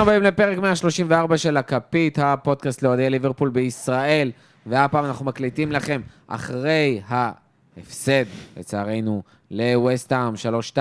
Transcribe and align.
הבאים 0.00 0.22
לפרק 0.22 0.58
134 0.58 1.38
של 1.38 1.56
הכפית, 1.56 2.18
הפודקאסט 2.18 2.82
לאוהדי 2.82 3.10
ליברפול 3.10 3.48
בישראל, 3.48 4.30
והפעם 4.66 5.04
אנחנו 5.04 5.24
מקליטים 5.24 5.72
לכם 5.72 6.00
אחרי 6.26 7.00
ההפסד, 7.06 8.24
לצערנו, 8.56 9.22
לווסטהאם 9.50 10.34
3-2 10.74 10.78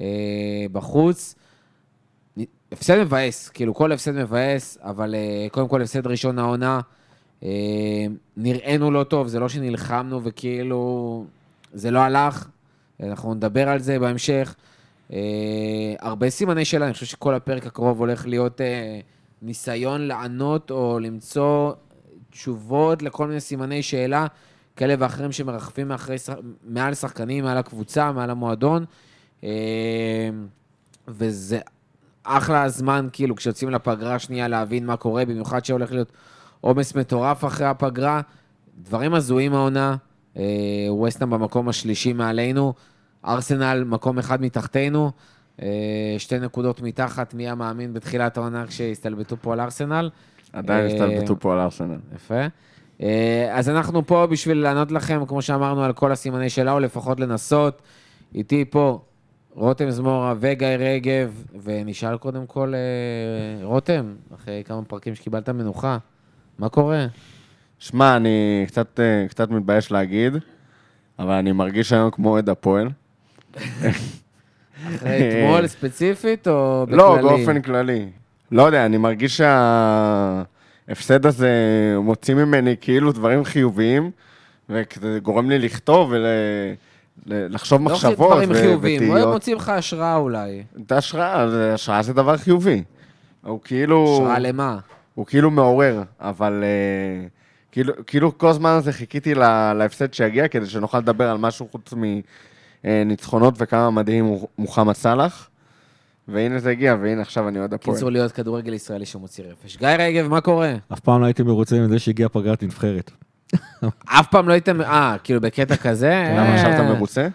אה, 0.00 0.06
בחוץ. 0.72 1.34
הפסד 2.72 3.00
מבאס, 3.00 3.48
כאילו 3.48 3.74
כל 3.74 3.92
הפסד 3.92 4.12
מבאס, 4.12 4.78
אבל 4.82 5.14
אה, 5.14 5.46
קודם 5.50 5.68
כל 5.68 5.82
הפסד 5.82 6.06
ראשון 6.06 6.38
העונה. 6.38 6.80
אה, 7.42 7.48
נראינו 8.36 8.90
לא 8.90 9.04
טוב, 9.04 9.28
זה 9.28 9.40
לא 9.40 9.48
שנלחמנו 9.48 10.20
וכאילו 10.24 11.24
זה 11.74 11.90
לא 11.90 11.98
הלך, 11.98 12.48
אנחנו 13.02 13.34
נדבר 13.34 13.68
על 13.68 13.78
זה 13.78 13.98
בהמשך. 13.98 14.54
אה, 15.14 15.94
הרבה 16.00 16.30
סימני 16.30 16.64
שאלה, 16.64 16.84
אני 16.84 16.92
חושב 16.92 17.06
שכל 17.06 17.34
הפרק 17.34 17.66
הקרוב 17.66 18.00
הולך 18.00 18.26
להיות 18.26 18.60
אה, 18.60 19.00
ניסיון 19.42 20.00
לענות 20.00 20.70
או 20.70 20.98
למצוא 20.98 21.72
תשובות 22.30 23.02
לכל 23.02 23.26
מיני 23.26 23.40
סימני 23.40 23.82
שאלה 23.82 24.26
כאלה 24.76 24.94
ואחרים 24.98 25.32
שמרחפים 25.32 25.88
מאחרי, 25.88 26.16
מעל 26.64 26.94
שחקנים, 26.94 27.44
מעל 27.44 27.58
הקבוצה, 27.58 28.12
מעל 28.12 28.30
המועדון. 28.30 28.84
אה, 29.44 29.50
וזה 31.08 31.58
אחלה 32.24 32.62
הזמן, 32.62 33.08
כאילו, 33.12 33.36
כשיוצאים 33.36 33.70
לפגרה 33.70 34.14
השנייה 34.14 34.48
להבין 34.48 34.86
מה 34.86 34.96
קורה, 34.96 35.24
במיוחד 35.24 35.64
שהולך 35.64 35.92
להיות 35.92 36.12
עומס 36.60 36.94
מטורף 36.94 37.44
אחרי 37.44 37.66
הפגרה. 37.66 38.20
דברים 38.82 39.14
הזויים 39.14 39.54
העונה, 39.54 39.96
אה, 40.36 40.42
ווסטהאם 40.88 41.30
במקום 41.30 41.68
השלישי 41.68 42.12
מעלינו, 42.12 42.72
ארסנל 43.26 43.84
מקום 43.86 44.18
אחד 44.18 44.42
מתחתנו, 44.42 45.10
אה, 45.62 46.14
שתי 46.18 46.38
נקודות 46.38 46.82
מתחת, 46.82 47.34
מי 47.34 47.48
המאמין 47.48 47.92
בתחילת 47.92 48.36
העונה 48.36 48.66
כשהסתלבטו 48.66 49.36
פה 49.40 49.52
על 49.52 49.60
ארסנל. 49.60 50.10
עדיין 50.52 50.80
אה, 50.80 50.86
הסתלבטו 50.86 51.40
פה 51.40 51.52
על 51.52 51.58
ארסנל. 51.58 51.98
יפה. 52.14 52.40
אה, 53.02 53.48
אז 53.52 53.68
אנחנו 53.68 54.06
פה 54.06 54.26
בשביל 54.26 54.58
לענות 54.58 54.92
לכם, 54.92 55.26
כמו 55.28 55.42
שאמרנו, 55.42 55.84
על 55.84 55.92
כל 55.92 56.12
הסימני 56.12 56.50
שאלה, 56.50 56.72
או 56.72 56.80
לפחות 56.80 57.20
לנסות. 57.20 57.82
איתי 58.34 58.64
פה 58.70 59.00
רותם 59.50 59.90
זמורה 59.90 60.34
וגיא 60.40 60.68
רגב, 60.68 61.44
ונשאל 61.62 62.16
קודם 62.16 62.46
כל, 62.46 62.74
רותם, 63.62 64.14
אחרי 64.34 64.62
כמה 64.66 64.84
פרקים 64.84 65.14
שקיבלת 65.14 65.48
מנוחה, 65.48 65.98
מה 66.58 66.68
קורה? 66.68 67.06
שמע, 67.78 68.16
אני 68.16 68.64
קצת, 68.66 69.00
קצת 69.28 69.50
מתבייש 69.50 69.92
להגיד, 69.92 70.32
אבל 71.18 71.32
אני 71.32 71.52
מרגיש 71.52 71.92
היום 71.92 72.10
כמו 72.10 72.28
אוהד 72.28 72.48
הפועל. 72.48 72.88
אחרי 74.96 75.28
אתמול 75.28 75.66
ספציפית, 75.66 76.48
או 76.48 76.86
בכללי? 76.86 76.98
לא, 76.98 77.22
באופן 77.22 77.62
כללי. 77.62 78.06
לא 78.52 78.62
יודע, 78.62 78.86
אני 78.86 78.96
מרגיש 78.96 79.36
שההפסד 80.88 81.26
הזה 81.26 81.50
מוציא 82.02 82.34
ממני 82.34 82.76
כאילו 82.80 83.12
דברים 83.12 83.44
חיוביים, 83.44 84.10
וזה 84.68 85.18
גורם 85.22 85.50
לי 85.50 85.58
לכתוב 85.58 86.12
ולחשוב 87.26 87.88
לא 87.88 87.94
חושב 87.94 88.08
מחשבות 88.08 88.30
דברים 88.30 88.54
חיוביים, 88.54 89.02
הוא 89.02 89.10
ותהיות. 89.10 89.34
מוציא 89.34 89.54
לך 89.54 89.68
השראה 89.68 90.16
אולי. 90.16 90.62
את 90.86 90.92
ההשראה, 90.92 91.44
השראה 91.74 92.02
זה 92.02 92.12
דבר 92.12 92.36
חיובי. 92.36 92.82
הוא 93.42 93.60
כאילו... 93.64 94.18
השראה 94.22 94.38
למה? 94.38 94.78
הוא 95.14 95.26
כאילו 95.26 95.50
מעורר, 95.50 96.02
אבל 96.20 96.64
אה, 96.64 97.26
כאילו, 97.72 97.92
כאילו 98.06 98.38
כל 98.38 98.48
הזמן 98.48 98.70
הזה 98.70 98.92
חיכיתי 98.92 99.34
לה, 99.34 99.74
להפסד 99.74 100.14
שיגיע 100.14 100.48
כדי 100.48 100.66
שנוכל 100.66 100.98
לדבר 100.98 101.30
על 101.30 101.38
משהו 101.38 101.68
חוץ 101.72 101.92
מניצחונות 102.84 103.54
וכמה 103.58 103.90
מדהים 103.90 104.24
הוא 104.24 104.48
מוחמד 104.58 104.94
סאלח. 104.94 105.48
והנה 106.28 106.58
זה 106.58 106.70
הגיע, 106.70 106.96
והנה 107.00 107.22
עכשיו 107.22 107.48
אני 107.48 107.58
אוהד 107.58 107.74
הפועל. 107.74 107.96
קיצור 107.96 108.10
להיות 108.10 108.32
כדורגל 108.32 108.72
ישראלי 108.72 109.06
שמוציא 109.06 109.44
רפש. 109.44 109.76
גיא 109.76 109.88
רגב, 109.88 110.28
מה 110.28 110.40
קורה? 110.40 110.74
אף 110.92 111.00
פעם 111.00 111.20
לא 111.20 111.26
הייתי 111.26 111.42
מרוצה 111.42 111.80
מזה 111.80 111.98
שהגיעה 111.98 112.28
פגרת 112.28 112.62
נבחרת. 112.62 113.10
אף 114.04 114.26
פעם 114.30 114.48
לא 114.48 114.52
הייתם, 114.52 114.80
אה, 114.80 115.16
כאילו 115.24 115.40
בקטע 115.40 115.76
כזה? 115.76 116.34
למה 116.36 116.54
עכשיו 116.54 116.70
אתה 116.70 116.80
אה, 116.80 116.94
מרוצה? 116.94 117.28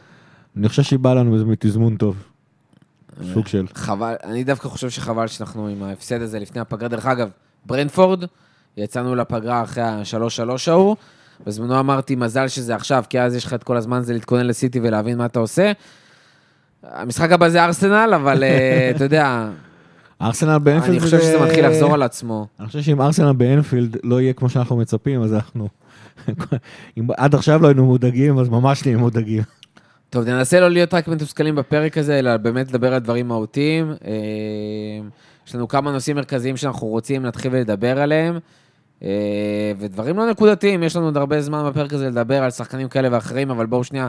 אני 0.58 0.70
חושב 0.70 0.84
שהיא 0.84 1.00
באה 1.00 1.14
לנו 1.14 1.46
מתזמון 1.46 1.98
טוב. 1.98 2.24
סוג 3.34 3.48
של. 3.48 3.66
חבל, 3.74 4.16
אני 4.24 4.44
דווקא 4.44 4.68
חושב 4.68 4.90
שחבל 4.90 5.28
שאנחנו 5.28 5.68
עם 5.68 5.84
ההפסד 5.84 6.22
הזה 6.22 6.40
לפני 6.40 6.62
הפגרה. 6.62 6.90
דרך 6.90 7.06
אגב, 7.06 7.30
ברנפורד, 7.66 8.24
יצאנו 8.78 9.16
לפגרה 9.16 9.64
אחרי 9.64 9.84
השלוש-שלוש 9.84 10.68
ההוא, 10.68 10.96
בזמנו 11.48 11.80
אמרתי, 11.80 12.16
מזל 12.16 12.48
שזה 12.48 12.76
עכשיו, 12.76 13.04
כי 13.10 13.20
אז 13.22 13.36
יש 13.36 13.46
לך 13.46 13.54
את 13.54 13.64
כל 13.64 13.78
הזמן 13.78 13.98
הזה 13.98 14.14
להתכונן 14.14 14.46
לסיטי 14.48 14.80
ולהבין 14.84 15.18
מה 15.18 15.26
אתה 15.26 15.40
עושה. 15.40 15.72
המשחק 16.84 17.32
הבא 17.32 17.50
זה 17.50 17.66
ארסנל, 17.66 18.12
אבל 18.16 18.44
אה, 18.44 18.92
אתה 18.96 19.04
יודע, 19.04 19.50
ארסנל 20.22 20.58
באנפילד 20.58 20.92
אני 20.92 21.00
חושב 21.00 21.18
זה- 21.18 21.24
שזה 21.24 21.40
מתחיל 21.46 21.68
לחזור 21.68 21.94
על 21.94 22.04
עצמו. 22.04 22.48
אני 22.60 22.68
חושב 22.68 22.82
שאם 22.82 23.02
ארסנל 23.02 23.34
באנפילד 23.34 23.98
לא 24.04 24.22
יהיה 24.22 24.34
כמו 24.34 24.50
שאנחנו 24.50 24.78
מצפים, 24.78 25.22
אז 25.24 25.34
אנחנו... 25.34 25.68
אם 26.98 27.08
עד 27.18 27.36
עכשיו 27.36 27.62
לא 27.62 27.68
היינו 27.68 27.86
מודאגים, 27.86 28.40
אז 28.40 28.50
ממש 28.50 28.86
נהיה 28.86 28.98
מודאגים. 28.98 29.44
טוב, 30.10 30.26
ננסה 30.26 30.60
לא 30.60 30.70
להיות 30.70 30.94
רק 30.94 31.08
מתוסכלים 31.08 31.56
בפרק 31.56 31.98
הזה, 31.98 32.20
אלא 32.20 32.38
באמת 32.38 32.70
לדבר 32.70 32.94
על 32.94 33.00
דברים 33.00 33.28
מהותיים. 33.28 33.92
אה, 34.06 34.12
יש 35.48 35.56
לנו 35.56 35.68
כמה 35.68 35.92
נושאים 35.92 36.16
מרכזיים 36.16 36.58
שאנחנו 36.58 36.88
רוצים 36.88 37.26
להתחיל 37.26 37.52
ולדבר 37.54 38.00
עליהם, 38.02 38.40
ודברים 39.78 40.18
לא 40.18 40.30
נקודתיים, 40.30 40.84
יש 40.84 40.96
לנו 40.96 41.06
עוד 41.06 41.18
הרבה 41.18 41.42
זמן 41.42 41.70
בפרק 41.70 41.94
הזה 41.94 42.10
לדבר 42.10 42.44
על 42.44 42.52
שחקנים 42.52 42.88
כאלה 42.88 43.08
ואחרים, 43.12 43.52
אבל 43.52 43.66
בואו 43.66 43.84
שנייה 43.84 44.08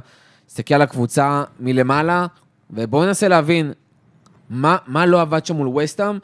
נסתכל 0.48 0.74
על 0.74 0.82
הקבוצה 0.82 1.44
מלמעלה, 1.60 2.26
ובואו 2.70 3.04
ננסה 3.04 3.28
להבין 3.28 3.72
מה, 4.50 4.76
מה 4.86 5.06
לא 5.06 5.20
עבד 5.20 5.46
שם 5.46 5.56
מול 5.56 5.68
וסטאם, 5.68 6.18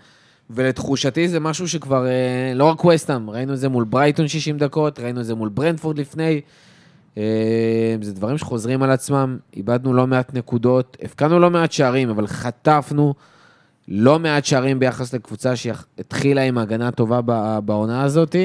ולתחושתי 0.51 1.29
זה 1.29 1.41
משהו 1.41 1.69
שכבר, 1.69 2.07
אה, 2.07 2.53
לא 2.55 2.65
רק 2.65 2.85
וסטאם, 2.85 3.31
ראינו 3.31 3.53
את 3.53 3.59
זה 3.59 3.69
מול 3.69 3.85
ברייטון 3.85 4.29
60 4.29 4.59
דקות, 4.59 5.01
ראינו 5.01 5.21
את 5.21 5.25
זה 5.25 5.35
מול 5.35 5.49
ברנפורד 5.49 5.99
לפני. 5.99 6.41
אה, 7.19 7.97
זה 8.01 8.15
דברים 8.15 8.39
שחוזרים 8.39 8.83
על 8.83 8.91
עצמם, 8.91 9.39
איבדנו 9.57 9.95
לא 9.95 10.07
מעט 10.07 10.35
נקודות, 10.35 10.97
הפקענו 11.03 11.39
לא 11.39 11.51
מעט 11.51 11.73
שערים, 11.73 12.11
אבל 12.11 12.27
חטפנו 12.27 13.15
לא 13.89 14.19
מעט 14.19 14.45
שערים 14.45 14.79
ביחס 14.79 15.15
לקבוצה 15.15 15.57
שהתחילה 15.57 16.43
עם 16.43 16.59
הגנה 16.59 16.91
טובה 16.91 17.21
בעונה 17.61 18.03
הזאת. 18.03 18.37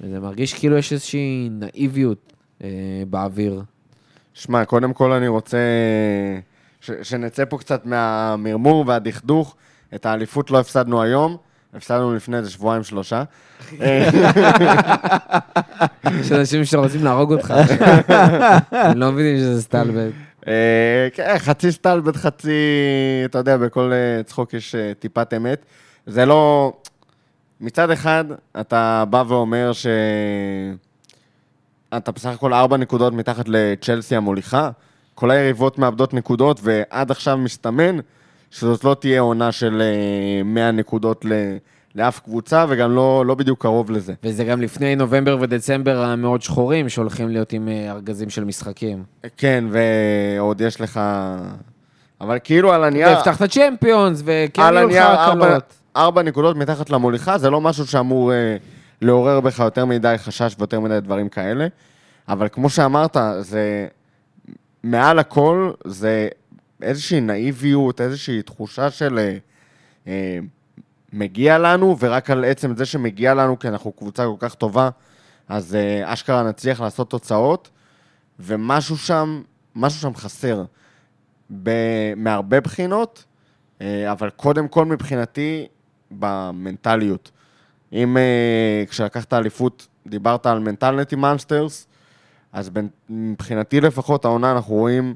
וזה 0.00 0.20
מרגיש 0.20 0.54
כאילו 0.54 0.76
יש 0.76 0.92
איזושהי 0.92 1.48
נאיביות 1.52 2.32
אה, 2.64 2.68
באוויר. 3.10 3.62
שמע, 4.34 4.64
קודם 4.64 4.92
כל 4.92 5.12
אני 5.12 5.28
רוצה 5.28 5.58
ש- 6.80 6.90
שנצא 7.02 7.44
פה 7.44 7.58
קצת 7.58 7.86
מהמרמור 7.86 8.84
והדכדוך. 8.86 9.56
את 9.94 10.06
האליפות 10.06 10.50
לא 10.50 10.60
הפסדנו 10.60 11.02
היום, 11.02 11.36
הפסדנו 11.74 12.14
לפני 12.14 12.36
איזה 12.36 12.50
שבועיים 12.50 12.82
שלושה. 12.84 13.22
יש 16.20 16.32
אנשים 16.32 16.64
שרוצים 16.64 17.04
להרוג 17.04 17.32
אותך. 17.32 17.54
הם 18.70 18.98
לא 18.98 19.12
מבינים 19.12 19.36
שזה 19.36 19.62
סטלבט. 19.62 20.12
אה, 20.48 21.08
כן, 21.14 21.38
חצי 21.38 21.72
סטלבט, 21.72 22.16
חצי, 22.16 22.50
אתה 23.24 23.38
יודע, 23.38 23.56
בכל 23.56 23.92
אה, 23.92 24.22
צחוק 24.22 24.54
יש 24.54 24.74
אה, 24.74 24.92
טיפת 24.98 25.34
אמת. 25.36 25.64
זה 26.06 26.26
לא... 26.26 26.72
מצד 27.60 27.90
אחד, 27.90 28.24
אתה 28.60 29.04
בא 29.10 29.24
ואומר 29.28 29.72
ש... 29.72 29.86
אתה 31.96 32.12
בסך 32.12 32.28
הכל 32.28 32.52
ארבע 32.54 32.76
נקודות 32.76 33.12
מתחת 33.12 33.44
לצ'לסי 33.48 34.16
המוליכה, 34.16 34.70
כל 35.14 35.30
היריבות 35.30 35.78
מאבדות 35.78 36.14
נקודות, 36.14 36.60
ועד 36.62 37.10
עכשיו 37.10 37.38
מסתמן 37.38 37.98
שזאת 38.50 38.84
לא 38.84 38.96
תהיה 39.00 39.20
עונה 39.20 39.52
של 39.52 39.82
אה, 39.82 40.42
100 40.44 40.70
נקודות 40.70 41.24
ל... 41.24 41.32
לאף 41.94 42.20
קבוצה, 42.20 42.64
וגם 42.68 42.94
לא, 42.94 43.26
לא 43.26 43.34
בדיוק 43.34 43.62
קרוב 43.62 43.90
לזה. 43.90 44.14
וזה 44.22 44.44
גם 44.44 44.62
לפני 44.62 44.96
נובמבר 44.96 45.38
ודצמבר 45.40 46.02
המאוד 46.02 46.42
שחורים, 46.42 46.88
שהולכים 46.88 47.28
להיות 47.28 47.52
עם 47.52 47.68
אה, 47.68 47.90
ארגזים 47.90 48.30
של 48.30 48.44
משחקים. 48.44 49.02
כן, 49.36 49.64
ועוד 49.70 50.60
יש 50.60 50.80
לך... 50.80 51.00
אבל 52.20 52.38
כאילו 52.44 52.72
על 52.72 52.84
הנייר... 52.84 53.08
והבטחת 53.08 53.50
צ'מפיונס, 53.50 54.22
וכן 54.24 54.62
יהיו 54.74 54.88
לך 54.88 55.18
הקלות. 55.18 55.74
ארבע 55.96 56.22
נקודות 56.22 56.56
מתחת 56.56 56.90
למוליכה, 56.90 57.38
זה 57.38 57.50
לא 57.50 57.60
משהו 57.60 57.86
שאמור 57.86 58.32
אה, 58.32 58.56
לעורר 59.02 59.40
בך 59.40 59.58
יותר 59.58 59.84
מדי 59.84 60.14
חשש 60.18 60.54
ויותר 60.58 60.80
מדי 60.80 61.00
דברים 61.00 61.28
כאלה. 61.28 61.66
אבל 62.28 62.48
כמו 62.52 62.70
שאמרת, 62.70 63.16
זה 63.40 63.86
מעל 64.82 65.18
הכל, 65.18 65.70
זה 65.84 66.28
איזושהי 66.82 67.20
נאיביות, 67.20 68.00
איזושהי 68.00 68.42
תחושה 68.42 68.90
של 68.90 69.18
אה, 69.18 69.36
אה, 70.06 70.38
מגיע 71.12 71.58
לנו, 71.58 71.96
ורק 71.98 72.30
על 72.30 72.44
עצם 72.44 72.76
זה 72.76 72.86
שמגיע 72.86 73.34
לנו, 73.34 73.58
כי 73.58 73.68
אנחנו 73.68 73.92
קבוצה 73.92 74.24
כל 74.24 74.36
כך 74.38 74.54
טובה, 74.54 74.90
אז 75.48 75.74
אה, 75.74 76.12
אשכרה 76.12 76.42
נצליח 76.42 76.80
לעשות 76.80 77.10
תוצאות, 77.10 77.70
ומשהו 78.40 78.96
שם, 78.96 79.42
משהו 79.74 80.00
שם 80.00 80.14
חסר. 80.14 80.64
ב- 81.62 82.14
מהרבה 82.16 82.60
בחינות, 82.60 83.24
אה, 83.80 84.12
אבל 84.12 84.30
קודם 84.30 84.68
כל 84.68 84.84
מבחינתי, 84.84 85.66
במנטליות. 86.10 87.30
אם 87.92 88.16
אה, 88.16 88.84
כשלקחת 88.88 89.32
אליפות 89.32 89.86
דיברת 90.06 90.46
על 90.46 90.58
מנטלנטי 90.58 91.16
מאנסטרס, 91.16 91.86
אז 92.52 92.70
מבחינתי 93.08 93.80
לפחות 93.80 94.24
העונה 94.24 94.52
אנחנו 94.52 94.74
רואים 94.74 95.14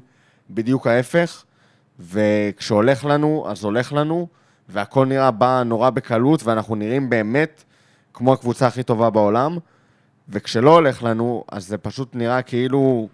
בדיוק 0.49 0.87
ההפך, 0.87 1.43
וכשהולך 1.99 3.05
לנו, 3.05 3.45
אז 3.47 3.63
הולך 3.63 3.93
לנו, 3.93 4.27
והכל 4.69 5.05
נראה 5.05 5.31
בא 5.31 5.63
נורא 5.63 5.89
בקלות, 5.89 6.43
ואנחנו 6.43 6.75
נראים 6.75 7.09
באמת 7.09 7.63
כמו 8.13 8.33
הקבוצה 8.33 8.67
הכי 8.67 8.83
טובה 8.83 9.09
בעולם, 9.09 9.57
וכשלא 10.29 10.69
הולך 10.73 11.03
לנו, 11.03 11.43
אז 11.51 11.67
זה 11.67 11.77
פשוט 11.77 12.15
נראה 12.15 12.41
כאילו 12.41 13.07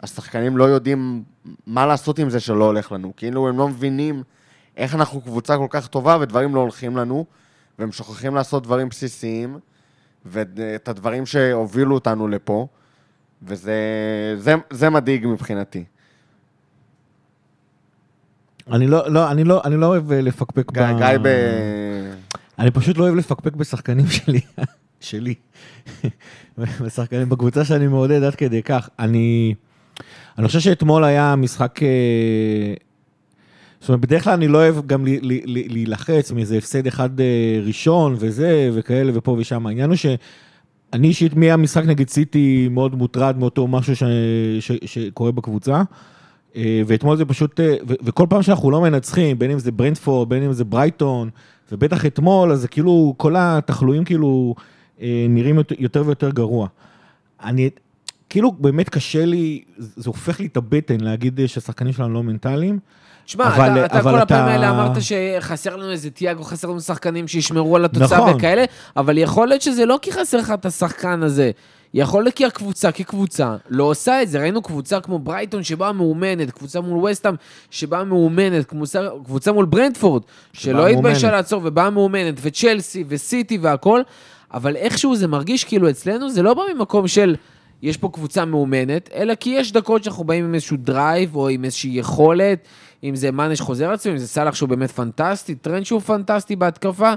השחקנים 0.00 0.56
לא 0.56 0.64
יודעים 0.64 1.22
מה 1.66 1.86
לעשות 1.86 2.18
עם 2.18 2.30
זה 2.30 2.40
שלא 2.40 2.64
הולך 2.64 2.92
לנו. 2.92 3.12
כאילו 3.16 3.48
הם 3.48 3.58
לא 3.58 3.68
מבינים 3.68 4.22
איך 4.76 4.94
אנחנו 4.94 5.20
קבוצה 5.20 5.56
כל 5.56 5.66
כך 5.70 5.86
טובה 5.86 6.16
ודברים 6.20 6.54
לא 6.54 6.60
הולכים 6.60 6.96
לנו, 6.96 7.24
והם 7.78 7.92
שוכחים 7.92 8.34
לעשות 8.34 8.62
דברים 8.62 8.88
בסיסיים, 8.88 9.58
ואת 10.24 10.88
הדברים 10.88 11.26
שהובילו 11.26 11.94
אותנו 11.94 12.28
לפה, 12.28 12.66
וזה 13.42 13.74
זה, 14.36 14.54
זה 14.70 14.90
מדאיג 14.90 15.26
מבחינתי. 15.26 15.84
אני 18.72 18.86
לא, 18.86 19.10
לא, 19.10 19.30
אני 19.30 19.44
לא, 19.44 19.62
אני 19.64 19.76
לא 19.76 19.86
אוהב 19.86 20.12
אה, 20.12 20.20
לפקפק 20.20 20.72
גיא, 20.72 20.92
גיא 20.98 21.06
ב... 21.22 21.28
אני 22.58 22.70
פשוט 22.70 22.98
לא 22.98 23.04
אוהב 23.04 23.14
לפקפק 23.14 23.56
בשחקנים 23.56 24.06
שלי, 24.06 24.40
שלי. 25.00 25.34
בשחקנים 26.58 27.28
בקבוצה 27.28 27.64
שאני 27.64 27.86
מעודד 27.86 28.22
עד 28.22 28.34
כדי 28.34 28.62
כך. 28.62 28.88
אני, 28.98 29.54
אני 30.38 30.46
חושב 30.46 30.60
שאתמול 30.60 31.04
היה 31.04 31.36
משחק... 31.36 31.82
אה, 31.82 32.74
זאת 33.80 33.88
אומרת, 33.88 34.00
בדרך 34.00 34.24
כלל 34.24 34.32
אני 34.32 34.48
לא 34.48 34.58
אוהב 34.58 34.86
גם 34.86 35.04
להילחץ 35.46 36.32
מאיזה 36.32 36.58
הפסד 36.58 36.86
אחד 36.86 37.20
אה, 37.20 37.60
ראשון 37.66 38.16
וזה, 38.18 38.70
וכאלה 38.74 39.12
ופה 39.14 39.36
ושם. 39.38 39.66
העניין 39.66 39.90
הוא 39.90 39.96
שאני 39.96 41.08
אישית 41.08 41.34
מהמשחק 41.34 41.84
נגד 41.84 42.08
סיטי 42.08 42.68
מאוד 42.70 42.94
מוטרד 42.94 43.38
מאותו 43.38 43.68
משהו 43.68 43.96
ש, 43.96 44.02
ש, 44.60 44.72
שקורה 44.84 45.32
בקבוצה. 45.32 45.82
אה, 46.56 46.82
ואתמול 46.86 47.16
זה 47.16 47.24
פשוט, 47.24 47.60
ו, 47.60 47.94
וכל 48.02 48.26
פעם 48.28 48.42
שאנחנו 48.42 48.70
לא 48.70 48.80
מנצחים, 48.80 49.38
בין 49.38 49.50
אם 49.50 49.58
זה 49.58 49.72
ברנדפורד, 49.72 50.28
בין 50.28 50.42
אם 50.42 50.52
זה 50.52 50.64
ברייטון, 50.64 51.30
ובטח 51.72 52.06
אתמול, 52.06 52.52
אז 52.52 52.60
זה 52.60 52.68
כאילו, 52.68 53.14
כל 53.16 53.34
התחלואים 53.38 54.04
כאילו 54.04 54.54
נראים 55.28 55.58
יותר 55.78 56.02
ויותר 56.06 56.30
גרוע. 56.30 56.68
אני, 57.42 57.70
כאילו 58.30 58.52
באמת 58.52 58.88
קשה 58.88 59.24
לי, 59.24 59.62
זה 59.78 60.10
הופך 60.10 60.40
לי 60.40 60.46
את 60.46 60.56
הבטן 60.56 61.00
להגיד 61.00 61.40
שהשחקנים 61.46 61.92
שלנו 61.92 62.14
לא 62.14 62.22
מנטליים. 62.22 62.78
תשמע, 63.24 63.54
אתה, 63.54 63.84
אתה 63.84 64.02
כל 64.02 64.18
הפעמים 64.18 64.48
האלה 64.48 64.70
אמרת 64.70 64.96
שחסר 65.02 65.76
לנו 65.76 65.90
איזה 65.90 66.10
תיאגו, 66.10 66.42
חסר 66.42 66.68
לנו 66.68 66.80
שחקנים 66.80 67.28
שישמרו 67.28 67.76
על 67.76 67.84
התוצאה 67.84 68.18
נכון. 68.18 68.34
וכאלה, 68.36 68.64
אבל 68.96 69.18
יכול 69.18 69.48
להיות 69.48 69.62
שזה 69.62 69.86
לא 69.86 69.98
כי 70.02 70.12
חסר 70.12 70.38
לך 70.38 70.50
את 70.50 70.66
השחקן 70.66 71.22
הזה. 71.22 71.50
יכול 71.94 72.22
להיות 72.22 72.34
כי 72.34 72.44
הקבוצה 72.44 72.92
כקבוצה 72.92 73.56
לא 73.68 73.84
עושה 73.84 74.22
את 74.22 74.28
זה. 74.28 74.40
ראינו 74.40 74.62
קבוצה 74.62 75.00
כמו 75.00 75.18
ברייטון 75.18 75.62
שבאה 75.62 75.92
מאומנת, 75.92 76.50
קבוצה 76.50 76.80
מול 76.80 77.10
ווסטהאם 77.10 77.34
שבאה 77.70 78.04
מאומנת, 78.04 78.64
קבוצה, 78.64 79.08
קבוצה 79.24 79.52
מול 79.52 79.64
ברנדפורד, 79.64 80.22
שלא 80.52 80.86
התביישה 80.88 81.30
לעצור 81.30 81.62
ובאה 81.64 81.90
מאומנת, 81.90 82.34
וצ'לסי 82.42 83.04
וסיטי 83.08 83.58
והכל, 83.58 84.02
אבל 84.54 84.76
איכשהו 84.76 85.16
זה 85.16 85.26
מרגיש 85.26 85.64
כאילו 85.64 85.90
אצלנו 85.90 86.30
זה 86.30 86.42
לא 86.42 86.54
בא 86.54 86.62
ממקום 86.74 87.08
של... 87.08 87.36
יש 87.82 87.96
פה 87.96 88.08
קבוצה 88.12 88.44
מאומנת, 88.44 89.10
אלא 89.14 89.34
כי 89.34 89.50
יש 89.50 89.72
דקות 89.72 90.04
שאנחנו 90.04 90.24
באים 90.24 90.44
עם 90.44 90.54
איזשהו 90.54 90.76
drive, 90.76 91.36
או 91.36 91.48
עם 91.48 91.64
איזושהי 91.64 91.90
יכולת, 91.90 92.58
אם 93.04 93.16
זה 93.16 93.30
מאנה 93.30 93.56
שחוזר 93.56 93.90
לעצמו, 93.90 94.12
אם 94.12 94.18
זה 94.18 94.28
סאלח 94.28 94.54
שהוא 94.54 94.68
באמת 94.68 94.90
פנטסטי, 94.90 95.54
טרנד 95.54 95.82
שהוא 95.82 96.00
פנטסטי 96.00 96.56
בהתקפה, 96.56 97.12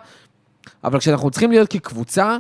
אבל 0.84 1.00
כשאנחנו 1.00 1.32
צריכים 1.32 1.52
להיות 1.52 1.70
כקבוצה, 1.70 2.38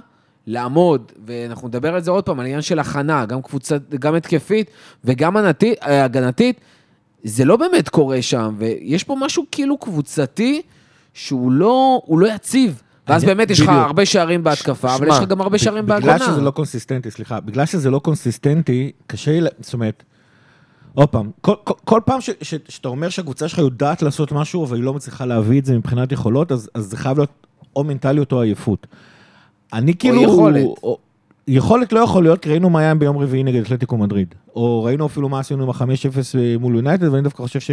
לעמוד, 0.48 1.12
ואנחנו 1.26 1.68
נדבר 1.68 1.96
על 1.96 2.02
זה 2.02 2.12
עוד 2.12 2.24
פעם, 2.24 2.40
על 2.40 2.46
עניין 2.46 2.62
של 2.62 2.80
הכנה, 2.80 3.26
גם 3.26 3.42
קבוצה, 3.42 3.78
גם 4.00 4.16
התקפית 4.16 4.72
וגם 5.04 5.38
ענתית, 5.38 5.84
אה, 5.84 6.04
הגנתית, 6.04 6.62
זה 7.24 7.46
לא 7.46 7.58
באמת 7.58 7.90
קורה 7.90 8.22
שם, 8.22 8.56
ויש 8.58 9.04
פה 9.04 9.16
משהו 9.20 9.46
כאילו 9.52 9.78
קבוצתי 9.78 10.62
שהוא 11.14 11.52
לא, 11.52 12.02
לא 12.10 12.28
יציב. 12.36 12.82
ואז 13.07 13.24
באמת 13.24 13.50
יש 13.50 13.62
לך 13.62 13.69
הרבה 13.69 14.06
שערים 14.06 14.44
בהתקפה, 14.44 14.95
אבל 14.95 15.07
יש 15.07 15.18
לך 15.18 15.27
גם 15.27 15.42
הרבה 15.42 15.57
שערים 15.57 15.86
בהגנה. 15.86 16.15
בגלל 16.15 16.27
שזה 16.27 16.42
לא 16.42 16.51
קונסיסטנטי, 16.51 17.12
סליחה, 17.12 17.39
בגלל 17.39 17.65
שזה 17.65 17.89
לא 17.89 18.00
קונסיסטנטי, 18.00 18.92
קשה 19.07 19.39
לי, 19.39 19.50
זאת 19.59 19.74
אומרת, 19.74 20.03
עוד 20.94 21.09
פעם, 21.09 21.31
כל, 21.42 21.53
כל, 21.63 21.74
כל 21.86 22.01
פעם 22.06 22.21
ש, 22.21 22.30
ש, 22.42 22.56
שאתה 22.69 22.88
אומר 22.88 23.09
שהקבוצה 23.09 23.48
שלך 23.48 23.59
יודעת 23.59 24.01
לעשות 24.01 24.31
משהו, 24.31 24.65
אבל 24.65 24.75
היא 24.75 24.83
לא 24.83 24.94
מצליחה 24.94 25.25
להביא 25.25 25.59
את 25.59 25.65
זה 25.65 25.77
מבחינת 25.77 26.12
יכולות, 26.12 26.51
אז, 26.51 26.69
אז 26.74 26.86
זה 26.86 26.98
חייב 26.98 27.18
להיות 27.18 27.48
או 27.75 27.83
מנטליות 27.83 28.31
או 28.31 28.42
עייפות. 28.42 28.88
אני 29.74 29.95
כאילו... 29.95 30.18
או 30.18 30.24
יכולת. 30.24 30.65
או, 30.83 30.98
יכולת 31.48 31.94
לא 31.94 32.00
יכול 32.00 32.24
להיות, 32.24 32.39
כי 32.39 32.50
ראינו 32.50 32.69
מה 32.69 32.80
היה 32.80 32.95
ביום 32.95 33.18
רביעי 33.18 33.44
נגד 33.44 33.62
אתלטיקו 33.62 33.98
מדריד. 33.98 34.36
או 34.56 34.83
ראינו 34.83 35.06
אפילו 35.06 35.30
מה 35.30 35.39
עשינו 35.39 35.63
עם 35.63 35.69
ה-5-0 35.69 36.38
מול 36.59 36.75
יונייטד, 36.75 37.07
ואני 37.07 37.21
דווקא 37.21 37.44
חושב 37.44 37.59
ש... 37.59 37.71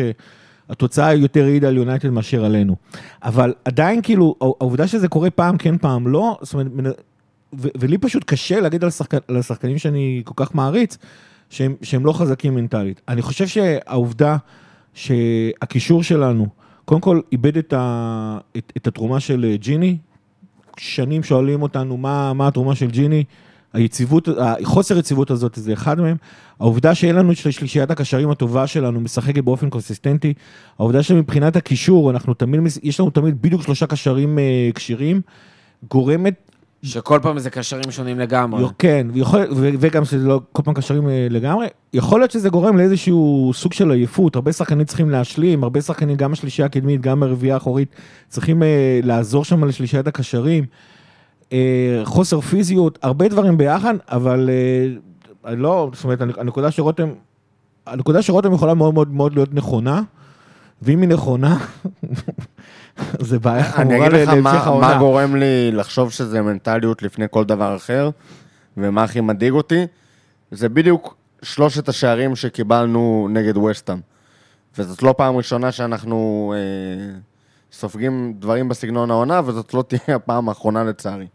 התוצאה 0.69 1.15
יותר 1.15 1.45
העידה 1.45 1.69
על 1.69 1.77
יונייטד 1.77 2.11
מאשר 2.11 2.45
עלינו. 2.45 2.77
אבל 3.23 3.55
עדיין 3.65 4.03
כאילו, 4.03 4.35
העובדה 4.41 4.87
שזה 4.87 5.09
קורה 5.09 5.31
פעם 5.31 5.59
כן 5.59 5.79
פעם 5.79 6.09
לא, 6.09 6.39
זאת 6.43 6.55
אומרת, 6.55 6.97
ולי 7.53 7.99
פשוט 7.99 8.25
קשה 8.25 8.61
להגיד 8.61 8.83
על, 8.83 8.89
השחק, 8.89 9.15
על 9.29 9.37
השחקנים 9.37 9.79
שאני 9.79 10.23
כל 10.25 10.35
כך 10.37 10.55
מעריץ, 10.55 10.99
שהם, 11.51 11.75
שהם 11.83 12.07
לא 12.07 12.13
חזקים 12.13 12.55
מנטלית. 12.55 13.01
אני 13.09 13.23
חושב 13.23 13.47
שהעובדה 13.47 14.37
שהקישור 14.95 16.03
שלנו, 16.03 16.47
קודם 16.85 17.01
כל 17.01 17.21
איבד 17.33 17.57
את, 17.57 17.73
ה, 17.73 18.39
את, 18.57 18.73
את 18.77 18.87
התרומה 18.87 19.21
של 19.21 19.55
ג'יני, 19.61 19.97
שנים 20.77 21.23
שואלים 21.23 21.63
אותנו 21.63 21.97
מה, 21.97 22.33
מה 22.33 22.49
התרומה 22.49 22.75
של 22.75 22.91
ג'יני, 22.91 23.25
היציבות, 23.73 24.29
החוסר 24.39 24.99
יציבות 24.99 25.31
הזאת 25.31 25.53
זה 25.55 25.73
אחד 25.73 26.01
מהם. 26.01 26.17
העובדה 26.61 26.95
שאין 26.95 27.17
לנו 27.17 27.33
את 27.33 27.37
שלישיית 27.37 27.91
הקשרים 27.91 28.31
הטובה 28.31 28.67
שלנו 28.67 29.01
משחקת 29.01 29.45
באופן 29.45 29.71
קונסיסטנטי. 29.71 30.35
העובדה 30.79 31.03
שמבחינת 31.03 31.57
הקישור, 31.57 32.11
אנחנו 32.11 32.35
תמיד, 32.35 32.61
יש 32.83 33.01
לנו 33.01 33.11
תמיד 33.11 33.43
בדיוק 33.43 33.63
שלושה 33.63 33.87
קשרים 33.87 34.39
uh, 34.39 34.73
כשירים, 34.75 35.21
גורמת... 35.91 36.35
שכל 36.83 37.19
פעם 37.23 37.39
זה 37.39 37.51
קשרים 37.51 37.91
שונים 37.91 38.19
לגמרי. 38.19 38.65
כן, 38.79 39.07
ויכול, 39.13 39.41
ו, 39.57 39.71
וגם 39.81 40.05
שזה 40.05 40.29
לא 40.29 40.41
כל 40.53 40.63
פעם 40.63 40.75
קשרים 40.75 41.07
uh, 41.07 41.11
לגמרי. 41.31 41.67
יכול 41.93 42.21
להיות 42.21 42.31
שזה 42.31 42.49
גורם 42.49 42.77
לאיזשהו 42.77 43.53
סוג 43.55 43.73
של 43.73 43.91
עייפות, 43.91 44.37
הרבה 44.37 44.53
שחקנים 44.53 44.85
צריכים 44.85 45.11
להשלים, 45.11 45.63
הרבה 45.63 45.81
שחקנים, 45.81 46.17
גם 46.17 46.33
השלישייה 46.33 46.67
הקדמית, 46.67 47.01
גם 47.01 47.23
הרביעייה 47.23 47.55
האחורית, 47.55 47.89
צריכים 48.29 48.63
uh, 48.63 48.67
לעזור 49.07 49.45
שם 49.45 49.65
לשלישיית 49.65 50.07
הקשרים. 50.07 50.65
אה, 51.53 52.01
חוסר 52.05 52.41
פיזיות, 52.41 52.99
הרבה 53.03 53.29
דברים 53.29 53.59
ביחד, 53.59 53.95
אבל 54.09 54.51
אה, 55.45 55.55
לא, 55.55 55.91
זאת 55.93 56.05
אומרת, 56.05 56.21
הנקודה 56.21 56.71
שרותם, 56.71 57.09
הנקודה 57.87 58.23
שרותם 58.23 58.53
יכולה 58.53 58.75
מאוד 58.75 58.95
מאוד 58.95 59.13
מאוד 59.13 59.35
להיות 59.35 59.55
נכונה, 59.55 60.03
ואם 60.83 61.01
היא 61.01 61.09
נכונה, 61.09 61.59
זה 63.29 63.39
בעיה 63.39 63.65
חמורה 63.65 64.09
להמשך 64.09 64.27
העונה. 64.27 64.33
אני 64.33 64.41
אגיד 64.41 64.61
לך 64.61 64.69
מה 64.69 64.99
גורם 64.99 65.37
לי 65.37 65.71
לחשוב 65.73 66.11
שזה 66.11 66.43
מנטליות 66.43 67.03
לפני 67.03 67.27
כל 67.31 67.45
דבר 67.45 67.77
אחר, 67.77 68.11
ומה 68.77 69.03
הכי 69.03 69.21
מדאיג 69.21 69.53
אותי, 69.53 69.87
זה 70.51 70.69
בדיוק 70.69 71.17
שלושת 71.43 71.89
השערים 71.89 72.37
שקיבלנו 72.37 73.29
נגד 73.31 73.57
ווסטהאם. 73.57 73.99
וזאת 74.79 75.03
לא 75.03 75.15
פעם 75.17 75.37
ראשונה 75.37 75.73
שאנחנו 75.73 76.55
אה, 76.57 77.19
סופגים 77.73 78.35
דברים 78.39 78.69
בסגנון 78.69 79.11
העונה, 79.11 79.41
וזאת 79.45 79.75
לא 79.75 79.85
תהיה 79.89 80.17
הפעם 80.17 80.49
האחרונה 80.49 80.85
לצערי. 80.85 81.27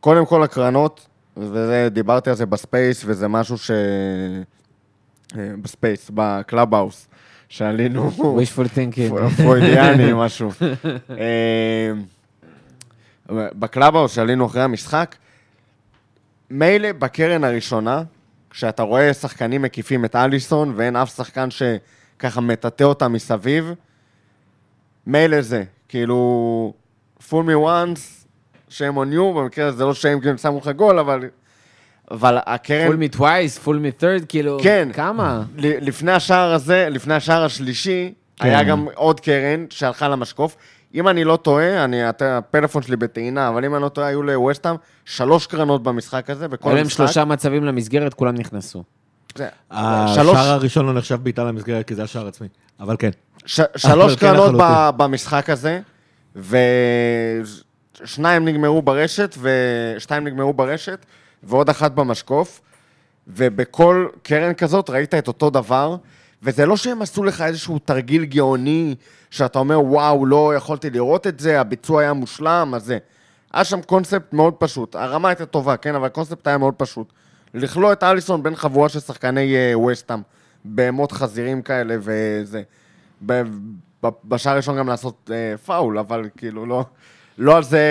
קודם 0.00 0.26
כל 0.26 0.42
הקרנות, 0.42 1.06
ודיברתי 1.36 2.30
על 2.30 2.36
זה 2.36 2.46
ב 2.46 2.54
space, 2.54 3.02
וזה 3.06 3.28
משהו 3.28 3.58
ש... 3.58 3.70
אה, 5.36 5.50
ב 5.62 5.68
space, 5.68 6.04
ב 6.04 6.10
Clubhouse, 6.14 7.08
שעלינו... 7.48 8.10
wishful 8.18 8.68
thinking. 8.74 9.14
פרוידיאני, 9.42 10.12
משהו. 10.24 10.50
אה, 11.10 11.92
ב 13.30 13.96
Clubhouse 13.96 14.12
שעלינו 14.12 14.46
אחרי 14.46 14.62
המשחק, 14.62 15.16
מילא 16.50 16.92
בקרן 16.92 17.44
הראשונה, 17.44 18.02
כשאתה 18.50 18.82
רואה 18.82 19.14
שחקנים 19.14 19.62
מקיפים 19.62 20.04
את 20.04 20.16
אליסון, 20.16 20.72
ואין 20.76 20.96
אף 20.96 21.16
שחקן 21.16 21.48
שככה 21.50 22.40
מטאטא 22.40 22.84
אותם 22.84 23.12
מסביב, 23.12 23.72
מילא 25.08 25.40
זה, 25.40 25.62
כאילו, 25.88 26.72
fool 27.28 27.44
me 27.44 27.54
once, 27.54 28.26
shame 28.70 28.94
on 28.94 29.14
you, 29.14 29.36
במקרה 29.36 29.66
הזה 29.66 29.76
זה 29.76 29.84
לא 29.84 29.92
shame 29.92 30.22
כי 30.22 30.30
הם 30.30 30.36
שמו 30.36 30.58
לך 30.58 30.68
גול, 30.68 30.98
אבל... 30.98 31.24
אבל 32.10 32.38
הקרן... 32.46 32.86
fool 32.86 32.96
me 32.96 33.08
twice, 33.08 33.58
fool 33.58 33.78
me 33.78 33.90
third, 34.00 34.26
כאילו, 34.28 34.58
כן, 34.62 34.88
כמה? 34.92 35.42
לפני 35.56 36.12
השער 36.12 36.52
הזה, 36.52 36.88
לפני 36.90 37.14
השער 37.14 37.44
השלישי, 37.44 38.14
כן. 38.36 38.48
היה 38.48 38.64
גם 38.64 38.86
עוד 38.94 39.20
קרן 39.20 39.64
שהלכה 39.70 40.08
למשקוף. 40.08 40.56
אם 40.94 41.08
אני 41.08 41.24
לא 41.24 41.36
טועה, 41.36 41.84
אני, 41.84 42.00
הפלאפון 42.20 42.82
שלי 42.82 42.96
בטעינה, 42.96 43.48
אבל 43.48 43.64
אם 43.64 43.74
אני 43.74 43.82
לא 43.82 43.88
טועה, 43.88 44.06
היו 44.06 44.22
לווסטהאם 44.22 44.76
שלוש 45.04 45.46
קרנות 45.46 45.82
במשחק 45.82 46.30
הזה, 46.30 46.48
בכל 46.48 46.54
המשחק. 46.54 46.66
היו 46.66 46.76
להם 46.76 46.88
שלושה 46.88 47.24
מצבים 47.24 47.64
למסגרת, 47.64 48.14
כולם 48.14 48.34
נכנסו. 48.34 48.84
השער 49.70 50.36
הראשון 50.36 50.86
לא 50.86 50.92
נחשב 50.92 51.18
בעיטה 51.22 51.44
למסגרת, 51.44 51.86
כי 51.86 51.94
זה 51.94 52.02
היה 52.02 52.08
שער 52.08 52.26
עצמי, 52.26 52.48
אבל 52.80 52.96
כן. 52.98 53.10
שלוש 53.76 54.16
קרנות 54.16 54.54
במשחק 54.96 55.50
הזה, 55.50 55.80
ו... 56.36 56.56
שניים 58.04 58.44
נגמרו 58.44 58.82
ברשת, 58.82 59.36
ושתיים 59.40 60.26
נגמרו 60.26 60.52
ברשת, 60.52 61.06
ועוד 61.42 61.68
אחת 61.68 61.92
במשקוף, 61.92 62.60
ובכל 63.28 64.06
קרן 64.22 64.54
כזאת 64.54 64.90
ראית 64.90 65.14
את 65.14 65.28
אותו 65.28 65.50
דבר, 65.50 65.96
וזה 66.42 66.66
לא 66.66 66.76
שהם 66.76 67.02
עשו 67.02 67.24
לך 67.24 67.40
איזשהו 67.40 67.78
תרגיל 67.78 68.24
גאוני, 68.24 68.94
שאתה 69.30 69.58
אומר, 69.58 69.80
וואו, 69.80 70.26
לא 70.26 70.52
יכולתי 70.56 70.90
לראות 70.90 71.26
את 71.26 71.40
זה, 71.40 71.60
הביצוע 71.60 72.00
היה 72.00 72.12
מושלם, 72.12 72.72
אז 72.74 72.84
זה. 72.84 72.98
היה 73.52 73.64
שם 73.64 73.82
קונספט 73.82 74.32
מאוד 74.32 74.54
פשוט. 74.54 74.94
הרמה 74.94 75.28
הייתה 75.28 75.46
טובה, 75.46 75.76
כן, 75.76 75.94
אבל 75.94 76.06
הקונספט 76.06 76.46
היה 76.46 76.58
מאוד 76.58 76.74
פשוט. 76.74 77.12
לכלוא 77.54 77.92
את 77.92 78.02
אליסון 78.02 78.42
בין 78.42 78.56
חבורה 78.56 78.88
של 78.88 79.00
שחקני 79.00 79.54
uh, 79.74 79.78
וסטאם, 79.78 80.20
בהמות 80.64 81.12
חזירים 81.12 81.62
כאלה 81.62 81.96
וזה. 82.00 82.62
בשער 84.02 84.52
הראשון 84.52 84.78
גם 84.78 84.88
לעשות 84.88 85.30
uh, 85.30 85.58
פאול, 85.58 85.98
אבל 85.98 86.28
כאילו 86.36 86.66
לא, 86.66 86.84
לא 87.38 87.56
על 87.56 87.62
זה 87.62 87.82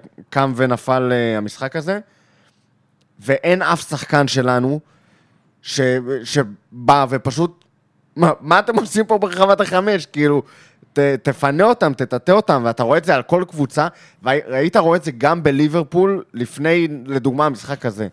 uh, 0.00 0.22
קם 0.30 0.52
ונפל 0.56 1.12
המשחק 1.36 1.76
הזה. 1.76 1.98
ואין 3.20 3.62
אף 3.62 3.88
שחקן 3.88 4.28
שלנו 4.28 4.80
ש, 5.62 5.80
שבא 6.24 7.06
ופשוט, 7.10 7.64
מה, 8.16 8.30
מה 8.40 8.58
אתם 8.58 8.76
עושים 8.76 9.06
פה 9.06 9.18
ברחבת 9.18 9.60
החמש? 9.60 10.06
כאילו, 10.06 10.42
ת, 10.92 10.98
תפנה 10.98 11.64
אותם, 11.64 11.92
תטאטא 11.92 12.32
אותם, 12.32 12.62
ואתה 12.64 12.82
רואה 12.82 12.98
את 12.98 13.04
זה 13.04 13.14
על 13.14 13.22
כל 13.22 13.44
קבוצה, 13.48 13.88
והיית 14.22 14.76
רואה 14.76 14.96
את 14.96 15.04
זה 15.04 15.10
גם 15.10 15.42
בליברפול 15.42 16.24
לפני, 16.34 16.88
לדוגמה, 17.06 17.46
המשחק 17.46 17.86
הזה. 17.86 18.08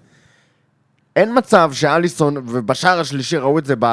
אין 1.15 1.37
מצב 1.37 1.71
שאליסון, 1.73 2.37
ובשער 2.37 2.99
השלישי 2.99 3.37
ראו 3.37 3.59
את 3.59 3.65
זה 3.65 3.75
ב, 3.79 3.85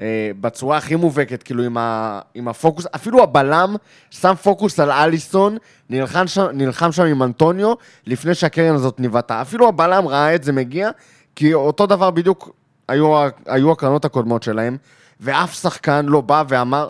אה, 0.00 0.30
בצורה 0.40 0.76
הכי 0.76 0.96
מובהקת, 0.96 1.42
כאילו 1.42 1.62
עם, 1.62 1.78
ה, 1.78 2.20
עם 2.34 2.48
הפוקוס, 2.48 2.86
אפילו 2.94 3.22
הבלם 3.22 3.76
שם 4.10 4.34
פוקוס 4.42 4.80
על 4.80 4.90
אליסון, 4.90 5.56
נלחם 5.90 6.26
שם, 6.26 6.46
נלחם 6.52 6.92
שם 6.92 7.04
עם 7.04 7.22
אנטוניו, 7.22 7.74
לפני 8.06 8.34
שהקרן 8.34 8.74
הזאת 8.74 9.00
ניבטה. 9.00 9.42
אפילו 9.42 9.68
הבלם 9.68 10.08
ראה 10.08 10.34
את 10.34 10.44
זה 10.44 10.52
מגיע, 10.52 10.90
כי 11.36 11.54
אותו 11.54 11.86
דבר 11.86 12.10
בדיוק 12.10 12.50
היו, 12.88 13.28
היו 13.46 13.72
הקרנות 13.72 14.04
הקודמות 14.04 14.42
שלהם, 14.42 14.76
ואף 15.20 15.54
שחקן 15.54 16.06
לא 16.06 16.20
בא 16.20 16.44
ואמר, 16.48 16.88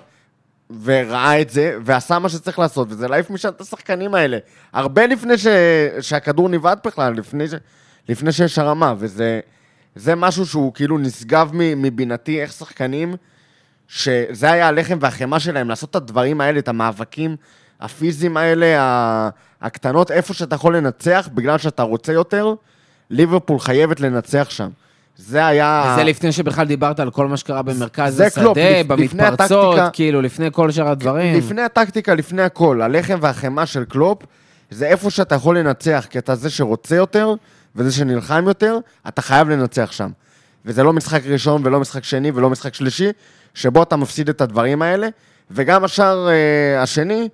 וראה 0.82 1.40
את 1.40 1.50
זה, 1.50 1.78
ועשה 1.84 2.18
מה 2.18 2.28
שצריך 2.28 2.58
לעשות, 2.58 2.88
וזה 2.90 3.08
להעיף 3.08 3.30
משם 3.30 3.48
את 3.48 3.60
השחקנים 3.60 4.14
האלה. 4.14 4.38
הרבה 4.72 5.06
לפני 5.06 5.38
ש... 5.38 5.46
שהכדור 6.00 6.48
ניווט 6.48 6.86
בכלל, 6.86 7.14
לפני, 7.14 7.48
ש... 7.48 7.54
לפני 8.10 8.32
שיש 8.32 8.58
הרמה, 8.58 8.94
וזה 8.98 9.40
זה 9.96 10.14
משהו 10.14 10.46
שהוא 10.46 10.72
כאילו 10.74 10.98
נשגב 10.98 11.50
מבינתי, 11.54 12.42
איך 12.42 12.52
שחקנים, 12.52 13.14
שזה 13.88 14.50
היה 14.52 14.68
הלחם 14.68 14.98
והחמאה 15.00 15.40
שלהם, 15.40 15.68
לעשות 15.68 15.90
את 15.90 15.96
הדברים 15.96 16.40
האלה, 16.40 16.58
את 16.58 16.68
המאבקים 16.68 17.36
הפיזיים 17.80 18.36
האלה, 18.36 18.66
הקטנות, 19.62 20.10
איפה 20.10 20.34
שאתה 20.34 20.54
יכול 20.54 20.76
לנצח, 20.76 21.28
בגלל 21.34 21.58
שאתה 21.58 21.82
רוצה 21.82 22.12
יותר, 22.12 22.54
ליברפול 23.10 23.60
חייבת 23.60 24.00
לנצח 24.00 24.46
שם. 24.50 24.68
זה 25.16 25.46
היה... 25.46 25.92
וזה 25.94 26.04
לפני 26.04 26.32
שבכלל 26.32 26.66
דיברת 26.66 27.00
על 27.00 27.10
כל 27.10 27.26
מה 27.28 27.36
שקרה 27.36 27.62
במרכז 27.62 28.22
קלופ, 28.34 28.58
השדה, 28.58 28.70
לפני 28.70 28.84
במתפרצות, 28.84 29.74
הטקטיקה- 29.78 29.90
כאילו, 29.92 30.22
לפני 30.22 30.48
כל 30.52 30.70
שאר 30.70 30.88
הדברים. 30.88 31.38
לפני 31.38 31.62
הטקטיקה, 31.62 32.14
לפני 32.14 32.42
הכל, 32.42 32.82
הלחם 32.82 33.18
והחמאה 33.20 33.66
של 33.66 33.84
קלופ, 33.84 34.22
זה 34.70 34.86
איפה 34.86 35.10
שאתה 35.10 35.34
יכול 35.34 35.58
לנצח, 35.58 36.06
כי 36.10 36.18
אתה 36.18 36.34
זה 36.34 36.50
שרוצה 36.50 36.96
יותר, 36.96 37.34
וזה 37.76 37.92
שנלחם 37.92 38.44
יותר, 38.48 38.78
אתה 39.08 39.22
חייב 39.22 39.48
לנצח 39.48 39.92
שם. 39.92 40.10
וזה 40.64 40.82
לא 40.82 40.92
משחק 40.92 41.22
ראשון, 41.26 41.66
ולא 41.66 41.80
משחק 41.80 42.04
שני, 42.04 42.30
ולא 42.30 42.50
משחק 42.50 42.74
שלישי, 42.74 43.08
שבו 43.54 43.82
אתה 43.82 43.96
מפסיד 43.96 44.28
את 44.28 44.40
הדברים 44.40 44.82
האלה, 44.82 45.08
וגם 45.50 45.84
השער 45.84 46.28
אה, 46.28 46.82
השני 46.82 47.28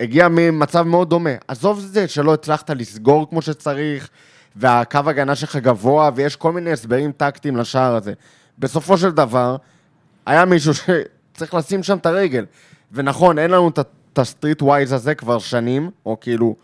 הגיע 0.00 0.28
ממצב 0.30 0.82
מאוד 0.82 1.10
דומה. 1.10 1.30
עזוב 1.48 1.80
זה 1.80 2.08
שלא 2.08 2.34
הצלחת 2.34 2.70
לסגור 2.70 3.30
כמו 3.30 3.42
שצריך, 3.42 4.08
והקו 4.56 4.98
הגנה 5.06 5.34
שלך 5.34 5.56
גבוה, 5.56 6.10
ויש 6.14 6.36
כל 6.36 6.52
מיני 6.52 6.72
הסברים 6.72 7.12
טקטיים 7.12 7.56
לשער 7.56 7.94
הזה. 7.94 8.12
בסופו 8.58 8.98
של 8.98 9.10
דבר, 9.10 9.56
היה 10.26 10.44
מישהו 10.44 10.72
שצריך 10.74 11.54
לשים 11.54 11.82
שם 11.82 11.96
את 11.96 12.06
הרגל. 12.06 12.44
ונכון, 12.92 13.38
אין 13.38 13.50
לנו 13.50 13.68
את 13.68 14.18
ה 14.18 14.24
street 14.24 14.62
wise 14.62 14.92
הזה 14.92 15.14
כבר 15.14 15.38
שנים, 15.38 15.90
או 16.06 16.20
כאילו, 16.20 16.56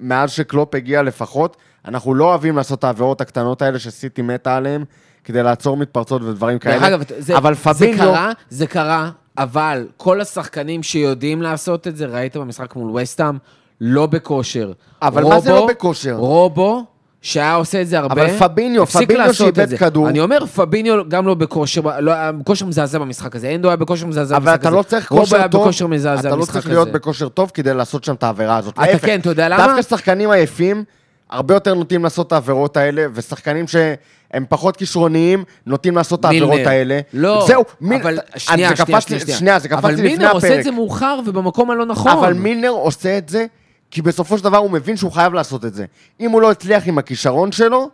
מאז 0.00 0.30
שקלופ 0.30 0.74
הגיע 0.74 1.02
לפחות, 1.02 1.56
אנחנו 1.88 2.14
לא 2.14 2.24
אוהבים 2.24 2.56
לעשות 2.56 2.78
את 2.78 2.84
העבירות 2.84 3.20
הקטנות 3.20 3.62
האלה 3.62 3.78
שסיטי 3.78 4.22
מתה 4.22 4.56
עליהן, 4.56 4.84
כדי 5.24 5.42
לעצור 5.42 5.76
מתפרצות 5.76 6.22
ודברים 6.22 6.58
כאלה. 6.58 6.74
דרך 6.74 6.84
אגב, 6.84 7.02
זה, 7.18 7.36
אבל 7.36 7.54
זה 7.54 7.60
פביניו... 7.60 7.98
קרה, 7.98 8.32
זה 8.50 8.66
קרה, 8.66 9.10
אבל 9.38 9.86
כל 9.96 10.20
השחקנים 10.20 10.82
שיודעים 10.82 11.42
לעשות 11.42 11.88
את 11.88 11.96
זה, 11.96 12.06
ראית 12.06 12.36
במשחק 12.36 12.76
מול 12.76 13.00
וסטאם, 13.00 13.36
לא 13.80 14.06
בכושר. 14.06 14.72
אבל 15.02 15.24
מה 15.24 15.40
זה 15.40 15.50
לא 15.50 15.66
בכושר? 15.66 16.14
רובו, 16.14 16.84
שהיה 17.22 17.54
עושה 17.54 17.82
את 17.82 17.88
זה 17.88 17.98
הרבה, 17.98 18.14
אבל 18.14 18.38
פביניו, 18.38 18.86
פביניו 18.86 19.34
שאיבד 19.34 19.68
זה. 19.68 19.78
כדור. 19.78 20.08
אני 20.08 20.20
אומר, 20.20 20.46
פביניו 20.46 21.08
גם 21.08 21.26
לא 21.26 21.34
בכושר, 21.34 21.80
לא, 22.00 22.12
היה 22.12 22.30
כושר 22.44 22.66
מזעזע 22.66 22.98
במשחק 22.98 23.36
הזה. 23.36 23.54
אנדו 23.54 23.68
היה 23.68 23.76
בכושר 23.76 24.06
מזעזע 24.06 24.36
אבל 24.36 24.44
במשחק 24.44 24.60
הזה. 24.60 24.68
אתה 24.68 24.76
לא 24.76 24.82
צריך 24.82 25.12
רובו 25.12 25.22
כושר 25.24 25.36
היה 25.36 25.48
טוב, 25.48 25.62
בכושר 25.62 25.86
מזעזע 25.86 26.20
אתה 26.20 26.28
לא 26.28 26.36
במשחק 26.36 26.52
צריך 26.52 26.66
הזה. 26.66 26.74
להיות 26.74 26.92
בכושר 26.92 27.28
טוב 27.28 27.50
כדי 27.54 27.74
לעשות 27.74 28.04
שם 28.04 28.14
את 28.14 28.22
העבירה 28.22 28.56
הזאת. 28.56 28.74
אתה 28.74 28.98
כן, 28.98 29.20
אתה 29.20 29.30
יודע 29.30 29.48
למה? 29.48 29.66
דווקא 29.66 29.82
שחקנים 29.82 30.30
עייפים, 30.30 30.84
הרבה 31.32 31.54
יותר 31.54 31.74
נוטים 31.74 32.04
לעשות 32.04 32.26
את 32.26 32.32
העבירות 32.32 32.76
האלה, 32.76 33.06
ושחקנים 33.14 33.64
שהם 33.68 34.44
פחות 34.48 34.76
כישרוניים, 34.76 35.44
נוטים 35.66 35.96
לעשות 35.96 36.20
את 36.20 36.24
העבירות. 36.24 36.60
האלה. 36.66 37.00
לא, 37.12 37.44
זהו, 37.46 37.64
מיל- 37.80 38.00
אבל 38.00 38.18
אני- 38.18 38.40
שנייה, 38.40 38.68
זה 38.68 38.76
שנייה, 38.76 38.98
לי- 39.10 39.20
שנייה, 39.20 39.38
שנייה, 39.38 39.58
זה 39.58 39.68
קפץ 39.68 39.78
אבל 39.78 39.90
לי 39.90 39.96
לפני 39.96 40.08
מילנר 40.08 40.30
עושה 40.32 40.46
את 40.46 40.52
הפרק. 40.52 40.64
זה 40.64 40.70
מאוחר 40.70 41.18
ובמקום 41.26 41.70
הלא 41.70 41.86
נכון. 41.86 42.12
אבל 42.12 42.32
מילנר 42.32 42.68
עושה 42.68 43.18
את 43.18 43.28
זה, 43.28 43.46
כי 43.90 44.02
בסופו 44.02 44.38
של 44.38 44.44
דבר 44.44 44.56
הוא 44.58 44.70
מבין 44.70 44.96
שהוא 44.96 45.12
חייב 45.12 45.34
לעשות 45.34 45.64
את 45.64 45.74
זה. 45.74 45.84
אם 46.20 46.30
הוא 46.30 46.42
לא 46.42 46.50
הצליח 46.50 46.86
עם 46.88 46.98
הכישרון 46.98 47.52
שלו, 47.52 47.88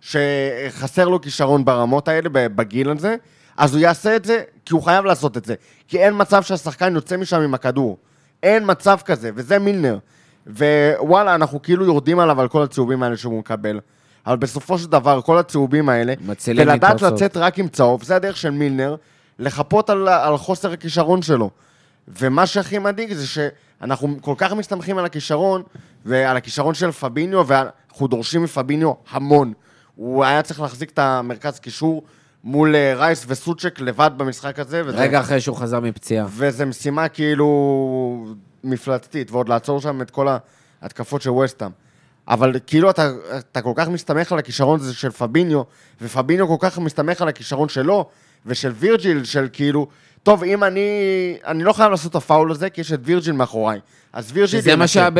שחסר 0.00 1.08
לו 1.08 1.20
כישרון 1.20 1.64
ברמות 1.64 2.08
האלה, 2.08 2.28
בגיל 2.32 2.90
הזה, 2.90 3.16
אז 3.56 3.74
הוא 3.74 3.80
יעשה 3.80 4.16
את 4.16 4.24
זה, 4.24 4.42
כי 4.64 4.72
הוא 4.72 4.82
חייב 4.82 5.04
לעשות 5.04 5.36
את 5.36 5.44
זה. 5.44 5.54
כי 5.88 5.98
אין 5.98 6.14
מצב 6.16 6.42
שהשחקן 6.42 6.94
יוצא 6.94 7.16
משם 7.16 7.40
עם 7.40 7.54
הכדור. 7.54 7.96
אין 8.42 8.62
מצב 8.66 8.98
כזה, 9.04 9.30
וזה 9.34 9.58
מילנר. 9.58 9.98
ווואלה, 10.48 11.34
אנחנו 11.34 11.62
כאילו 11.62 11.84
יורדים 11.84 12.18
עליו 12.18 12.40
על 12.40 12.48
כל 12.48 12.62
הצהובים 12.62 13.02
האלה 13.02 13.16
שהוא 13.16 13.38
מקבל. 13.38 13.80
אבל 14.26 14.36
בסופו 14.36 14.78
של 14.78 14.90
דבר, 14.90 15.20
כל 15.22 15.38
הצהובים 15.38 15.88
האלה, 15.88 16.14
ולדעת. 16.46 17.02
לצאת 17.02 17.36
רק 17.36 17.58
עם 17.58 17.68
צהוב, 17.68 18.02
זה 18.02 18.16
הדרך 18.16 18.36
של 18.36 18.50
מילנר, 18.50 18.96
לחפות 19.38 19.90
על, 19.90 20.08
על 20.08 20.36
חוסר 20.36 20.72
הכישרון 20.72 21.22
שלו. 21.22 21.50
ומה 22.08 22.46
שהכי 22.46 22.78
מדאיג 22.78 23.12
זה 23.12 23.26
שאנחנו 23.26 24.16
כל 24.20 24.34
כך 24.38 24.52
מסתמכים 24.52 24.98
על 24.98 25.04
הכישרון, 25.04 25.62
ועל 26.04 26.36
הכישרון 26.36 26.74
של 26.74 26.90
פביניו, 26.90 27.44
ואנחנו 27.46 28.08
דורשים 28.08 28.42
מפביניו 28.42 28.92
המון. 29.10 29.52
הוא 29.94 30.24
היה 30.24 30.42
צריך 30.42 30.60
להחזיק 30.60 30.90
את 30.90 30.98
המרכז 30.98 31.58
קישור 31.58 32.02
מול 32.44 32.76
אה, 32.76 32.94
רייס 32.94 33.24
וסוצ'ק 33.28 33.80
לבד 33.80 34.10
במשחק 34.16 34.58
הזה. 34.58 34.82
וזה, 34.86 34.98
רגע 34.98 35.20
אחרי 35.20 35.40
שהוא 35.40 35.56
חזר 35.56 35.80
מפציעה. 35.80 36.26
וזו 36.30 36.66
משימה 36.66 37.08
כאילו 37.08 38.26
מפלצתית, 38.64 39.30
ועוד 39.30 39.48
לעצור 39.48 39.80
שם 39.80 40.02
את 40.02 40.10
כל 40.10 40.28
ההתקפות 40.82 41.22
של 41.22 41.30
וסטאם. 41.30 41.70
אבל 42.28 42.54
כאילו 42.66 42.90
אתה, 42.90 43.10
אתה 43.38 43.62
כל 43.62 43.72
כך 43.76 43.88
מסתמך 43.88 44.32
על 44.32 44.38
הכישרון 44.38 44.80
הזה 44.80 44.94
של 44.94 45.10
פביניו, 45.10 45.62
ופביניו 46.02 46.48
כל 46.48 46.56
כך 46.60 46.78
מסתמך 46.78 47.22
על 47.22 47.28
הכישרון 47.28 47.68
שלו, 47.68 48.06
ושל 48.46 48.72
וירג'יל, 48.78 49.24
של 49.24 49.48
כאילו, 49.52 49.86
טוב, 50.22 50.44
אם 50.44 50.64
אני, 50.64 50.80
אני 51.46 51.64
לא 51.64 51.72
חייב 51.72 51.90
לעשות 51.90 52.10
את 52.10 52.16
הפאול 52.16 52.50
הזה, 52.50 52.70
כי 52.70 52.80
יש 52.80 52.92
את 52.92 53.00
וירג'יל 53.04 53.32
מאחוריי. 53.32 53.80
אז 54.12 54.30
וירג'יל... 54.32 54.60
שזה 54.60 54.76
מה. 54.76 54.86
שהיה 54.86 55.10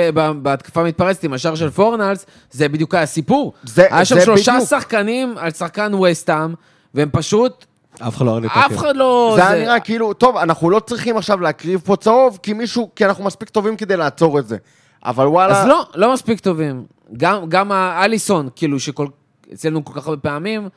בהתקפה 0.43 0.81
המתפרצת 0.81 1.25
עם 1.25 1.33
השער 1.33 1.55
של 1.55 1.71
פורנלס, 1.71 2.27
זה 2.51 2.69
בדיוק 2.69 2.95
הסיפור. 2.95 3.53
זה- 3.65 3.87
היה 3.91 4.05
שם 4.05 4.15
זה 4.15 4.25
שלושה 4.25 4.53
בדיוק. 4.53 4.69
שחקנים 4.69 5.35
על 5.39 5.51
שחקן 5.51 5.93
וסטאם, 5.95 6.55
והם 6.95 7.09
פשוט, 7.13 7.67
אף 8.01 8.17
אחד 8.17 8.27
לא 8.27 8.31
ירד 8.31 8.45
לתקן. 8.45 8.61
אף 8.61 8.77
אחד 8.77 8.97
לא... 8.97 9.33
זה 9.37 9.49
היה 9.49 9.65
נראה 9.65 9.81
כאילו, 9.81 10.13
טוב, 10.13 10.37
אנחנו 10.37 10.71
לא 10.71 10.81
צריכים 10.81 11.17
עכשיו 11.17 11.41
להקריב 11.41 11.81
פה 11.85 11.97
צהוב, 11.97 12.39
כי 12.43 12.53
מישהו, 12.53 12.91
כי 12.97 13.05
אנחנו 13.05 13.25
מספיק 13.25 13.49
טובים 13.49 13.77
כדי 13.77 13.97
לעצור 13.97 14.39
את 14.39 14.49
זה. 14.49 14.57
אבל 15.05 15.27
וואלה... 15.27 15.61
אז 15.63 15.67
לא, 15.67 15.87
לא 15.95 16.13
מספיק 16.13 16.41
טובים. 16.41 16.85
גם, 17.17 17.49
גם 17.49 17.73
האליסון, 17.73 18.49
כאילו, 18.57 18.81
שכל... 18.81 19.07
אצלנו 19.53 19.85
כל 19.85 20.01
כך 20.01 20.07
הרבה 20.07 20.21
פעמים, 20.21 20.69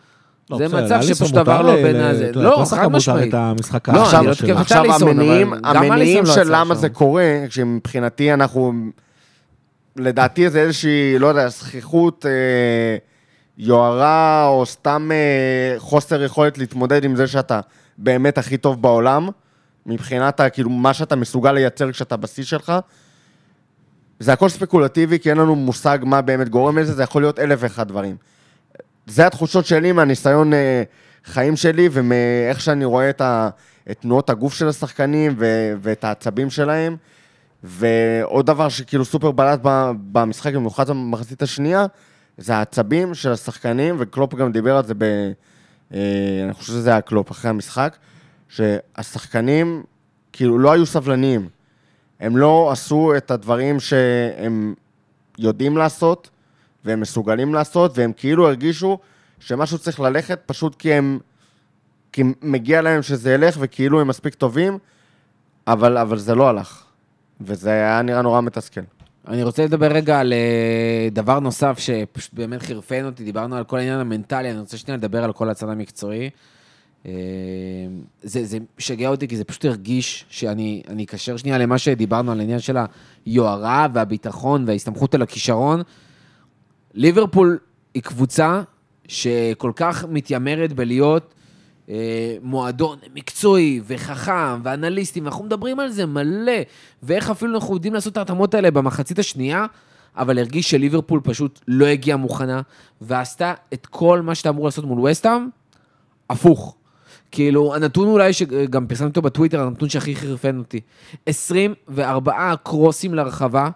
לא, 0.49 0.57
זה 0.57 0.67
בסדר, 0.67 0.85
מצב 0.85 1.01
שפשוט 1.01 1.37
עבר 1.37 1.61
לו 1.61 1.73
בין 1.73 1.95
ל- 1.95 2.03
הזה. 2.03 2.31
לא, 2.33 2.63
חד 2.69 2.87
משמעית. 2.87 3.33
את 3.33 3.87
לא, 3.87 4.11
אני 4.19 4.27
לא. 4.27 4.33
תוקף 4.33 4.49
את 4.51 4.57
עכשיו 4.57 4.83
אליסון, 4.83 5.01
אבל 5.01 5.11
המניעים, 5.11 5.53
גם 5.73 5.83
המניעים 5.83 6.23
לא 6.25 6.33
של 6.33 6.43
למה 6.45 6.75
שם. 6.75 6.81
זה 6.81 6.89
קורה, 6.89 7.39
שמבחינתי 7.49 8.33
אנחנו, 8.33 8.73
לדעתי 9.95 10.49
זה 10.49 10.61
איזושהי, 10.61 11.19
לא 11.19 11.27
יודע, 11.27 11.47
זכיחות, 11.47 12.25
אה, 12.25 12.31
יוהרה, 13.63 14.45
או 14.47 14.65
סתם 14.65 15.09
אה, 15.11 15.75
חוסר 15.79 16.23
יכולת 16.23 16.57
להתמודד 16.57 17.03
עם 17.03 17.15
זה 17.15 17.27
שאתה 17.27 17.59
באמת 17.97 18.37
הכי 18.37 18.57
טוב 18.57 18.81
בעולם, 18.81 19.29
מבחינת 19.85 20.39
ה- 20.39 20.49
כאילו 20.49 20.69
מה 20.69 20.93
שאתה 20.93 21.15
מסוגל 21.15 21.51
לייצר 21.51 21.91
כשאתה 21.91 22.17
בשיא 22.17 22.43
שלך. 22.43 22.73
זה 24.19 24.33
הכל 24.33 24.49
ספקולטיבי, 24.49 25.19
כי 25.19 25.29
אין 25.29 25.37
לנו 25.37 25.55
מושג 25.55 25.99
מה 26.01 26.21
באמת 26.21 26.49
גורם 26.49 26.77
לזה, 26.77 26.93
זה 26.93 27.03
יכול 27.03 27.21
להיות 27.21 27.39
אלף 27.39 27.59
ואחד 27.61 27.87
דברים. 27.87 28.15
זה 29.07 29.27
התחושות 29.27 29.65
שלי 29.65 29.91
מהניסיון 29.91 30.53
אה, 30.53 30.83
חיים 31.25 31.55
שלי 31.55 31.89
ומאיך 31.91 32.61
שאני 32.61 32.85
רואה 32.85 33.09
את, 33.09 33.21
ה, 33.21 33.49
את 33.91 33.97
תנועות 34.01 34.29
הגוף 34.29 34.53
של 34.53 34.67
השחקנים 34.67 35.35
ו, 35.37 35.73
ואת 35.81 36.03
העצבים 36.03 36.49
שלהם. 36.49 36.95
ועוד 37.63 38.45
דבר 38.45 38.69
שכאילו 38.69 39.05
סופר 39.05 39.31
בלט 39.31 39.59
במשחק, 40.11 40.53
במיוחד 40.53 40.89
במחצית 40.89 41.41
השנייה, 41.41 41.85
זה 42.41 42.55
העצבים 42.55 43.13
של 43.13 43.31
השחקנים, 43.31 43.95
וקלופ 43.99 44.35
גם 44.35 44.51
דיבר 44.51 44.77
על 44.77 44.83
זה 44.83 44.93
ב, 44.93 45.03
אה, 45.93 46.41
אני 46.43 46.53
חושב 46.53 46.73
שזה 46.73 46.89
היה 46.89 47.01
קלופ 47.01 47.31
אחרי 47.31 47.49
המשחק, 47.49 47.97
שהשחקנים 48.49 49.83
כאילו 50.33 50.59
לא 50.59 50.71
היו 50.71 50.85
סבלניים. 50.85 51.49
הם 52.19 52.37
לא 52.37 52.71
עשו 52.71 53.13
את 53.17 53.31
הדברים 53.31 53.79
שהם 53.79 54.73
יודעים 55.39 55.77
לעשות, 55.77 56.29
והם 56.85 56.99
מסוגלים 56.99 57.53
לעשות, 57.53 57.97
והם 57.97 58.13
כאילו 58.17 58.47
הרגישו 58.47 58.99
שמשהו 59.39 59.77
צריך 59.77 59.99
ללכת 59.99 60.39
פשוט 60.45 60.75
כי 60.75 60.93
הם... 60.93 61.19
כי 62.13 62.23
מגיע 62.41 62.81
להם 62.81 63.01
שזה 63.01 63.33
ילך 63.33 63.57
וכאילו 63.59 64.01
הם 64.01 64.07
מספיק 64.07 64.35
טובים, 64.35 64.77
אבל, 65.67 65.97
אבל 65.97 66.17
זה 66.17 66.35
לא 66.35 66.49
הלך. 66.49 66.83
וזה 67.41 67.69
היה 67.69 68.01
נראה 68.01 68.21
נורא 68.21 68.41
מתסכל. 68.41 68.81
אני 69.27 69.43
רוצה 69.43 69.65
לדבר 69.65 69.91
רגע 69.91 70.19
על 70.19 70.33
אה, 70.33 71.07
דבר 71.11 71.39
נוסף 71.39 71.79
שפשוט 71.79 72.33
באמת 72.33 72.61
חירפן 72.61 73.05
אותי, 73.05 73.23
דיברנו 73.23 73.55
על 73.55 73.63
כל 73.63 73.77
העניין 73.77 73.99
המנטלי, 73.99 74.51
אני 74.51 74.59
רוצה 74.59 74.77
שנייה 74.77 74.97
לדבר 74.97 75.23
על 75.23 75.33
כל 75.33 75.49
הצד 75.49 75.69
המקצועי. 75.69 76.29
אה, 77.05 77.11
זה, 78.23 78.45
זה 78.45 78.57
שגע 78.77 79.09
אותי, 79.09 79.27
כי 79.27 79.37
זה 79.37 79.43
פשוט 79.43 79.65
הרגיש 79.65 80.25
שאני 80.29 80.81
אני 80.87 81.03
אקשר 81.03 81.37
שנייה 81.37 81.57
למה 81.57 81.77
שדיברנו 81.77 82.31
על 82.31 82.39
העניין 82.39 82.59
של 82.59 82.77
היוהרה 83.25 83.87
והביטחון 83.93 84.63
וההסתמכות 84.67 85.15
על 85.15 85.21
הכישרון. 85.21 85.81
ליברפול 86.93 87.57
היא 87.93 88.03
קבוצה 88.03 88.61
שכל 89.07 89.71
כך 89.75 90.05
מתיימרת 90.09 90.73
בלהיות 90.73 91.33
מועדון 92.41 92.97
מקצועי 93.13 93.81
וחכם 93.87 94.61
ואנליסטים, 94.63 95.27
אנחנו 95.27 95.43
מדברים 95.43 95.79
על 95.79 95.89
זה 95.89 96.05
מלא, 96.05 96.51
ואיך 97.03 97.29
אפילו 97.29 97.55
אנחנו 97.55 97.73
יודעים 97.73 97.93
לעשות 97.93 98.13
את 98.13 98.17
ההתאמות 98.17 98.53
האלה 98.53 98.71
במחצית 98.71 99.19
השנייה, 99.19 99.65
אבל 100.17 100.39
הרגיש 100.39 100.69
שליברפול 100.69 101.19
פשוט 101.23 101.59
לא 101.67 101.85
הגיעה 101.85 102.17
מוכנה, 102.17 102.61
ועשתה 103.01 103.53
את 103.73 103.85
כל 103.85 104.21
מה 104.21 104.35
שאתה 104.35 104.49
אמור 104.49 104.65
לעשות 104.65 104.85
מול 104.85 104.99
וסטאם, 105.09 105.47
הפוך. 106.29 106.75
כאילו, 107.31 107.75
הנתון 107.75 108.07
אולי 108.07 108.33
שגם 108.33 108.87
פרסמתי 108.87 109.07
אותו 109.09 109.21
בטוויטר, 109.21 109.61
הנתון 109.61 109.89
שהכי 109.89 110.15
חרפן 110.15 110.57
אותי. 110.57 110.79
24 111.25 112.55
קרוסים 112.63 113.13
לרחבה 113.13 113.69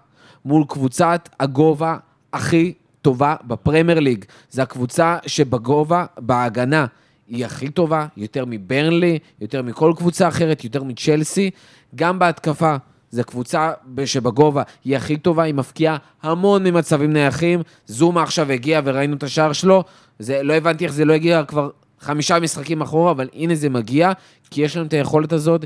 מול 0.45 0.63
קבוצת 0.67 1.29
הגובה 1.39 1.97
הכי 2.33 2.73
טובה 3.01 3.35
בפרמייר 3.47 3.99
ליג. 3.99 4.25
זו 4.51 4.61
הקבוצה 4.61 5.17
שבגובה, 5.25 6.05
בהגנה, 6.17 6.85
היא 7.27 7.45
הכי 7.45 7.69
טובה, 7.69 8.07
יותר 8.17 8.43
מברנלי, 8.47 9.19
יותר 9.41 9.61
מכל 9.61 9.93
קבוצה 9.97 10.27
אחרת, 10.27 10.63
יותר 10.63 10.83
מצ'לסי. 10.83 11.49
גם 11.95 12.19
בהתקפה, 12.19 12.75
זו 13.11 13.23
קבוצה 13.23 13.71
שבגובה 14.05 14.63
היא 14.85 14.97
הכי 14.97 15.17
טובה, 15.17 15.43
היא 15.43 15.53
מפקיעה 15.53 15.97
המון 16.23 16.63
ממצבים 16.63 17.13
נייחים. 17.13 17.61
זומה 17.85 18.23
עכשיו 18.23 18.51
הגיע 18.51 18.81
וראינו 18.83 19.15
את 19.15 19.23
השער 19.23 19.53
שלו. 19.53 19.83
זה, 20.19 20.43
לא 20.43 20.53
הבנתי 20.53 20.85
איך 20.85 20.93
זה 20.93 21.05
לא 21.05 21.13
הגיע 21.13 21.43
כבר 21.43 21.69
חמישה 21.99 22.39
משחקים 22.39 22.81
אחורה, 22.81 23.11
אבל 23.11 23.29
הנה 23.33 23.55
זה 23.55 23.69
מגיע, 23.69 24.11
כי 24.49 24.61
יש 24.61 24.77
להם 24.77 24.85
את 24.85 24.93
היכולת 24.93 25.33
הזאת. 25.33 25.65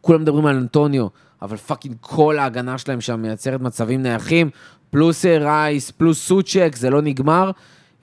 כולם 0.00 0.22
מדברים 0.22 0.46
על 0.46 0.56
אנטוניו, 0.56 1.06
אבל 1.42 1.56
פאקינג 1.56 1.94
כל 2.00 2.38
ההגנה 2.38 2.78
שלהם 2.78 3.00
שם 3.00 3.22
מייצרת 3.22 3.60
מצבים 3.60 4.02
נייחים, 4.02 4.50
פלוס 4.90 5.24
רייס, 5.24 5.90
פלוס 5.90 6.26
סוצ'ק, 6.26 6.76
זה 6.76 6.90
לא 6.90 7.02
נגמר. 7.02 7.50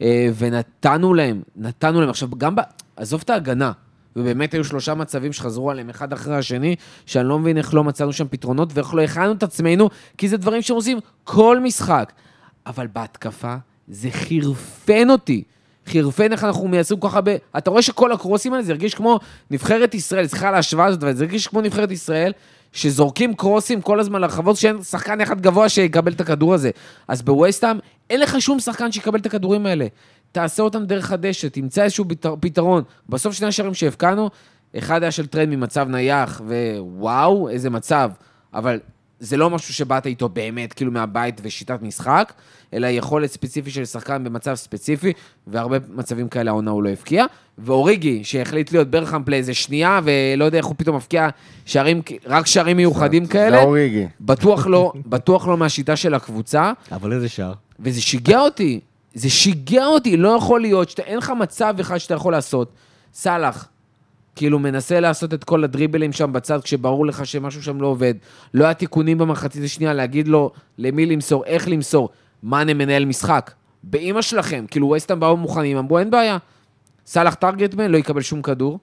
אה, 0.01 0.29
ונתנו 0.37 1.13
להם, 1.13 1.41
נתנו 1.55 2.01
להם. 2.01 2.09
עכשיו, 2.09 2.29
גם 2.37 2.55
ב... 2.55 2.61
עזוב 2.95 3.21
את 3.25 3.29
ההגנה, 3.29 3.71
ובאמת 4.15 4.53
היו 4.53 4.63
שלושה 4.63 4.93
מצבים 4.93 5.33
שחזרו 5.33 5.71
עליהם 5.71 5.89
אחד 5.89 6.13
אחרי 6.13 6.35
השני, 6.35 6.75
שאני 7.05 7.27
לא 7.27 7.39
מבין 7.39 7.57
איך 7.57 7.73
לא 7.73 7.83
מצאנו 7.83 8.13
שם 8.13 8.27
פתרונות 8.29 8.69
ואיך 8.73 8.93
לא 8.93 9.01
הכנו 9.01 9.31
את 9.31 9.43
עצמנו, 9.43 9.89
כי 10.17 10.27
זה 10.27 10.37
דברים 10.37 10.61
שהם 10.61 10.75
עושים 10.75 10.99
כל 11.23 11.59
משחק. 11.59 12.13
אבל 12.65 12.87
בהתקפה 12.93 13.55
זה 13.87 14.11
חירפן 14.11 15.09
אותי. 15.09 15.43
חירפן 15.85 16.31
איך 16.31 16.43
אנחנו 16.43 16.67
מייצרים 16.67 16.99
כל 16.99 17.07
כך 17.07 17.15
הרבה... 17.15 17.31
אתה 17.57 17.69
רואה 17.69 17.81
שכל 17.81 18.11
הקרוסים 18.11 18.53
האלה 18.53 18.63
זה 18.63 18.71
הרגיש 18.71 18.95
כמו 18.95 19.19
נבחרת 19.51 19.93
ישראל, 19.93 20.27
סליחה 20.27 20.47
על 20.47 20.55
ההשוואה 20.55 20.85
הזאת, 20.85 21.03
אבל 21.03 21.13
זה 21.13 21.23
הרגיש 21.23 21.47
כמו 21.47 21.61
נבחרת 21.61 21.91
ישראל, 21.91 22.31
שזורקים 22.77 23.35
קרוסים 23.35 23.81
כל 23.81 23.99
הזמן 23.99 24.21
לרחבות, 24.21 24.57
שאין 24.57 24.83
שחקן 24.83 25.21
אחד 25.21 25.41
גבוה 25.41 25.69
שיקבל 25.69 26.11
את 26.11 26.21
הכדור 26.21 26.53
הזה. 26.53 26.71
אז 27.07 27.21
בווסטהאם 27.21 27.77
אין 28.09 28.19
לך 28.19 28.41
שום 28.41 28.59
שחקן 28.59 28.91
שיקבל 28.91 29.19
את 29.19 29.25
הכדורים 29.25 29.65
האלה. 29.65 29.87
תעשה 30.31 30.63
אותם 30.63 30.85
דרך 30.85 31.11
הדשא, 31.11 31.47
תמצא 31.47 31.83
איזשהו 31.83 32.05
פתרון. 32.39 32.83
בסוף 33.09 33.33
שני 33.33 33.47
השערים 33.47 33.73
שהבקענו, 33.73 34.29
אחד 34.77 35.03
היה 35.03 35.11
של 35.11 35.27
טרנד 35.27 35.49
ממצב 35.49 35.87
נייח, 35.89 36.41
ווואו, 36.45 37.49
איזה 37.49 37.69
מצב. 37.69 38.11
אבל 38.53 38.79
זה 39.19 39.37
לא 39.37 39.49
משהו 39.49 39.73
שבאת 39.73 40.05
איתו 40.05 40.29
באמת, 40.29 40.73
כאילו 40.73 40.91
מהבית 40.91 41.41
ושיטת 41.43 41.81
משחק, 41.81 42.33
אלא 42.73 42.87
יכולת 42.87 43.31
ספציפית 43.31 43.73
של 43.73 43.85
שחקן 43.85 44.23
במצב 44.23 44.55
ספציפי, 44.55 45.13
והרבה 45.47 45.77
מצבים 45.95 46.27
כאלה 46.27 46.51
העונה 46.51 46.71
הוא 46.71 46.83
לא 46.83 46.89
הבקיע. 46.89 47.25
ואוריגי, 47.57 48.23
שהחליט 48.23 48.71
להיות 48.71 48.91
ברחם 48.91 49.21
לאיזה 49.27 49.53
שנייה, 49.53 49.99
ולא 50.03 50.45
יודע 50.45 50.57
איך 50.57 50.65
הוא 50.65 50.75
פתאום 50.77 50.95
מבקיע 50.95 51.29
שערים, 51.65 52.01
רק 52.25 52.47
שערים 52.47 52.77
מיוחדים 52.77 53.25
כאלה. 53.25 53.57
זה 53.57 53.63
אוריגי. 53.63 54.07
בטוח 54.21 54.67
לא, 54.67 54.93
בטוח 55.05 55.47
לא 55.47 55.57
מהשיטה 55.57 55.95
של 55.95 56.13
הקבוצה. 56.13 56.71
אבל 56.91 57.13
איזה 57.13 57.29
שער? 57.29 57.53
וזה 57.79 58.01
שיגע 58.01 58.39
אותי, 58.39 58.79
זה 59.13 59.29
שיגע 59.29 59.85
אותי, 59.85 60.17
לא 60.17 60.29
יכול 60.29 60.61
להיות 60.61 60.89
שאין 60.89 61.17
לך 61.17 61.33
מצב 61.39 61.75
אחד 61.79 61.97
שאתה 61.97 62.13
יכול 62.13 62.33
לעשות. 62.33 62.71
סאלח, 63.13 63.67
כאילו 64.37 64.59
מנסה 64.59 64.99
לעשות 64.99 65.33
את 65.33 65.43
כל 65.43 65.63
הדריבלים 65.63 66.13
שם 66.13 66.33
בצד, 66.33 66.61
כשברור 66.61 67.05
לך 67.05 67.25
שמשהו 67.25 67.63
שם 67.63 67.81
לא 67.81 67.87
עובד. 67.87 68.13
לא 68.53 68.65
היה 68.65 68.73
תיקונים 68.73 69.17
במחצית 69.17 69.63
השנייה, 69.63 69.93
להגיד 69.93 70.27
לו 70.27 70.51
למי 70.77 71.05
למסור, 71.05 71.45
איך 71.45 71.67
למסור. 71.67 72.09
מאנה 72.43 72.73
מנהל 72.73 73.05
משחק. 73.05 73.51
באימא 73.83 74.21
שלכם, 74.21 74.65
כאילו 74.71 74.87
ווסטהאם 74.87 75.19
באו 75.19 75.37
מוכנים, 75.37 75.77
אמרו 75.77 75.99
אין 75.99 76.09
בעיה. 76.09 76.37
סאלח 77.05 77.33
טרגטמן 77.33 77.91
לא 77.91 77.97
יקבל 77.97 78.21
שום 78.21 78.41
כדור. 78.41 78.79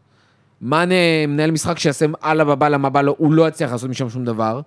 מאנה 0.61 0.95
מנהל 1.29 1.51
משחק 1.51 1.79
שיעשה 1.79 2.07
אללה 2.25 2.45
בבאללה 2.45 2.79
מה 2.79 2.91
בא 2.91 3.03
לו, 3.03 3.15
הוא 3.19 3.33
לא 3.33 3.49
יצליח 3.49 3.73
לעשות 3.73 3.91
משם 3.91 4.11
שום 4.11 4.25
דבר. 4.25 4.61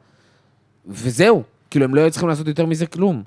וזהו, 0.88 1.44
כאילו 1.70 1.86
הם 1.86 1.96
לא 1.96 2.02
היו 2.02 2.12
צריכים 2.12 2.30
לעשות 2.30 2.48
יותר 2.48 2.66
מזה 2.66 2.86
כלום. 2.86 3.24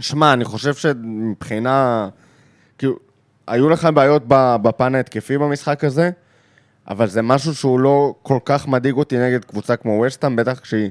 שמע, 0.00 0.32
אני 0.32 0.44
חושב 0.44 0.74
שמבחינה... 0.74 2.08
כאילו, 2.78 2.96
היו 3.46 3.68
לך 3.68 3.88
בעיות 3.94 4.22
בפן 4.62 4.94
ההתקפי 4.94 5.38
במשחק 5.38 5.84
הזה, 5.84 6.10
אבל 6.88 7.06
זה 7.06 7.22
משהו 7.22 7.54
שהוא 7.54 7.80
לא 7.80 8.14
כל 8.22 8.38
כך 8.44 8.68
מדאיג 8.68 8.94
אותי 8.94 9.18
נגד 9.18 9.44
קבוצה 9.44 9.76
כמו 9.76 9.90
ווסטהאם, 9.90 10.36
בטח 10.36 10.60
כשהיא 10.60 10.90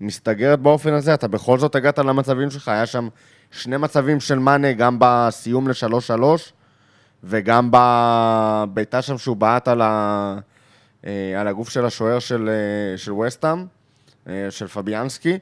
מסתגרת 0.00 0.60
באופן 0.60 0.92
הזה, 0.92 1.14
אתה 1.14 1.28
בכל 1.28 1.58
זאת 1.58 1.74
הגעת 1.74 1.98
למצבים 1.98 2.50
שלך, 2.50 2.68
היה 2.68 2.86
שם 2.86 3.08
שני 3.50 3.76
מצבים 3.76 4.20
של 4.20 4.38
מאנה, 4.38 4.72
גם 4.72 4.96
בסיום 5.00 5.68
לשלוש 5.68 6.06
שלוש, 6.06 6.52
וגם 7.24 7.70
בביתה 7.72 9.02
שם 9.02 9.18
שהוא 9.18 9.36
בעט 9.36 9.68
על, 9.68 9.80
ה... 9.82 10.38
אה, 11.06 11.40
על 11.40 11.48
הגוף 11.48 11.68
של 11.68 11.84
השוער 11.84 12.18
של, 12.18 12.48
אה, 12.48 12.98
של 12.98 13.12
ווסטהאם, 13.12 13.66
אה, 14.28 14.46
של 14.50 14.66
פביאנסקי, 14.66 15.38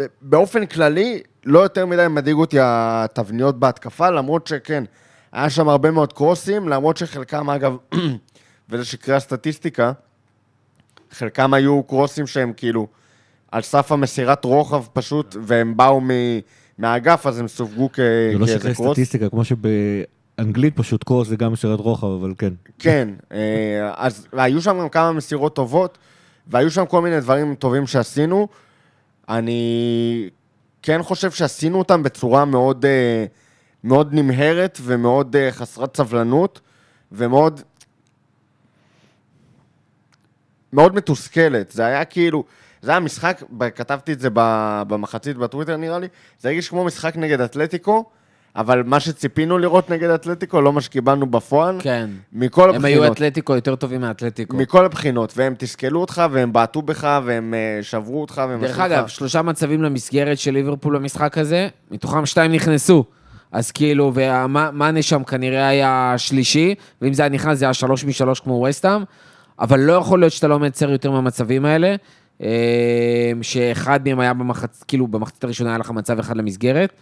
ובאופן 0.00 0.66
כללי, 0.66 1.22
לא 1.44 1.58
יותר 1.58 1.86
מדי 1.86 2.06
מדאיג 2.10 2.36
אותי 2.36 2.56
התבניות 2.60 3.58
בהתקפה, 3.58 4.10
למרות 4.10 4.46
שכן, 4.46 4.84
היה 5.34 5.50
שם 5.50 5.68
הרבה 5.68 5.90
מאוד 5.90 6.12
קרוסים, 6.12 6.68
למרות 6.68 6.96
שחלקם, 6.96 7.50
אגב, 7.50 7.76
וזה 8.70 8.84
שקרי 8.84 9.14
הסטטיסטיקה, 9.14 9.92
חלקם 11.10 11.54
היו 11.54 11.82
קרוסים 11.82 12.26
שהם 12.26 12.52
כאילו 12.56 12.86
על 13.52 13.62
סף 13.62 13.92
המסירת 13.92 14.44
רוחב 14.44 14.84
פשוט, 14.92 15.36
והם 15.42 15.76
באו 15.76 16.00
מ... 16.00 16.10
מהאגף, 16.78 17.26
אז 17.26 17.38
הם 17.38 17.48
סווגו 17.48 17.88
כ... 17.92 17.96
זה 18.32 18.38
לא 18.38 18.46
שקרי 18.46 18.74
סטטיסטיקה, 18.74 19.28
כמו 19.28 19.44
שבאנגלית 19.44 20.76
פשוט 20.76 21.04
קרוס 21.04 21.28
זה 21.28 21.36
גם 21.36 21.52
מסירת 21.52 21.80
רוחב, 21.80 22.06
אבל 22.06 22.34
כן. 22.38 22.52
כן, 22.78 23.08
אה, 23.32 23.92
אז 23.96 24.26
היו 24.32 24.62
שם 24.62 24.78
גם 24.80 24.88
כמה 24.88 25.12
מסירות 25.12 25.56
טובות, 25.56 25.98
והיו 26.46 26.70
שם 26.70 26.86
כל 26.86 27.02
מיני 27.02 27.20
דברים 27.20 27.54
טובים 27.54 27.86
שעשינו. 27.86 28.48
אני 29.28 30.30
כן 30.82 31.02
חושב 31.02 31.30
שעשינו 31.30 31.78
אותם 31.78 32.02
בצורה 32.02 32.44
מאוד... 32.44 32.84
Uh, 32.84 33.43
מאוד 33.84 34.14
נמהרת 34.14 34.78
ומאוד 34.82 35.36
uh, 35.36 35.54
חסרת 35.54 35.96
סבלנות, 35.96 36.60
ומאוד... 37.12 37.60
מאוד 40.72 40.94
מתוסכלת. 40.94 41.70
זה 41.70 41.86
היה 41.86 42.04
כאילו... 42.04 42.44
זה 42.82 42.90
היה 42.90 43.00
משחק, 43.00 43.42
כתבתי 43.74 44.12
את 44.12 44.20
זה 44.20 44.28
במחצית 44.88 45.36
בטוויטר 45.36 45.76
נראה 45.76 45.98
לי, 45.98 46.08
זה 46.40 46.48
הרגיש 46.48 46.68
כמו 46.68 46.84
משחק 46.84 47.16
נגד 47.16 47.40
אתלטיקו, 47.40 48.04
אבל 48.56 48.82
מה 48.82 49.00
שציפינו 49.00 49.58
לראות 49.58 49.90
נגד 49.90 50.10
אתלטיקו, 50.10 50.60
לא 50.60 50.72
מה 50.72 50.80
שקיבלנו 50.80 51.26
בפועל. 51.26 51.76
כן. 51.80 52.10
מכל 52.32 52.62
הם 52.62 52.74
הבחינות. 52.74 52.96
הם 52.98 53.04
היו 53.04 53.12
אתלטיקו 53.12 53.54
יותר 53.54 53.76
טובים 53.76 54.00
מאתלטיקו. 54.00 54.56
מכל 54.56 54.84
הבחינות, 54.84 55.32
והם 55.36 55.54
תסכלו 55.58 56.00
אותך, 56.00 56.22
והם 56.30 56.52
בעטו 56.52 56.82
בך, 56.82 57.20
והם 57.24 57.54
uh, 57.54 57.84
שברו 57.84 58.20
אותך, 58.20 58.42
והם 58.48 58.60
דרך 58.60 58.78
אגב, 58.78 59.06
שלושה 59.06 59.42
מצבים 59.42 59.82
למסגרת 59.82 60.38
של 60.38 60.50
ליברפול 60.50 60.98
במשחק 60.98 61.38
הזה, 61.38 61.68
מתוכם 61.90 62.26
שתיים 62.26 62.52
נכנסו. 62.52 63.04
אז 63.54 63.70
כאילו, 63.70 64.12
ומאנה 64.14 65.02
שם 65.02 65.24
כנראה 65.24 65.68
היה 65.68 66.14
שלישי, 66.16 66.74
ואם 67.02 67.12
זה 67.12 67.22
היה 67.22 67.28
נכנס 67.28 67.58
זה 67.58 67.64
היה 67.64 67.74
שלוש 67.74 68.04
משלוש 68.04 68.40
כמו 68.40 68.66
וסטאם, 68.68 69.02
אבל 69.58 69.80
לא 69.80 69.92
יכול 69.92 70.20
להיות 70.20 70.32
שאתה 70.32 70.48
לא 70.48 70.58
מייצר 70.58 70.90
יותר 70.90 71.10
מהמצבים 71.10 71.64
האלה, 71.64 71.94
אה, 72.42 72.48
שאחד 73.42 74.00
מהם 74.08 74.20
היה 74.20 74.34
במחצ... 74.34 74.82
כאילו 74.88 75.06
במחצית 75.06 75.44
הראשונה 75.44 75.70
היה 75.70 75.78
לך 75.78 75.90
מצב 75.90 76.18
אחד 76.18 76.36
למסגרת, 76.36 76.92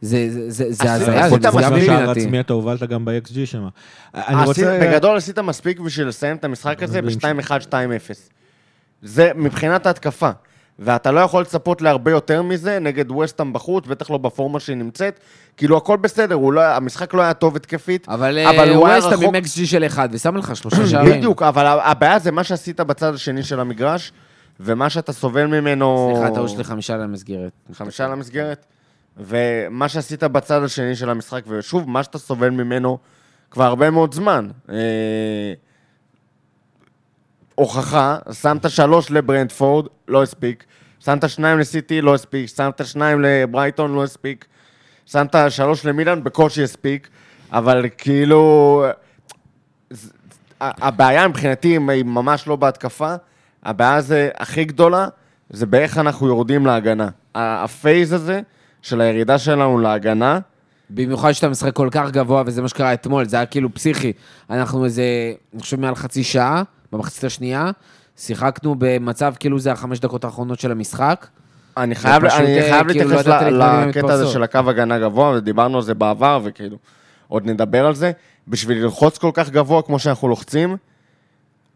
זה 0.00 0.26
זה- 0.30 0.50
זה- 0.50 0.72
זה 0.72 0.94
עשית- 0.94 1.08
הזיה, 1.08 1.28
זה 1.28 1.36
נשגב 1.36 1.56
מספיק 1.56 1.84
שער 1.86 2.00
מבינתי. 2.02 2.20
עצמי 2.20 2.40
אתה 2.40 2.52
הובלת 2.52 2.82
גם 2.82 3.04
ב-XG 3.04 3.34
שם. 3.44 3.68
בגדול 4.80 5.16
עשית 5.16 5.38
מספיק 5.38 5.80
בשביל 5.80 6.06
לסיים 6.08 6.36
את 6.36 6.44
המשחק 6.44 6.82
הזה 6.82 7.02
מבין 7.02 7.18
ב-2-1, 7.18 7.50
2-0. 7.60 7.74
זה 9.02 9.30
מבחינת 9.34 9.86
ההתקפה. 9.86 10.30
ואתה 10.80 11.10
לא 11.10 11.20
יכול 11.20 11.42
לצפות 11.42 11.82
להרבה 11.82 12.10
יותר 12.10 12.42
מזה 12.42 12.78
נגד 12.78 13.10
ווסטהאם 13.10 13.52
בחוץ, 13.52 13.86
בטח 13.86 14.10
לא 14.10 14.18
בפורמה 14.18 14.60
שהיא 14.60 14.76
נמצאת. 14.76 15.20
כאילו, 15.56 15.76
הכל 15.76 15.96
בסדר, 15.96 16.36
לא, 16.36 16.62
המשחק 16.62 17.14
לא 17.14 17.22
היה 17.22 17.34
טוב 17.34 17.56
התקפית, 17.56 18.08
אבל 18.08 18.38
הוא 18.74 18.88
היה 18.88 18.96
ווסטהאם 18.96 19.20
רחוק. 19.20 19.34
עם 19.34 19.44
XG 19.44 19.66
של 19.66 19.86
אחד, 19.86 20.08
ושם 20.12 20.36
לך 20.36 20.56
שלושה 20.56 20.86
שערים. 20.90 21.18
בדיוק, 21.18 21.42
אבל 21.42 21.66
הבעיה 21.66 22.18
זה 22.18 22.30
מה 22.30 22.44
שעשית 22.44 22.80
בצד 22.80 23.14
השני 23.14 23.42
של 23.42 23.60
המגרש, 23.60 24.12
ומה 24.60 24.90
שאתה 24.90 25.12
סובל 25.12 25.46
ממנו... 25.46 26.12
סליחה, 26.16 26.34
טעות 26.34 26.48
שלי 26.50 26.64
חמישה 26.64 26.96
למסגרת. 26.96 27.52
חמישה 27.72 28.08
למסגרת. 28.08 28.66
ומה 29.16 29.88
שעשית 29.88 30.24
בצד 30.24 30.62
השני 30.62 30.96
של 30.96 31.10
המשחק, 31.10 31.42
ושוב, 31.48 31.90
מה 31.90 32.02
שאתה 32.02 32.18
סובל 32.18 32.50
ממנו 32.50 32.98
כבר 33.50 33.64
הרבה 33.64 33.90
מאוד 33.90 34.14
זמן. 34.14 34.48
אה, 34.70 34.76
הוכחה, 37.60 38.18
שמת 38.32 38.70
שלוש 38.70 39.10
לברנדפורד, 39.10 39.86
לא 40.08 40.22
הספיק. 40.22 40.64
שמת 41.00 41.28
שניים 41.28 41.58
לסיטי, 41.58 42.00
לא 42.00 42.14
הספיק. 42.14 42.48
שמת 42.48 42.86
שניים 42.86 43.20
לברייטון, 43.22 43.94
לא 43.94 44.04
הספיק. 44.04 44.44
שמת 45.06 45.34
שלוש 45.48 45.86
למילאן, 45.86 46.24
בקושי 46.24 46.62
הספיק. 46.62 47.08
אבל 47.52 47.86
כאילו... 47.98 48.84
הבעיה 50.60 51.28
מבחינתי 51.28 51.68
היא 51.68 52.04
ממש 52.04 52.46
לא 52.46 52.56
בהתקפה. 52.56 53.14
הבעיה 53.62 54.00
זה 54.00 54.28
הכי 54.36 54.64
גדולה, 54.64 55.08
זה 55.50 55.66
באיך 55.66 55.98
אנחנו 55.98 56.26
יורדים 56.26 56.66
להגנה. 56.66 57.08
הפייז 57.34 58.12
הזה 58.12 58.40
של 58.82 59.00
הירידה 59.00 59.38
שלנו 59.38 59.78
להגנה, 59.78 60.38
במיוחד 60.90 61.32
שאתה 61.32 61.48
משחק 61.48 61.72
כל 61.74 61.88
כך 61.90 62.10
גבוה, 62.10 62.42
וזה 62.46 62.62
מה 62.62 62.68
שקרה 62.68 62.92
אתמול, 62.92 63.28
זה 63.28 63.36
היה 63.36 63.46
כאילו 63.46 63.74
פסיכי. 63.74 64.12
אנחנו 64.50 64.84
איזה, 64.84 65.02
אני 65.54 65.62
חושב 65.62 65.80
מעל 65.80 65.94
חצי 65.94 66.24
שעה, 66.24 66.62
במחצית 66.92 67.24
השנייה, 67.24 67.70
שיחקנו 68.16 68.74
במצב 68.78 69.34
כאילו 69.40 69.58
זה 69.58 69.72
החמש 69.72 70.00
דקות 70.00 70.24
האחרונות 70.24 70.60
של 70.60 70.70
המשחק. 70.72 71.26
אני 71.76 71.94
חייב, 71.94 72.24
אני 72.24 72.58
אה, 72.58 72.62
חייב 72.70 72.86
כאילו, 72.92 73.10
לא 73.10 73.16
להתייחס 73.16 73.26
ידעת 73.26 73.42
ל- 73.42 73.50
להתמודד 73.50 73.82
עם 73.82 73.88
לקטע 73.88 74.12
הזה. 74.12 74.26
של 74.26 74.42
הקו 74.42 74.58
הגנה 74.58 74.98
גבוה, 74.98 75.30
ודיברנו 75.36 75.76
על 75.76 75.82
זה 75.82 75.94
בעבר, 75.94 76.40
וכאילו, 76.44 76.76
עוד 77.28 77.46
נדבר 77.46 77.86
על 77.86 77.94
זה. 77.94 78.12
בשביל 78.48 78.82
ללחוץ 78.82 79.18
כל 79.18 79.30
כך 79.34 79.50
גבוה 79.50 79.82
כמו 79.82 79.98
שאנחנו 79.98 80.28
לוחצים, 80.28 80.76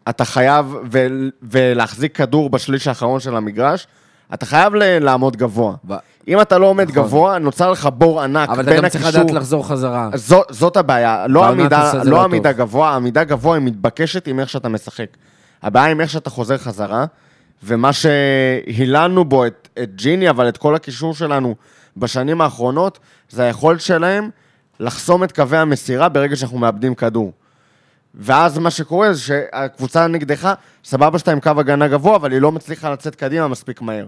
אתה 0.08 0.24
חייב, 0.24 0.74
ו- 0.92 1.06
ולהחזיק 1.42 2.16
כדור 2.16 2.50
בשליש 2.50 2.88
האחרון 2.88 3.20
של 3.20 3.36
המגרש, 3.36 3.86
אתה 4.34 4.46
חייב 4.46 4.74
ל- 4.74 4.98
לעמוד 4.98 5.36
גבוה. 5.36 5.74
ו- 5.88 5.94
אם 6.28 6.40
אתה 6.40 6.58
לא 6.58 6.66
עומד 6.66 6.90
נכון. 6.90 7.02
גבוה, 7.02 7.38
נוצר 7.38 7.70
לך 7.70 7.88
בור 7.98 8.20
ענק 8.22 8.48
אבל 8.48 8.60
אתה 8.62 8.70
בין 8.70 8.82
גם 8.82 8.88
צריך 8.88 9.04
הקישור... 9.04 9.22
לדעת 9.22 9.34
לחזור 9.36 9.68
חזרה. 9.68 10.10
זו, 10.14 10.42
זאת 10.50 10.76
הבעיה, 10.76 11.26
לא 11.28 11.46
עמידה, 11.48 11.92
לא 11.94 12.04
לא 12.04 12.24
עמידה. 12.24 12.52
גבוה, 12.52 12.94
עמידה 12.94 13.24
גבוה 13.24 13.54
היא 13.56 13.62
מתבקשת 13.64 14.26
עם 14.26 14.40
איך 14.40 14.48
שאתה 14.48 14.68
משחק. 14.68 15.06
הבעיה 15.62 15.86
עם 15.90 16.00
איך 16.00 16.10
שאתה 16.10 16.30
חוזר 16.30 16.58
חזרה, 16.58 17.04
ומה 17.62 17.90
שהיללנו 17.92 19.24
בו 19.24 19.46
את, 19.46 19.68
את 19.82 19.94
ג'יני, 19.94 20.30
אבל 20.30 20.48
את 20.48 20.56
כל 20.56 20.74
הקישור 20.74 21.14
שלנו 21.14 21.54
בשנים 21.96 22.40
האחרונות, 22.40 22.98
זה 23.30 23.42
היכולת 23.42 23.80
שלהם 23.80 24.30
לחסום 24.80 25.24
את 25.24 25.32
קווי 25.32 25.58
המסירה 25.58 26.08
ברגע 26.08 26.36
שאנחנו 26.36 26.58
מאבדים 26.58 26.94
כדור. 26.94 27.32
ואז 28.14 28.58
מה 28.58 28.70
שקורה 28.70 29.12
זה 29.12 29.20
שהקבוצה 29.20 30.06
נגדך, 30.06 30.54
סבבה 30.84 31.18
שאתה 31.18 31.32
עם 31.32 31.40
קו 31.40 31.50
הגנה 31.58 31.88
גבוה, 31.88 32.16
אבל 32.16 32.32
היא 32.32 32.40
לא 32.40 32.52
מצליחה 32.52 32.90
לצאת 32.90 33.14
קדימה 33.14 33.48
מספיק 33.48 33.80
מהר. 33.80 34.06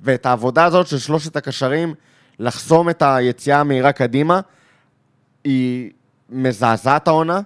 ואת 0.00 0.26
העבודה 0.26 0.64
הזאת 0.64 0.86
של 0.86 0.98
שלושת 0.98 1.36
הקשרים, 1.36 1.94
לחסום 2.38 2.90
את 2.90 3.02
היציאה 3.06 3.60
המהירה 3.60 3.92
קדימה, 3.92 4.40
היא 5.44 5.90
מזעזעת 6.30 7.08
העונה, 7.08 7.40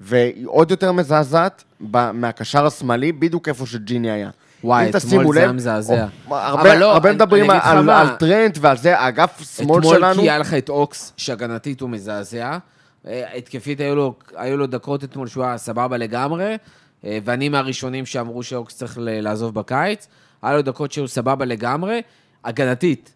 והיא 0.00 0.46
עוד 0.46 0.70
יותר 0.70 0.92
מזעזעת 0.92 1.64
מהקשר 2.12 2.66
השמאלי, 2.66 3.12
בדיוק 3.12 3.48
איפה 3.48 3.66
שג'יני 3.66 4.10
היה. 4.10 4.30
וואי, 4.64 4.90
אתמול 4.90 5.34
זה 5.34 5.40
היה 5.40 5.52
מזעזע. 5.52 6.06
הרבה, 6.30 6.74
לא, 6.74 6.92
הרבה 6.92 7.08
אני- 7.08 7.16
מדברים 7.16 7.50
אני 7.50 7.58
על, 7.62 7.82
מה. 7.82 8.00
על 8.00 8.08
טרנט 8.08 8.58
ועל 8.60 8.76
זה, 8.76 8.98
האגף 8.98 9.56
שמאל 9.56 9.78
אתמול 9.78 9.94
שלנו, 9.96 10.20
כי 10.22 10.30
היה 10.30 10.38
לך 10.38 10.54
את 10.54 10.68
אוקס, 10.68 11.12
שהגנתית 11.16 11.80
הוא 11.80 11.90
מזעזע. 11.90 12.58
אה, 13.06 13.36
התקפית 13.36 13.80
היו 13.80 13.94
לו, 13.94 14.14
היו 14.36 14.56
לו 14.56 14.66
דקות 14.66 15.04
אתמול 15.04 15.26
שהוא 15.28 15.44
היה 15.44 15.58
סבבה 15.58 15.96
לגמרי, 15.96 16.56
אה, 17.04 17.18
ואני 17.24 17.48
מהראשונים 17.48 18.06
שאמרו 18.06 18.42
שאוקס 18.42 18.76
צריך 18.76 18.98
לעזוב 19.00 19.54
בקיץ. 19.54 20.08
היה 20.42 20.56
לו 20.56 20.62
דקות 20.62 20.92
שהיו 20.92 21.08
סבבה 21.08 21.44
לגמרי. 21.44 22.02
הגנתית, 22.44 23.12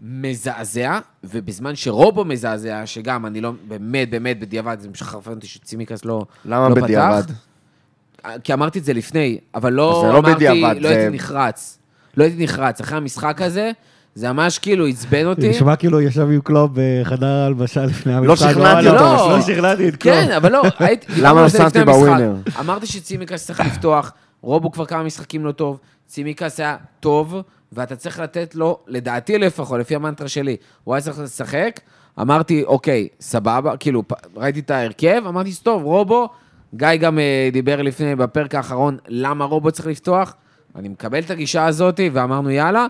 מזעזע, 0.00 0.98
ובזמן 1.24 1.76
שרובו 1.76 2.24
מזעזע, 2.24 2.82
שגם, 2.86 3.26
אני 3.26 3.40
לא, 3.40 3.52
באמת, 3.68 4.10
באמת, 4.10 4.40
בדיעבד, 4.40 4.76
זה 4.80 4.88
משחרפן 4.88 5.30
אותי 5.30 5.46
שצימקס 5.46 6.04
לא, 6.04 6.24
למה 6.44 6.68
לא 6.68 6.74
בדיעבד? 6.74 7.22
פתח. 7.22 8.38
כי 8.44 8.52
אמרתי 8.52 8.78
את 8.78 8.84
זה 8.84 8.92
לפני, 8.92 9.38
אבל 9.54 9.72
לא 9.72 10.02
לא 10.12 10.18
אמרתי, 10.18 10.34
בדיעבד, 10.34 10.74
לא 10.80 10.88
זה- 10.88 10.96
הייתי 10.98 11.14
נחרץ. 11.16 11.78
לא 12.16 12.24
הייתי 12.24 12.44
נחרץ. 12.44 12.80
אחרי 12.80 12.96
המשחק 12.98 13.42
הזה, 13.42 13.70
זה 14.18 14.32
ממש 14.32 14.58
כאילו 14.58 14.86
עצבן 14.86 15.26
אותי. 15.26 15.48
נשמע 15.48 15.76
כאילו 15.76 16.00
ישב 16.00 16.28
עם 16.32 16.40
קלוב 16.40 16.70
בחדר 16.74 17.26
ההלבשה 17.26 17.84
לפני 17.86 18.14
המשחק. 18.14 18.28
לא 18.28 18.52
שכנעתי 18.52 18.84
לא, 18.84 18.90
אותו, 18.90 19.04
לא, 19.04 19.28
לא. 19.28 19.36
לא 19.36 19.42
שכנעתי 19.42 19.88
את 19.88 19.96
קלוב. 19.96 20.14
כן, 20.14 20.30
אבל 20.32 20.52
לא, 20.52 20.62
הייתי... 20.78 21.06
למה 21.22 21.42
לא 21.42 21.48
שמתי. 21.48 21.84
בווינר? 21.84 22.34
אמרתי 22.60 22.86
שצימקס 22.86 23.46
צריך 23.46 23.60
לפתוח, 23.60 24.12
רובו 24.40 24.72
כבר 24.72 24.86
כמה 24.86 25.02
משחקים 25.02 25.44
לא 25.44 25.52
טוב, 25.52 25.78
צימקס 26.06 26.60
היה 26.60 26.76
טוב, 27.00 27.34
ואתה 27.72 27.96
צריך 27.96 28.20
לתת 28.20 28.54
לו, 28.54 28.78
לדעתי 28.86 29.38
לפחות, 29.38 29.80
לפי 29.80 29.94
המנטרה 29.94 30.28
שלי, 30.28 30.56
הוא 30.84 30.94
היה 30.94 31.02
צריך 31.02 31.18
לשחק, 31.18 31.80
אמרתי, 32.20 32.64
אוקיי, 32.64 33.08
סבבה, 33.20 33.76
כאילו, 33.76 34.02
ראיתי 34.36 34.60
את 34.60 34.70
ההרכב, 34.70 35.22
אמרתי, 35.28 35.50
טוב, 35.62 35.82
רובו, 35.82 36.28
גיא 36.74 36.96
גם 37.00 37.18
אה, 37.18 37.48
דיבר 37.52 37.82
לפני, 37.82 38.16
בפרק 38.16 38.54
האחרון, 38.54 38.96
למה 39.08 39.44
רובו 39.44 39.70
צריך 39.70 39.88
לפתוח, 39.88 40.34
אני 40.76 40.88
מקבל 40.88 41.18
את 41.18 41.30
הגישה 41.30 41.66
הזאת, 41.66 42.00
ואמרנו, 42.12 42.50
יאללה, 42.50 42.86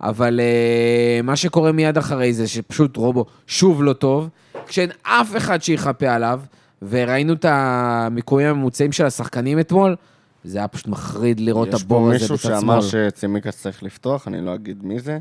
אבל 0.00 0.40
אה, 0.40 1.20
מה 1.22 1.36
שקורה 1.36 1.72
מיד 1.72 1.98
אחרי 1.98 2.32
זה, 2.32 2.48
שפשוט 2.48 2.96
רובו 2.96 3.24
שוב 3.46 3.82
לא 3.82 3.92
טוב, 3.92 4.28
כשאין 4.66 4.90
אף 5.02 5.36
אחד 5.36 5.62
שיחפה 5.62 6.08
עליו, 6.08 6.40
וראינו 6.82 7.32
את 7.32 7.44
המיקומים 7.48 8.46
הממוצעים 8.46 8.92
של 8.92 9.06
השחקנים 9.06 9.60
אתמול, 9.60 9.96
זה 10.44 10.58
היה 10.58 10.68
פשוט 10.68 10.88
מחריד 10.88 11.40
לראות 11.40 11.68
את 11.68 11.74
יש 11.74 11.82
פה 11.82 11.94
הבור 11.96 12.10
הזה 12.10 12.12
מישהו 12.12 12.34
בצד 12.34 12.48
שאמר 12.48 12.80
שמאל. 12.80 13.10
שצימקס 13.10 13.62
צריך 13.62 13.82
לפתוח, 13.82 14.28
אני 14.28 14.40
לא 14.40 14.54
אגיד 14.54 14.84
מי 14.84 15.00
זה, 15.00 15.18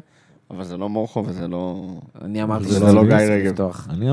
אבל 0.51 0.63
זה 0.63 0.77
לא 0.77 0.89
מורכו 0.89 1.23
וזה 1.27 1.47
לא... 1.47 1.85
אני 2.21 2.43
אמרתי 2.43 2.65
זה 2.65 2.75
שזה 2.75 2.93
לא 2.93 3.03
גיא 3.03 3.15
רגב. 3.15 3.61
אני, 3.89 4.11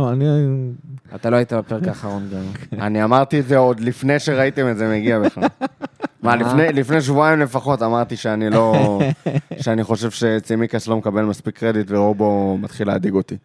אתה 1.14 1.30
לא 1.30 1.36
היית 1.36 1.52
בפרק 1.52 1.88
האחרון 1.88 2.28
גם. 2.32 2.78
אני 2.80 3.04
אמרתי 3.04 3.40
את 3.40 3.48
זה 3.48 3.56
עוד 3.56 3.80
לפני 3.80 4.18
שראיתם 4.18 4.70
את 4.70 4.76
זה 4.76 4.88
מגיע 4.88 5.20
בכלל. 5.20 5.44
מה, 6.24 6.36
לפני, 6.36 6.72
לפני 6.72 7.00
שבועיים 7.00 7.40
לפחות 7.40 7.82
אמרתי 7.82 8.16
שאני 8.16 8.50
לא... 8.50 8.98
שאני 9.62 9.84
חושב 9.84 10.10
שצימקס 10.10 10.88
לא 10.88 10.96
מקבל 10.96 11.22
מספיק 11.22 11.58
קרדיט 11.58 11.86
ורובו 11.90 12.58
מתחיל 12.58 12.86
להדאיג 12.86 13.14
אותי. 13.14 13.36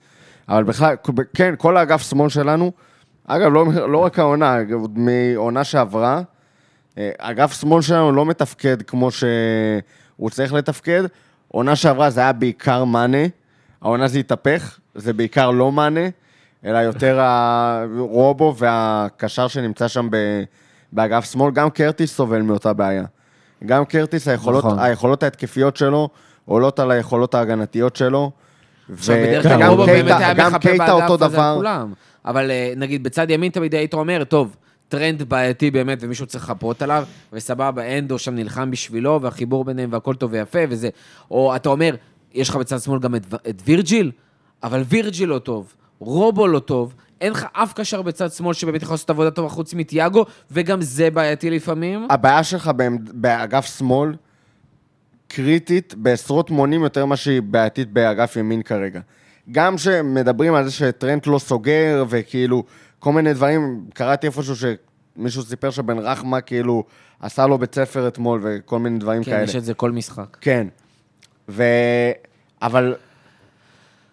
אבל 0.50 0.64
בכלל, 0.64 0.96
כן, 1.34 1.54
כל 1.58 1.78
האגף 1.78 2.10
שמאל 2.10 2.30
שלנו, 2.30 2.72
אגב, 3.28 3.54
לא, 3.54 3.66
לא 3.74 3.98
רק 3.98 4.20
העונה, 4.20 4.58
מעונה 4.96 5.64
שעברה, 5.64 6.22
אה, 6.98 7.12
אגף 7.18 7.60
שמאל 7.60 7.82
שלנו 7.82 8.12
לא 8.12 8.26
מתפקד 8.26 8.82
כמו 8.82 9.12
שהוא 9.12 10.30
צריך 10.30 10.54
לתפקד. 10.54 11.04
עונה 11.48 11.76
שעברה 11.76 12.10
זה 12.10 12.22
היה 12.22 12.34
בעיקר 12.34 12.84
מאנה, 12.84 13.28
העונה 13.82 14.08
זה 14.08 14.20
התהפך, 14.20 14.80
זה 14.96 15.14
בעיקר 15.14 15.52
לא 15.52 15.72
מאנה, 15.72 16.10
אלא 16.66 16.78
יותר 16.78 17.20
הרובו 17.20 18.56
והקשר 18.58 19.48
שנמצא 19.48 19.88
שם 19.88 20.08
ב- 20.12 20.44
באגף 20.92 21.32
שמאל. 21.32 21.52
גם 21.54 21.70
קרטיס 21.70 22.16
סובל 22.16 22.42
מאותה 22.42 22.74
בעיה. 22.74 23.04
גם 23.66 23.86
קרטיס, 23.86 24.28
היכולות, 24.28 24.66
נכון. 24.66 24.80
היכולות 24.80 25.24
ההתקפיות 25.24 25.78
שלו 25.78 26.10
עולות 26.46 26.80
על 26.80 26.92
היכולות 26.92 27.36
ההגנתיות 27.36 27.96
שלו. 27.96 28.32
עכשיו, 28.94 29.16
ו- 29.16 29.24
בדרך 29.28 29.44
כן, 29.44 29.50
כלל 29.50 29.58
וגם 29.58 29.70
רובו 29.70 29.86
קייטה- 29.86 30.04
באמת 30.04 30.22
היה 30.22 30.34
גם 30.34 30.48
מחפה 30.52 30.60
קייטה 30.70 30.86
באגף 30.86 31.10
אותו 31.10 31.26
הזה 31.26 31.26
על 31.26 31.32
דבר. 31.32 31.56
כולם. 31.58 31.94
אבל 32.26 32.52
אה, 32.52 32.74
נגיד, 32.78 33.04
בצד 33.04 33.30
ימין 33.30 33.52
תמיד 33.52 33.76
היית 33.76 33.94
אומר, 33.94 34.24
טוב, 34.24 34.56
טרנד 34.88 35.24
בעייתי 35.24 35.72
באמת, 35.72 35.98
ומישהו 36.02 36.26
צריך 36.26 36.44
לחפות 36.44 36.82
עליו, 36.82 37.04
וסבבה, 37.34 37.98
הנדו 37.98 38.20
שם 38.20 38.36
נלחם 38.36 38.72
בשבילו, 38.72 39.22
והחיבור 39.22 39.66
ביניהם 39.66 39.90
והכל 39.94 40.16
טוב 40.16 40.32
ויפה, 40.34 40.60
וזה... 40.70 40.90
או 41.32 41.56
אתה 41.56 41.70
אומר, 41.70 41.96
יש 42.34 42.50
לך 42.50 42.56
בצד 42.56 42.80
שמאל 42.80 43.00
גם 43.00 43.16
את, 43.16 43.34
את 43.50 43.62
וירג'יל, 43.66 44.12
אבל 44.64 44.84
וירג'יל 44.90 45.30
לא 45.30 45.40
טוב, 45.40 45.74
רובו 46.00 46.48
לא 46.48 46.60
טוב, 46.60 46.94
אין 47.22 47.32
לך 47.32 47.46
אף 47.54 47.74
קשר 47.74 48.02
בצד 48.02 48.32
שמאל 48.32 48.54
שבאמת 48.54 48.82
יכול 48.82 48.94
לעשות 48.94 49.10
עבודה 49.10 49.32
טובה 49.32 49.50
חוץ 49.50 49.74
מתיאגו, 49.74 50.26
וגם 50.52 50.82
זה 50.82 51.12
בעייתי 51.12 51.50
לפעמים. 51.50 52.08
הבעיה 52.10 52.44
שלך 52.44 52.72
באגף 53.14 53.78
שמאל 53.78 54.16
קריטית 55.28 55.96
בעשרות 55.98 56.52
מונים 56.52 56.84
יותר 56.84 57.06
ממה 57.06 57.18
שהיא 57.18 57.42
בעייתית 57.42 57.92
באגף 57.92 58.36
ימין 58.36 58.62
כרגע. 58.62 59.00
גם 59.52 59.78
שמדברים 59.78 60.54
על 60.54 60.66
זה 60.66 60.72
שטרנט 60.72 61.28
לא 61.28 61.40
סוגר, 61.40 62.06
וכאילו, 62.10 62.64
כל 63.00 63.14
מיני 63.14 63.34
דברים, 63.34 63.86
קראתי 63.94 64.28
איפשהו 64.28 64.56
שמישהו 64.56 65.44
סיפר 65.44 65.70
שבן 65.70 65.98
רחמה 65.98 66.42
כאילו 66.42 66.84
עשה 67.20 67.48
לו 67.48 67.58
בית 67.58 67.76
ספר 67.76 68.08
אתמול, 68.08 68.42
וכל 68.44 68.80
מיני 68.80 69.00
דברים 69.00 69.24
כן, 69.24 69.32
כאלה. 69.32 69.44
יש 69.44 69.56
את 69.56 69.66
זה 69.66 69.74
כל 69.74 69.92
משחק. 69.92 70.38
כן. 70.42 70.68
ו... 71.50 71.64
אבל 72.62 72.96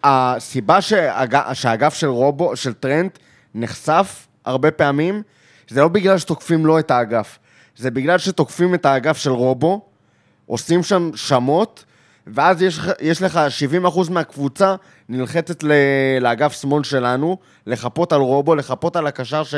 הסיבה 0.03 0.81
שהאג- 0.81 1.53
שהאגף 1.53 1.93
של 1.93 2.07
רובו, 2.07 2.55
של 2.55 2.73
טרנט, 2.73 3.19
נחשף 3.55 4.27
הרבה 4.45 4.71
פעמים, 4.71 5.21
זה 5.69 5.81
לא 5.81 5.87
בגלל 5.87 6.17
שתוקפים 6.17 6.65
לו 6.65 6.79
את 6.79 6.91
האגף, 6.91 7.39
זה 7.77 7.91
בגלל 7.91 8.17
שתוקפים 8.17 8.73
את 8.75 8.85
האגף 8.85 9.17
של 9.17 9.29
רובו, 9.31 9.81
עושים 10.45 10.83
שם 10.83 11.09
שמות, 11.15 11.85
ואז 12.27 12.61
יש, 12.61 12.79
יש 13.01 13.21
לך 13.21 13.39
70% 13.85 14.11
מהקבוצה 14.11 14.75
נלחצת 15.09 15.63
ל- 15.63 15.71
לאגף 16.21 16.61
שמאל 16.61 16.83
שלנו, 16.83 17.37
לחפות 17.67 18.13
על 18.13 18.21
רובו, 18.21 18.55
לחפות 18.55 18.95
על 18.95 19.07
הקשר 19.07 19.43
ש, 19.43 19.55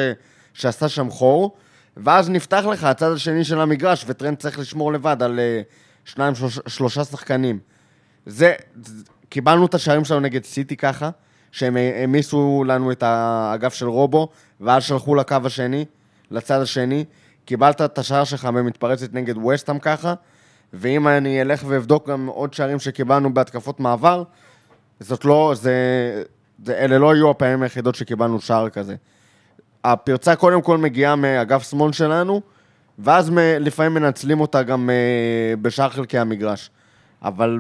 שעשה 0.54 0.90
שם 0.90 1.10
חור, 1.10 1.58
ואז 1.98 2.30
נפתח 2.30 2.64
לך 2.72 2.84
הצד 2.84 3.12
השני 3.12 3.44
של 3.44 3.62
המגרש, 3.62 4.06
וטרנד 4.08 4.38
צריך 4.38 4.60
לשמור 4.60 4.94
לבד 4.94 5.24
על 5.24 5.40
אה, 5.40 5.62
שניים, 6.06 6.36
שלוש, 6.36 6.60
שלושה 6.68 7.04
שחקנים. 7.04 7.60
זה- 8.26 8.54
קיבלנו 9.30 9.66
את 9.66 9.74
השערים 9.74 10.06
שלנו 10.06 10.20
נגד 10.20 10.44
סיטי 10.44 10.76
ככה, 10.76 11.10
שהם 11.52 11.78
העמיסו 11.78 12.64
לנו 12.68 12.92
את 12.92 13.04
האגף 13.04 13.74
של 13.74 13.88
רובו, 13.88 14.30
ואז 14.62 14.84
שלחו 14.84 15.16
לקו 15.16 15.36
השני, 15.46 15.86
לצד 16.32 16.62
השני. 16.62 17.06
קיבלת 17.46 17.82
את 17.82 17.98
השער 17.98 18.24
שלך 18.24 18.46
במתפרצת 18.46 19.14
נגד 19.14 19.38
וסטאם 19.38 19.80
ככה, 19.80 20.14
ואם 20.74 21.08
אני 21.08 21.42
אלך 21.42 21.64
ואבדוק 21.68 22.10
גם 22.10 22.28
עוד 22.28 22.54
שערים 22.54 22.80
שקיבלנו 22.80 23.34
בהתקפות 23.34 23.80
מעבר, 23.80 24.24
זאת 25.00 25.26
לא, 25.26 25.54
זה, 25.56 25.74
זה, 26.66 26.78
אלה 26.78 26.98
לא 26.98 27.16
יהיו 27.16 27.30
הפעמים 27.30 27.64
היחידות 27.64 27.96
שקיבלנו 27.96 28.42
שער 28.42 28.70
כזה. 28.70 28.96
הפרצה 29.84 30.36
קודם 30.36 30.62
כל 30.62 30.78
מגיעה 30.78 31.16
מאגף 31.16 31.70
שמאל 31.70 31.92
שלנו, 31.92 32.42
ואז 33.00 33.32
לפעמים 33.36 33.94
מנצלים 33.94 34.42
אותה 34.42 34.64
גם 34.64 34.90
אה, 34.90 35.56
בשאר 35.62 35.90
חלקי 35.90 36.18
המגרש. 36.18 36.70
אבל 37.22 37.60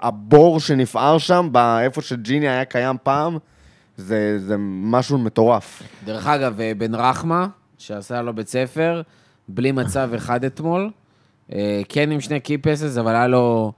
הבור 0.00 0.60
שנפער 0.60 1.18
שם, 1.18 1.48
באיפה 1.52 2.02
שג'יני 2.02 2.48
היה 2.48 2.64
קיים 2.64 2.96
פעם, 3.02 3.38
זה, 3.96 4.38
זה 4.38 4.56
משהו 4.58 5.18
מטורף. 5.18 5.82
דרך 6.04 6.26
אגב, 6.26 6.60
אה, 6.60 6.72
בן 6.78 6.94
רחמה, 6.94 7.46
שעשה 7.78 8.22
לו 8.22 8.34
בית 8.34 8.48
ספר, 8.48 9.02
בלי 9.48 9.72
מצב 9.72 10.10
אחד 10.16 10.44
אתמול, 10.44 10.90
אה, 11.52 11.82
כן 11.88 12.10
עם 12.10 12.20
שני 12.20 12.40
קיפסס, 12.40 12.98
אבל 12.98 13.14
היה 13.14 13.26
לו 13.26 13.72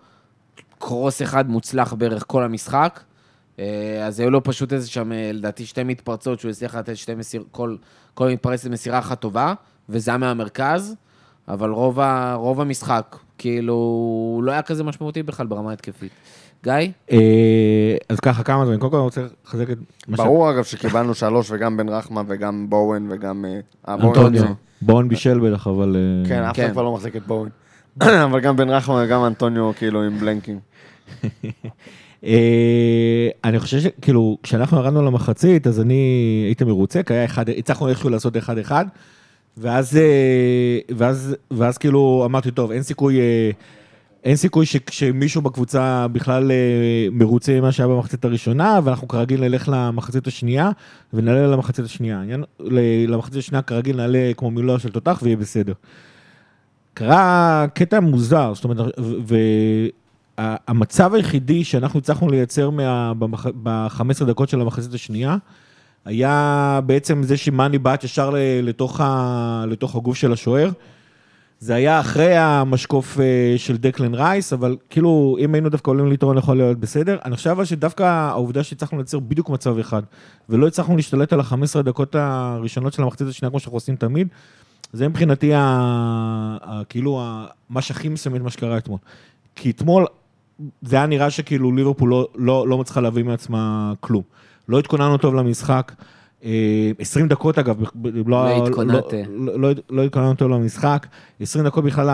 קרוס 0.79 1.23
אחד 1.23 1.51
מוצלח 1.51 1.93
בערך 1.93 2.25
כל 2.27 2.43
המשחק. 2.43 3.01
אה, 3.59 4.07
אז 4.07 4.21
היו 4.21 4.31
לו 4.31 4.43
פשוט 4.45 4.73
איזה 4.73 4.91
שם, 4.91 5.13
לדעתי, 5.13 5.67
שתי 5.67 5.83
מתפרצות, 5.83 6.41
שהוא 6.41 6.51
הצליח 6.51 6.75
לתת 6.75 6.97
שתי 6.97 7.15
מסיר... 7.15 7.45
כל, 7.51 7.77
כל 8.15 8.29
מתפרצת 8.29 8.71
מסירה 8.71 8.99
אחת 8.99 9.21
טובה, 9.21 9.55
וזה 9.89 10.11
היה 10.11 10.19
מהמרכז, 10.19 10.97
אבל 11.49 11.71
רוב, 11.71 12.01
ה... 12.01 12.35
רוב 12.35 12.61
המשחק, 12.61 13.17
כאילו, 13.39 13.75
הוא 13.75 14.43
לא 14.43 14.53
היה 14.53 14.63
כזה 14.63 14.85
משמעותי 14.85 15.23
בכלל 15.23 15.47
ברמה 15.47 15.73
התקפית. 15.73 16.13
גיא? 16.65 16.73
אה, 17.13 17.97
אז 18.09 18.21
ככה, 18.21 18.43
כמה 18.43 18.65
דברים. 18.65 18.81
קודם 18.81 18.91
כל 18.91 18.97
אני 18.97 19.05
רוצה 19.05 19.21
לחזק 19.47 19.71
את... 19.71 19.79
ברור 20.09 20.51
אגב 20.51 20.65
שקיבלנו 20.65 21.15
שלוש, 21.15 21.51
וגם 21.51 21.77
בן 21.77 21.89
רחמה 21.89 22.23
וגם 22.29 22.67
בואן 22.69 23.07
וגם... 23.11 23.45
אה, 23.45 23.61
אה, 23.89 23.95
אנטוניו. 23.95 24.45
בואן 24.83 25.09
בישל 25.09 25.39
בטח, 25.39 25.67
אבל... 25.67 25.97
כן, 26.29 26.43
אף 26.43 26.57
אחד 26.57 26.67
כן. 26.67 26.73
כבר 26.73 26.83
לא 26.83 26.93
מחזיק 26.93 27.17
את 27.17 27.27
בואן. 27.27 27.49
אבל 28.25 28.41
גם 28.41 28.57
בן 28.57 28.71
רחמה 28.71 29.03
וגם 29.05 29.25
אנטוניו 29.25 29.73
כאילו 29.77 30.03
עם 30.03 30.19
בלנקים. 30.19 30.59
אני 33.45 33.59
חושב 33.59 33.81
שכאילו, 33.81 34.39
כשאנחנו 34.43 34.77
ירדנו 34.77 35.03
למחצית, 35.03 35.67
אז 35.67 35.81
אני 35.81 35.95
הייתי 36.47 36.65
מרוצה, 36.65 37.03
כי 37.03 37.15
היה 37.15 37.25
אחד, 37.25 37.49
הצלחנו 37.49 37.89
איכשהו 37.89 38.11
לעשות 38.11 38.37
אחד-אחד, 38.37 38.87
ואז, 39.61 39.97
אה, 39.97 40.03
ואז, 40.97 41.37
ואז 41.51 41.79
כאילו 41.79 42.23
אמרתי, 42.25 42.51
טוב, 42.51 42.71
אין 42.71 42.83
סיכוי, 42.83 43.21
אה, 43.21 43.51
אין 44.25 44.37
סיכוי 44.37 44.67
ש, 44.67 44.77
שמישהו 44.91 45.43
בקבוצה 45.43 46.07
בכלל 46.13 46.51
אה, 46.51 46.57
מרוצה 47.13 47.61
ממה 47.61 47.73
שהיה 47.73 47.89
במחצית 47.89 48.25
הראשונה, 48.25 48.81
ואנחנו 48.85 49.09
כרגיל 49.09 49.41
נלך 49.41 49.69
למחצית 49.73 50.27
השנייה, 50.27 50.71
ונעלה 51.13 51.47
למחצית 51.47 51.85
השנייה. 51.85 52.23
למחצית 53.09 53.37
השנייה 53.39 53.63
כרגיל 53.63 53.97
נעלה 53.97 54.31
כמו 54.37 54.51
מילואה 54.51 54.79
של 54.79 54.89
תותח, 54.91 55.19
ויהיה 55.23 55.37
בסדר. 55.37 55.73
קרה 56.95 57.67
קטע 57.75 58.01
מוזר, 58.01 58.53
זאת 58.55 58.65
אומרת, 58.65 58.79
והמצב 60.39 61.15
היחידי 61.15 61.65
שאנחנו 61.65 61.99
הצלחנו 61.99 62.29
לייצר 62.31 62.71
מה- 62.71 63.13
במח- 63.15 63.47
ב-15 63.63 64.25
דקות 64.25 64.49
של 64.49 64.61
המחצית 64.61 64.95
השנייה, 64.95 65.37
היה 66.05 66.81
בעצם 66.87 67.23
זה 67.23 67.37
שמאני 67.37 67.79
בעט 67.79 68.05
ישר 68.05 68.31
לתוך, 68.63 69.01
ה, 69.01 69.65
לתוך 69.69 69.97
הגוף 69.97 70.17
של 70.17 70.33
השוער. 70.33 70.71
זה 71.61 71.75
היה 71.75 72.01
אחרי 72.01 72.37
המשקוף 72.37 73.21
אה, 73.21 73.55
של 73.57 73.77
דקלן 73.77 74.15
רייס, 74.15 74.53
אבל 74.53 74.77
כאילו, 74.91 75.37
אם 75.41 75.55
היינו 75.55 75.69
דווקא 75.69 75.91
עולים 75.91 76.09
ליתרון 76.09 76.39
יכול 76.39 76.57
להיות 76.57 76.79
בסדר. 76.79 77.19
אני 77.25 77.37
חושב 77.37 77.65
שדווקא 77.65 78.03
העובדה 78.03 78.63
שהצלחנו 78.63 78.99
לייצר 78.99 79.19
בדיוק 79.19 79.51
מצב 79.51 79.79
אחד, 79.79 80.03
ולא 80.49 80.67
הצלחנו 80.67 80.97
להשתלט 80.97 81.33
על 81.33 81.41
ה-15 81.41 81.83
דקות 81.83 82.15
הראשונות 82.15 82.93
של 82.93 83.03
המחצית 83.03 83.29
השנייה, 83.29 83.51
כמו 83.51 83.61
שאנחנו 83.61 83.77
עושים 83.77 83.97
תמיד, 83.97 84.29
זה 84.93 85.09
מבחינתי, 85.09 85.55
ה, 85.55 85.61
ה, 86.63 86.83
כאילו, 86.89 87.21
ה, 87.23 87.47
מה 87.71 87.83
שהכי 87.83 88.09
את 88.37 88.43
מה 88.43 88.51
שקרה 88.51 88.79
אתמול. 88.79 88.99
כי 89.57 89.71
אתמול, 89.71 90.07
זה 90.83 90.97
היה 90.97 91.07
נראה 91.07 91.31
שכאילו 91.31 91.73
ליברפול 91.73 92.11
לא, 92.11 92.29
לא, 92.35 92.69
לא 92.69 92.79
מצליחה 92.79 93.01
להביא 93.01 93.25
מעצמה 93.25 93.93
כלום. 94.01 94.23
לא 94.69 94.79
התכוננו 94.79 95.19
טוב 95.19 95.35
למשחק. 95.35 95.93
אה, 96.45 96.51
20 96.99 97.29
דקות 97.29 97.59
אגב, 97.59 97.77
לא, 98.05 98.13
לא 98.27 98.67
התכוננת. 98.67 99.05
לא, 99.37 99.61
לא, 99.61 99.69
לא 99.91 100.05
התכוננו 100.05 100.35
טוב 100.35 100.51
למשחק. 100.51 101.07
20 101.41 101.65
דקות 101.65 101.85
בכלל, 101.85 102.07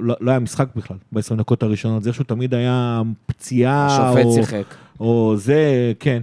לא, 0.00 0.14
לא 0.20 0.30
היה 0.30 0.40
משחק 0.40 0.68
בכלל 0.76 0.96
ב-20 1.12 1.34
דקות 1.38 1.62
הראשונות. 1.62 2.02
זה 2.02 2.08
איכשהו 2.08 2.24
תמיד 2.24 2.54
היה 2.54 3.02
פציעה, 3.26 3.86
השופט 3.86 4.24
או, 4.24 4.32
שיחק. 4.34 4.62
או 5.00 5.34
זה, 5.36 5.92
כן. 6.00 6.22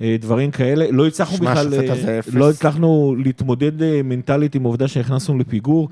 אה, 0.00 0.16
דברים 0.20 0.50
כאלה, 0.50 0.86
לא 0.90 1.06
הצלחנו 1.06 1.36
בכלל, 1.38 1.74
אה. 1.74 2.20
לא 2.32 2.50
הצלחנו 2.50 3.14
להתמודד 3.24 3.82
אה, 3.82 4.00
מנטלית 4.04 4.54
עם 4.54 4.64
העובדה 4.64 4.88
שנכנסנו 4.88 5.38
לפיגור. 5.38 5.88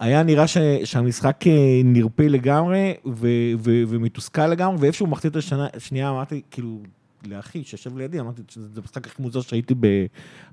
היה 0.00 0.22
נראה 0.22 0.46
ש, 0.46 0.56
שהמשחק 0.84 1.46
אה, 1.46 1.52
נרפה 1.84 2.22
לגמרי 2.26 2.94
ו, 3.06 3.28
ו, 3.58 3.82
ומתוסכל 3.88 4.46
לגמרי, 4.46 4.76
ואיפשהו 4.80 5.06
במחצית 5.06 5.36
השנה- 5.36 5.66
השנייה 5.76 6.10
אמרתי, 6.10 6.40
כאילו, 6.50 6.78
לאחי 7.26 7.64
שישב 7.64 7.96
לידי, 7.96 8.20
אמרתי 8.20 8.42
שזה 8.48 8.80
המשחק 8.80 9.06
הכי 9.06 9.22
מוזר 9.22 9.40
שהייתי 9.40 9.74
ב... 9.80 9.86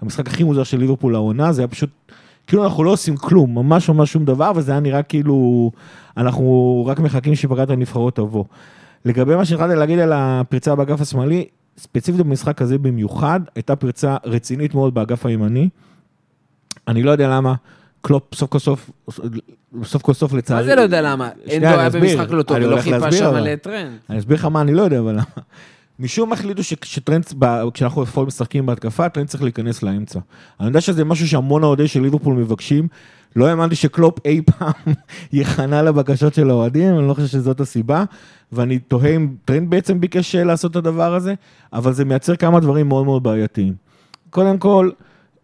המשחק 0.02 0.28
הכי 0.28 0.44
מוזר 0.44 0.64
של 0.64 0.78
ליברפול 0.78 1.16
העונה, 1.16 1.52
זה 1.52 1.62
היה 1.62 1.68
פשוט, 1.68 1.90
כאילו 2.48 2.64
אנחנו 2.64 2.84
לא 2.84 2.92
עושים 2.92 3.18
כלום, 3.18 3.56
ממש 3.56 3.90
ממש 3.90 4.12
שום 4.12 4.26
דבר, 4.26 4.52
וזה 4.56 4.72
היה 4.72 4.80
נראה 4.80 5.04
כאילו 5.04 5.72
אנחנו 6.18 6.84
רק 6.88 7.00
מחכים 7.00 7.36
שפגרת 7.36 7.70
הנבחרות 7.70 8.16
תבוא. 8.16 8.44
לגבי 9.06 9.36
מה 9.36 9.46
שהתחלתי 9.46 9.76
להגיד 9.76 10.00
על 10.00 10.14
הפרצה 10.16 10.76
באגף 10.76 11.02
השמאלי, 11.02 11.46
ספציפית 11.78 12.22
במשחק 12.22 12.62
הזה 12.62 12.78
במיוחד, 12.78 13.40
הייתה 13.56 13.76
פרצה 13.76 14.18
רצינית 14.26 14.74
מאוד 14.74 14.94
באגף 14.94 15.26
הימני. 15.26 15.70
אני 16.88 17.04
לא 17.04 17.12
יודע 17.12 17.30
למה, 17.30 17.56
קלופ 18.02 18.36
סוף 18.36 18.50
כל 18.50 18.60
סוף, 18.60 18.90
סוף 19.84 20.02
כל 20.02 20.14
סוף 20.14 20.34
לצערי... 20.34 20.62
מה 20.62 20.66
זה 20.66 20.76
לא 20.76 20.82
יודע 20.82 21.02
למה? 21.02 21.30
הנדו 21.30 21.56
אני 21.56 21.68
היה. 21.68 21.90
במשחק 21.90 22.32
לא 22.32 22.44
טוב, 22.44 22.58
ולא 22.58 22.82
חיפה 22.82 23.12
שם 23.12 23.26
אבל. 23.26 23.40
לטרנד. 23.40 23.92
אני 24.10 24.20
אסביר 24.20 24.38
לך 24.38 24.46
מה 24.46 24.62
אני 24.62 24.74
לא 24.74 24.82
יודע, 24.82 25.00
אבל 25.00 25.12
למה. 25.12 25.24
משום 26.00 26.34
החליטו 26.34 26.64
ש- 26.64 26.74
שטרנד, 26.84 27.26
ב- 27.40 27.70
כשאנחנו 27.74 28.02
לפחות 28.02 28.28
משחקים 28.28 28.66
בהתקפה, 28.66 29.10
טרנד 29.10 29.28
צריך 29.28 29.44
להיכנס 29.44 29.84
לאמצע. 29.84 30.20
אני 30.60 30.68
יודע 30.68 30.82
שזה 30.82 31.06
משהו 31.06 31.28
שהמון 31.28 31.64
האוהדים 31.64 31.88
של 31.88 32.02
ליברפול 32.02 32.36
מבקשים. 32.36 32.88
לא 33.36 33.48
האמנתי 33.48 33.76
שקלופ 33.76 34.26
אי 34.26 34.42
פעם 34.42 34.94
ייכנע 35.34 35.82
לבקשות 35.82 36.34
של 36.34 36.50
האוהדים, 36.50 36.98
אני 36.98 37.08
לא 37.08 37.14
חושב 37.14 37.28
שזאת 37.28 37.60
הסיבה. 37.60 38.04
ואני 38.52 38.80
תוהה 38.80 39.16
אם 39.16 39.28
טרנד 39.46 39.70
בעצם 39.70 40.00
ביקש 40.00 40.36
אה, 40.36 40.44
לעשות 40.44 40.72
את 40.72 40.76
הדבר 40.76 41.14
הזה, 41.16 41.34
אבל 41.74 41.94
זה 41.94 42.06
מייצר 42.06 42.36
כמה 42.36 42.60
דברים 42.60 42.88
מאוד 42.88 43.06
מאוד 43.06 43.24
בעייתיים. 43.24 43.74
קודם 44.30 44.58
כל, 44.58 44.90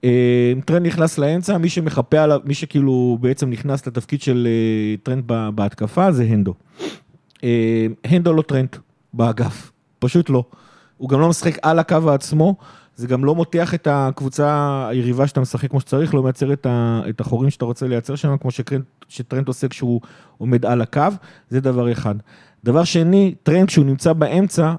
אה, 0.03 0.53
טרנד 0.65 0.85
נכנס 0.85 1.17
לאמצע, 1.17 1.57
מי 1.57 1.69
שמחפה 1.69 2.19
עליו, 2.19 2.39
מי 2.45 2.53
שכאילו 2.53 3.17
בעצם 3.21 3.49
נכנס 3.49 3.87
לתפקיד 3.87 4.21
של 4.21 4.47
אה, 4.49 4.95
טרנד 5.03 5.23
בהתקפה 5.55 6.11
זה 6.11 6.23
הנדו. 6.23 6.53
הנדו 8.03 8.33
לא 8.33 8.41
טרנד 8.41 8.75
באגף, 9.13 9.71
פשוט 10.03 10.29
לא. 10.29 10.43
הוא 10.97 11.09
גם 11.09 11.19
לא 11.19 11.29
משחק 11.29 11.57
על 11.61 11.79
הקו 11.79 12.11
עצמו, 12.11 12.55
זה 12.95 13.07
גם 13.07 13.25
לא 13.25 13.35
מותח 13.35 13.73
את 13.73 13.87
הקבוצה 13.91 14.87
היריבה 14.89 15.27
שאתה 15.27 15.41
משחק 15.41 15.69
כמו 15.69 15.79
שצריך, 15.79 16.13
לא 16.13 16.23
מייצר 16.23 16.53
את, 16.53 16.65
ה, 16.65 17.01
את 17.09 17.21
החורים 17.21 17.49
שאתה 17.49 17.65
רוצה 17.65 17.87
לייצר 17.87 18.15
שם, 18.15 18.37
כמו 18.37 18.51
שקרנט, 18.51 18.85
שטרנד 19.09 19.47
עושה 19.47 19.67
כשהוא 19.67 20.01
עומד 20.37 20.65
על 20.65 20.81
הקו, 20.81 21.01
זה 21.49 21.59
דבר 21.59 21.91
אחד. 21.91 22.15
דבר 22.63 22.83
שני, 22.83 23.35
טרנד 23.43 23.67
כשהוא 23.67 23.85
נמצא 23.85 24.13
באמצע, 24.13 24.73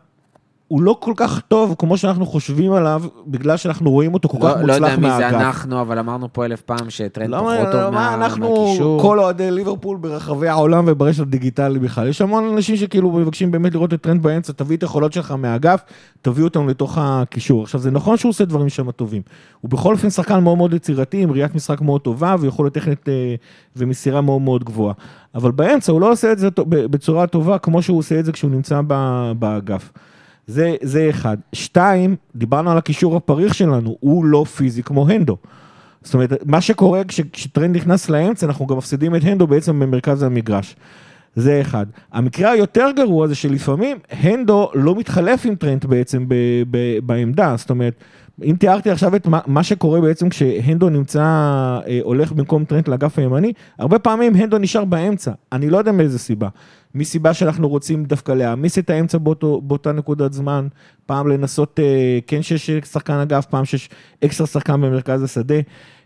הוא 0.69 0.83
לא 0.83 0.97
כל 1.01 1.13
כך 1.17 1.41
טוב 1.41 1.75
כמו 1.79 1.97
שאנחנו 1.97 2.27
חושבים 2.27 2.73
עליו, 2.73 3.03
בגלל 3.27 3.57
שאנחנו 3.57 3.91
רואים 3.91 4.15
אותו 4.15 4.29
כל 4.29 4.39
כך 4.41 4.57
לא 4.61 4.67
לא 4.67 4.73
יודע 4.73 4.87
מוצלח 4.89 4.99
מי 4.99 5.11
זה 5.11 5.19
מהאגף. 5.19 5.35
אנחנו, 5.41 5.81
אבל 5.81 5.99
אמרנו 5.99 6.33
פה 6.33 6.45
אלף 6.45 6.61
פעם 6.61 6.91
שטרנד 6.91 7.31
לא, 7.31 7.37
פחות 7.39 7.67
לא, 7.67 7.73
טוב 7.73 7.81
מה, 7.83 7.91
מה- 7.91 8.15
אנחנו, 8.15 8.65
מהקישור. 8.65 9.03
כל 9.03 9.19
אוהדי 9.19 9.51
ליברפול 9.51 9.97
ברחבי 9.97 10.49
העולם 10.49 10.85
וברשת 10.87 11.21
הדיגיטלי 11.21 11.79
בכלל. 11.79 12.09
יש 12.09 12.21
המון 12.21 12.45
אנשים 12.53 12.77
שכאילו 12.77 13.11
מבקשים 13.11 13.51
באמת 13.51 13.75
לראות 13.75 13.95
את 13.95 14.01
טרנד 14.01 14.23
באמצע, 14.23 14.53
תביא 14.53 14.77
את 14.77 14.83
היכולות 14.83 15.13
שלך 15.13 15.31
מהאגף, 15.33 15.81
תביא 16.23 16.45
אותם 16.45 16.69
לתוך 16.69 16.99
הקישור. 17.01 17.63
עכשיו, 17.63 17.81
זה 17.81 17.91
נכון 17.91 18.17
שהוא 18.17 18.31
עושה 18.31 18.45
דברים 18.45 18.69
שם 18.69 18.91
טובים. 18.91 19.23
הוא 19.61 19.71
בכל 19.71 19.93
אופן 19.93 20.11
שחקן 20.11 20.39
מאוד 20.39 20.59
מאוד 20.59 20.75
יצירתי, 20.75 21.23
עם 21.23 21.33
ראיית 21.33 21.55
משחק 21.55 21.81
מאוד 21.81 22.01
טובה, 22.01 22.37
ויכולת 22.41 22.73
טכנית 22.75 23.09
אה, 23.09 23.35
ומסירה 23.77 24.21
מאוד 24.21 24.41
מאוד 24.43 24.65
גבוהה. 24.65 24.95
אבל 25.35 25.51
באמצע 25.51 25.93
הוא 25.93 26.01
לא 26.01 26.13
עושה 26.13 26.33
את 26.33 26.39
זה 26.39 26.49
בצורה 26.69 27.27
טובה, 27.27 27.59
כמו 27.59 27.83
שהוא 27.83 27.99
עושה 27.99 28.19
את 28.21 28.25
זה 28.25 28.33
כשהוא 28.33 28.51
נמצא 28.51 28.81
באגף. 29.39 29.91
זה, 30.47 30.75
זה 30.83 31.11
אחד. 31.11 31.37
שתיים, 31.53 32.17
דיברנו 32.37 32.71
על 32.71 32.79
הקישור 32.79 33.17
הפריך 33.17 33.55
שלנו, 33.55 33.97
הוא 34.01 34.25
לא 34.25 34.45
פיזי 34.57 34.83
כמו 34.83 35.09
הנדו. 35.09 35.37
זאת 36.03 36.15
אומרת, 36.15 36.33
מה 36.47 36.61
שקורה 36.61 37.05
כש, 37.05 37.21
כשטרנד 37.21 37.77
נכנס 37.77 38.09
לאמצע, 38.09 38.47
אנחנו 38.47 38.67
גם 38.67 38.77
מפסידים 38.77 39.17
את 39.17 39.21
הנדו 39.25 39.47
בעצם 39.47 39.81
במרכז 39.81 40.23
המגרש. 40.23 40.77
זה 41.37 41.61
אחד. 41.61 41.87
המקרה 42.13 42.51
היותר 42.51 42.87
גרוע 42.97 43.27
זה 43.27 43.35
שלפעמים 43.35 43.97
הנדו 44.11 44.71
לא 44.75 44.95
מתחלף 44.95 45.47
עם 45.47 45.55
טרנד 45.55 45.87
בעצם 45.87 46.29
ב, 46.29 46.35
ב, 46.71 46.99
בעמדה, 47.07 47.55
זאת 47.59 47.71
אומרת, 47.71 47.95
אם 48.43 48.57
תיארתי 48.59 48.91
עכשיו 48.91 49.17
את 49.17 49.27
מה, 49.27 49.41
מה 49.47 49.63
שקורה 49.63 50.01
בעצם 50.01 50.29
כשהנדו 50.29 50.91
נמצא, 50.91 51.23
אה, 51.23 51.99
הולך 52.03 52.33
במקום 52.33 52.65
טרנד 52.65 52.89
לאגף 52.89 53.19
הימני, 53.19 53.53
הרבה 53.79 53.99
פעמים 53.99 54.35
הנדו 54.37 54.59
נשאר 54.59 54.85
באמצע, 54.85 55.33
אני 55.53 55.71
לא 55.71 55.79
יודע 55.79 55.93
מאיזה 55.93 56.19
סיבה. 56.19 56.49
מסיבה 56.95 57.35
שאנחנו 57.35 57.69
רוצים 57.69 58.05
דווקא 58.05 58.33
להעמיס 58.33 58.79
את 58.79 58.91
האמצע 58.91 59.19
באותו, 59.19 59.61
באותה 59.61 59.93
נקודת 59.93 60.33
זמן, 60.33 60.69
פעם 61.07 61.29
לנסות, 61.29 61.81
אה, 61.81 62.19
כן 62.27 62.43
שיש 62.43 62.71
שחקן 62.71 63.15
אגף, 63.15 63.47
פעם 63.47 63.65
שיש 63.65 63.89
אקסטרה 64.25 64.47
שחקן 64.47 64.81
במרכז 64.81 65.23
השדה. 65.23 65.61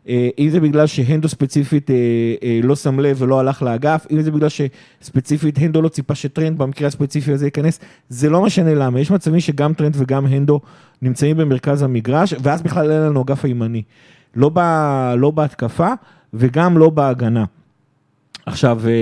אה, 0.09 0.29
אם 0.39 0.51
זה 0.51 0.61
בגלל 0.61 0.87
שהנדו 0.87 1.29
ספציפית 1.29 1.91
אה, 1.91 1.97
אה, 2.43 2.61
לא 2.63 2.77
שם 2.77 3.01
לב 3.01 3.17
ולא 3.23 3.41
הלך 3.41 3.63
לאגף, 3.63 4.07
אם 4.11 4.23
זה 4.23 4.31
בגלל 4.31 4.49
שספציפית 4.49 5.59
הנדו 5.59 5.83
לא 5.83 5.89
ציפה 5.89 6.15
שטרנד 6.15 6.59
במקרה 6.59 6.89
הספציפי 6.89 7.33
הזה 7.33 7.47
ייכנס, 7.47 7.81
זה 8.09 8.31
לא 8.31 8.43
משנה 8.43 8.75
למה, 8.75 9.01
יש 9.01 9.11
מצבים 9.11 9.41
שגם 9.41 9.75
טרנד 9.75 9.95
וגם 9.99 10.27
הנדו 10.27 10.61
נמצאים 11.03 11.37
במרכז 11.37 11.83
המגרש, 11.83 12.35
ואז 12.43 12.63
בכלל 12.63 12.91
אין 12.91 13.01
לנו 13.01 13.23
אגף 13.23 13.45
הימני. 13.45 13.83
לא, 14.37 14.51
ב, 14.55 14.61
לא 15.17 15.31
בהתקפה 15.31 15.89
וגם 16.35 16.79
לא 16.79 16.91
בהגנה. 16.91 17.45
עכשיו, 18.49 18.81
אה, 18.87 18.93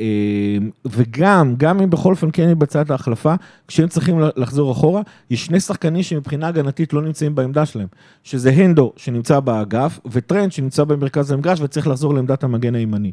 אה, 0.00 0.58
וגם, 0.84 1.54
גם 1.56 1.80
אם 1.80 1.90
בכל 1.90 2.10
אופן 2.10 2.28
כן 2.32 2.50
מתבצעת 2.50 2.90
ההחלפה, 2.90 3.34
כשהם 3.68 3.88
צריכים 3.88 4.20
לחזור 4.36 4.72
אחורה, 4.72 5.02
יש 5.30 5.46
שני 5.46 5.60
שחקנים 5.60 6.02
שמבחינה 6.02 6.48
הגנתית 6.48 6.92
לא 6.92 7.02
נמצאים 7.02 7.34
בעמדה 7.34 7.66
שלהם, 7.66 7.86
שזה 8.24 8.50
הנדו 8.50 8.92
שנמצא 8.96 9.40
באגף, 9.40 10.00
וטרנט 10.10 10.52
שנמצא 10.52 10.84
במרכז 10.84 11.30
המגרש 11.30 11.60
וצריך 11.60 11.86
לחזור 11.86 12.14
לעמדת 12.14 12.44
המגן 12.44 12.74
הימני. 12.74 13.12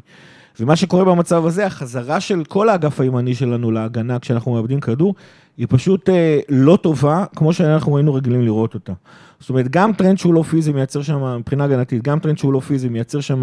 ומה 0.60 0.76
שקורה 0.76 1.04
במצב 1.04 1.46
הזה, 1.46 1.66
החזרה 1.66 2.20
של 2.20 2.44
כל 2.44 2.68
האגף 2.68 3.00
הימני 3.00 3.34
שלנו 3.34 3.70
להגנה 3.70 4.18
כשאנחנו 4.18 4.52
מאבדים 4.52 4.80
כדור, 4.80 5.14
היא 5.56 5.66
פשוט 5.70 6.08
אה, 6.08 6.40
לא 6.48 6.78
טובה, 6.82 7.24
כמו 7.36 7.52
שאנחנו 7.52 7.96
היינו 7.96 8.14
רגילים 8.14 8.42
לראות 8.42 8.74
אותה. 8.74 8.92
זאת 9.40 9.50
אומרת, 9.50 9.68
גם 9.68 9.92
טרנט 9.92 10.18
שהוא 10.18 10.34
לא 10.34 10.42
פיזי 10.42 10.72
מייצר 10.72 11.02
שם, 11.02 11.36
מבחינה 11.38 11.64
הגנתית, 11.64 12.02
גם 12.02 12.18
טרנט 12.18 12.38
שהוא 12.38 12.52
לא 12.52 12.60
פיזי 12.60 12.88
מייצר 12.88 13.20
שם 13.20 13.42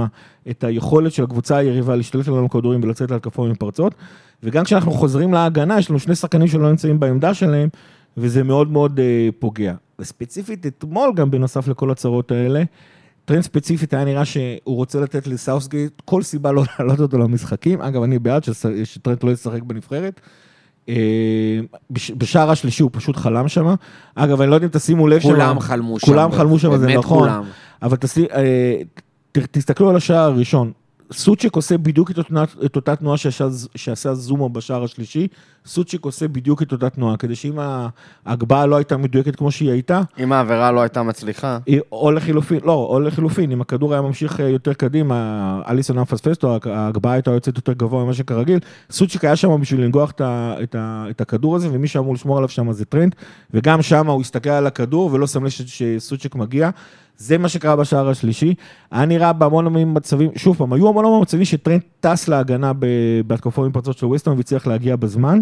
את 0.49 0.63
היכולת 0.63 1.11
של 1.11 1.23
הקבוצה 1.23 1.57
היריבה 1.57 1.95
להשתלט 1.95 2.27
עלינו 2.27 2.49
כדורים 2.49 2.83
ולצאת 2.83 3.11
להתקפות 3.11 3.49
מתפרצות, 3.49 3.95
וגם 4.43 4.63
כשאנחנו 4.63 4.91
חוזרים 4.91 5.33
להגנה, 5.33 5.79
יש 5.79 5.89
לנו 5.89 5.99
שני 5.99 6.15
שחקנים 6.15 6.47
שלא 6.47 6.69
נמצאים 6.69 6.99
בעמדה 6.99 7.33
שלהם, 7.33 7.69
וזה 8.17 8.43
מאוד 8.43 8.71
מאוד 8.71 8.99
אה, 8.99 9.29
פוגע. 9.39 9.73
וספציפית 9.99 10.65
אתמול 10.65 11.11
גם 11.15 11.31
בנוסף 11.31 11.67
לכל 11.67 11.91
הצרות 11.91 12.31
האלה, 12.31 12.63
טרנט 13.25 13.41
ספציפית 13.41 13.93
היה 13.93 14.05
נראה 14.05 14.25
שהוא 14.25 14.75
רוצה 14.75 14.99
לתת 14.99 15.27
לסאות'גייט 15.27 16.01
כל 16.05 16.23
סיבה 16.23 16.51
לא 16.51 16.63
להעלות 16.79 16.99
אותו 16.99 17.17
למשחקים. 17.17 17.81
אגב, 17.81 18.03
אני 18.03 18.19
בעד 18.19 18.43
שטרנט 18.83 19.23
לא 19.23 19.31
ישחק 19.31 19.61
בנבחרת. 19.61 20.21
אה, 20.89 21.59
בשער 21.89 22.51
השלישי 22.51 22.83
הוא 22.83 22.91
פשוט 22.93 23.15
חלם 23.15 23.47
שם. 23.47 23.75
אגב, 24.15 24.41
אני 24.41 24.49
לא 24.49 24.55
יודע 24.55 24.67
אם 24.67 24.71
תשימו 24.71 25.07
לב 25.07 25.19
שם. 25.19 25.29
כולם 25.29 25.59
חלמו 25.59 25.99
שם. 25.99 26.07
כולם 26.07 26.31
חלמו 26.31 26.59
שם, 26.59 26.77
זה 26.77 26.87
נכון. 26.87 27.29
אבל 27.81 27.97
אה, 28.35 28.77
תסתכלו 29.51 29.89
על 29.89 29.95
השער 29.95 30.31
הראשון. 30.31 30.71
סוצ'יק 31.11 31.55
עושה 31.55 31.77
בדיוק 31.77 32.11
את 32.11 32.17
אותה, 32.17 32.43
את 32.65 32.75
אותה 32.75 32.95
תנועה 32.95 33.17
שעשה, 33.17 33.47
שעשה 33.75 34.13
זומו 34.13 34.49
בשער 34.49 34.83
השלישי, 34.83 35.27
סוצ'יק 35.65 36.05
עושה 36.05 36.27
בדיוק 36.27 36.61
את 36.61 36.71
אותה 36.71 36.89
תנועה, 36.89 37.17
כדי 37.17 37.35
שאם 37.35 37.59
ההגבהה 38.25 38.65
לא 38.65 38.75
הייתה 38.75 38.97
מדויקת 38.97 39.35
כמו 39.35 39.51
שהיא 39.51 39.71
הייתה... 39.71 40.01
אם 40.19 40.33
העבירה 40.33 40.71
לא 40.71 40.81
הייתה 40.81 41.03
מצליחה. 41.03 41.57
או 41.91 42.11
לחילופין, 42.11 42.59
לא, 42.63 42.73
או 42.73 42.99
לחילופין, 42.99 43.51
אם 43.51 43.61
הכדור 43.61 43.93
היה 43.93 44.01
ממשיך 44.01 44.39
אה, 44.39 44.49
יותר 44.49 44.73
קדימה, 44.73 45.61
אליסון 45.67 45.97
היה 45.97 46.01
מפספס 46.01 46.43
אותו, 46.43 46.69
ההגבהה 46.71 47.13
הייתה 47.13 47.31
יוצאת 47.31 47.55
יותר 47.55 47.73
גבוה 47.73 48.03
ממה 48.03 48.13
שכרגיל, 48.13 48.59
סוצ'יק 48.91 49.25
היה 49.25 49.35
שם 49.35 49.61
בשביל 49.61 49.81
לנגוח 49.81 50.11
את, 50.11 50.21
את, 50.63 50.75
את 51.09 51.21
הכדור 51.21 51.55
הזה, 51.55 51.69
ומי 51.71 51.87
שאמור 51.87 52.13
לשמור 52.13 52.37
עליו 52.37 52.49
שם 52.49 52.71
זה 52.71 52.85
טרנד, 52.85 53.15
וגם 53.53 53.81
שם 53.81 54.07
הוא 54.07 54.21
הסתכל 54.21 54.49
על 54.49 54.67
הכדור 54.67 55.09
ולא 55.13 55.27
שם 55.27 55.43
לב 55.43 55.49
שסוצ'יק 55.49 56.35
מגיע. 56.35 56.69
זה 57.17 57.37
מה 57.37 57.49
שקרה 57.49 57.75
בשער 57.75 58.09
השלישי. 58.09 58.53
היה 58.91 59.05
נראה 59.05 59.33
בהמון 59.33 59.65
המון 59.65 59.97
מצבים, 59.97 60.29
שוב 60.35 60.57
פעם, 60.57 60.73
היו 60.73 60.89
המון 60.89 61.21
מצבים 61.21 61.45
שטרנד 61.45 61.81
טס 61.99 62.27
להגנה 62.27 62.71
בהתקפות 63.27 63.65
עם 63.65 63.71
פרצות 63.71 63.97
של 63.97 64.05
וויסטון 64.05 64.37
והצליח 64.37 64.67
להגיע 64.67 64.95
בזמן, 64.95 65.41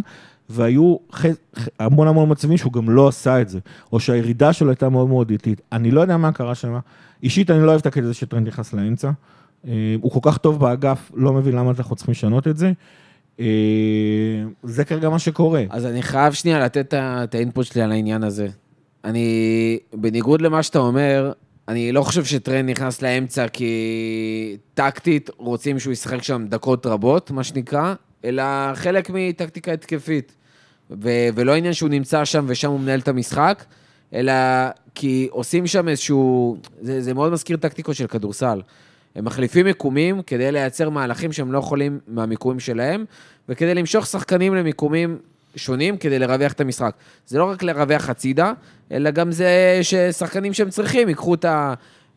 והיו 0.49 0.95
ח... 1.15 1.25
המון 1.79 2.07
המון 2.07 2.31
מצבים 2.31 2.57
שהוא 2.57 2.73
גם 2.73 2.89
לא 2.89 3.07
עשה 3.07 3.41
את 3.41 3.49
זה, 3.49 3.59
או 3.93 3.99
שהירידה 3.99 4.53
שלו 4.53 4.69
הייתה 4.69 4.89
מאוד 4.89 5.07
מאוד 5.07 5.29
איטית. 5.29 5.61
אני 5.71 5.91
לא 5.91 6.01
יודע 6.01 6.17
מה 6.17 6.31
קרה 6.31 6.55
שם. 6.55 6.77
אישית 7.23 7.51
אני 7.51 7.63
לא 7.63 7.69
אוהב 7.69 7.79
את 7.79 7.85
הקטע 7.85 8.03
הזה 8.03 8.13
שטרנד 8.13 8.47
נכנס 8.47 8.73
לאמצע. 8.73 9.11
אה, 9.67 9.95
הוא 10.01 10.11
כל 10.11 10.19
כך 10.31 10.37
טוב 10.37 10.59
באגף, 10.59 11.11
לא 11.15 11.33
מבין 11.33 11.55
למה 11.55 11.71
אנחנו 11.77 11.95
צריכים 11.95 12.11
לשנות 12.11 12.47
את 12.47 12.57
זה. 12.57 12.71
אה, 13.39 13.45
זה 14.63 14.85
כרגע 14.85 15.09
מה 15.09 15.19
שקורה. 15.19 15.63
אז 15.69 15.85
אני 15.85 16.01
חייב 16.01 16.33
שנייה 16.33 16.59
לתת 16.59 16.93
את 16.93 17.35
האינפוט 17.35 17.65
שלי 17.65 17.81
על 17.81 17.91
העניין 17.91 18.23
הזה. 18.23 18.47
אני, 19.05 19.79
בניגוד 19.93 20.41
למה 20.41 20.63
שאתה 20.63 20.79
אומר, 20.79 21.31
אני 21.67 21.91
לא 21.91 22.01
חושב 22.01 22.25
שטרנד 22.25 22.69
נכנס 22.69 23.01
לאמצע 23.01 23.47
כי 23.47 24.57
טקטית 24.73 25.29
רוצים 25.37 25.79
שהוא 25.79 25.93
ישחק 25.93 26.23
שם 26.23 26.45
דקות 26.49 26.85
רבות, 26.85 27.31
מה 27.31 27.43
שנקרא, 27.43 27.93
אלא 28.25 28.43
חלק 28.75 29.09
מטקטיקה 29.13 29.71
התקפית. 29.71 30.35
ו- 30.91 31.27
ולא 31.35 31.55
עניין 31.55 31.73
שהוא 31.73 31.89
נמצא 31.89 32.25
שם 32.25 32.45
ושם 32.47 32.69
הוא 32.69 32.79
מנהל 32.79 32.99
את 32.99 33.07
המשחק, 33.07 33.63
אלא 34.13 34.33
כי 34.95 35.27
עושים 35.31 35.67
שם 35.67 35.87
איזשהו... 35.87 36.57
זה, 36.81 37.01
זה 37.01 37.13
מאוד 37.13 37.31
מזכיר 37.31 37.57
טקטיקות 37.57 37.95
של 37.95 38.07
כדורסל. 38.07 38.61
הם 39.15 39.25
מחליפים 39.25 39.65
מיקומים 39.65 40.21
כדי 40.21 40.51
לייצר 40.51 40.89
מהלכים 40.89 41.31
שהם 41.31 41.51
לא 41.51 41.57
יכולים 41.57 41.99
מהמיקומים 42.07 42.59
שלהם, 42.59 43.05
וכדי 43.49 43.75
למשוך 43.75 44.05
שחקנים 44.05 44.55
למיקומים 44.55 45.17
שונים 45.55 45.97
כדי 45.97 46.19
לרווח 46.19 46.51
את 46.51 46.61
המשחק. 46.61 46.95
זה 47.27 47.39
לא 47.39 47.49
רק 47.49 47.63
לרווח 47.63 48.09
הצידה, 48.09 48.53
אלא 48.91 49.11
גם 49.11 49.31
זה 49.31 49.79
ששחקנים 49.81 50.53
שהם 50.53 50.69
צריכים 50.69 51.09
ייקחו 51.09 51.33
את 51.33 51.45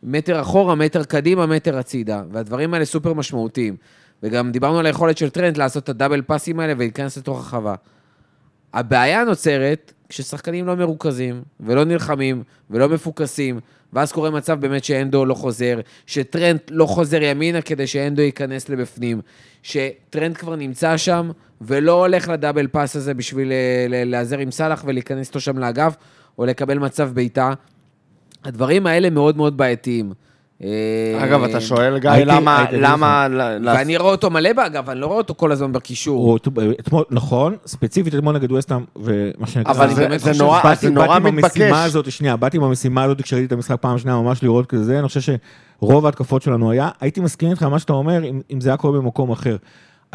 המטר 0.03 0.41
אחורה, 0.41 0.75
מטר 0.75 1.03
קדימה, 1.03 1.45
מטר 1.45 1.77
הצידה. 1.77 2.23
והדברים 2.31 2.73
האלה 2.73 2.85
סופר 2.85 3.13
משמעותיים. 3.13 3.75
וגם 4.23 4.51
דיברנו 4.51 4.79
על 4.79 4.85
היכולת 4.85 5.17
של 5.17 5.29
טרנט 5.29 5.57
לעשות 5.57 5.83
את 5.83 5.89
ה 5.89 5.94
double 5.94 6.21
pass 6.21 6.46
ים 6.46 6.59
האלה 6.59 6.73
ולהיכנס 6.77 7.17
לתוך 7.17 7.39
הרחבה. 7.39 7.75
הבעיה 8.73 9.23
נוצרת 9.23 9.93
כששחקנים 10.09 10.67
לא 10.67 10.75
מרוכזים, 10.75 11.41
ולא 11.59 11.83
נלחמים, 11.83 12.43
ולא 12.69 12.89
מפוקסים, 12.89 13.59
ואז 13.93 14.11
קורה 14.11 14.29
מצב 14.29 14.59
באמת 14.59 14.83
שהנדו 14.83 15.25
לא 15.25 15.33
חוזר, 15.33 15.79
שטרנט 16.05 16.59
לא 16.69 16.85
חוזר 16.85 17.21
ימינה 17.21 17.61
כדי 17.61 17.87
שהנדו 17.87 18.21
ייכנס 18.21 18.69
לבפנים, 18.69 19.21
שטרנד 19.63 20.37
כבר 20.37 20.55
נמצא 20.55 20.97
שם, 20.97 21.31
ולא 21.61 22.05
הולך 22.05 22.27
לדאבל 22.27 22.67
פאס 22.67 22.95
הזה 22.95 23.13
בשביל 23.13 23.51
אה, 23.51 23.85
להיעזר 24.05 24.37
עם 24.37 24.51
סאלח 24.51 24.83
ולהיכנס 24.87 25.27
איתו 25.27 25.39
שם 25.39 25.57
לאגף, 25.57 25.95
או 26.37 26.45
לקבל 26.45 26.77
מצב 26.77 27.09
בעיטה. 27.13 27.53
הדברים 28.43 28.87
האלה 28.87 29.09
מאוד 29.09 29.37
מאוד 29.37 29.57
בעייתיים. 29.57 30.13
אה, 30.63 31.23
אגב, 31.23 31.43
אתה 31.43 31.61
שואל, 31.61 31.97
גיא, 31.97 32.09
למה... 32.11 32.65
למה... 32.71 33.27
ואני 33.65 33.97
רואה 33.97 34.11
אותו 34.11 34.29
מלא 34.29 34.53
באגב, 34.53 34.89
אני 34.89 34.99
לא 34.99 35.05
רואה 35.05 35.17
אותו 35.17 35.35
כל 35.35 35.51
הזמן 35.51 35.71
בקישור. 35.71 36.37
נכון, 37.11 37.55
ספציפית 37.65 38.15
אתמול 38.15 38.35
נגד 38.35 38.51
וסטאם, 38.51 38.83
ומה 38.95 39.47
שנקרא... 39.47 39.71
אבל 39.71 39.93
זה 40.17 40.89
נורא 40.91 41.19
מתבקש. 41.19 41.97
שנייה, 42.09 42.35
באתי 42.35 42.57
עם 42.57 42.63
המשימה 42.63 43.03
הזאת 43.03 43.21
כשראיתי 43.21 43.45
את 43.45 43.51
המשחק 43.51 43.81
פעם 43.81 43.97
שנייה, 43.97 44.17
ממש 44.17 44.43
לראות 44.43 44.65
כזה, 44.65 44.99
אני 44.99 45.07
חושב 45.07 45.33
שרוב 45.79 46.05
ההתקפות 46.05 46.41
שלנו 46.41 46.71
היה, 46.71 46.89
הייתי 47.01 47.21
מסכים 47.21 47.51
איתך 47.51 47.63
מה 47.63 47.79
שאתה 47.79 47.93
אומר, 47.93 48.21
אם 48.51 48.61
זה 48.61 48.69
היה 48.69 48.77
קורה 48.77 48.99
במקום 48.99 49.31
אחר. 49.31 49.57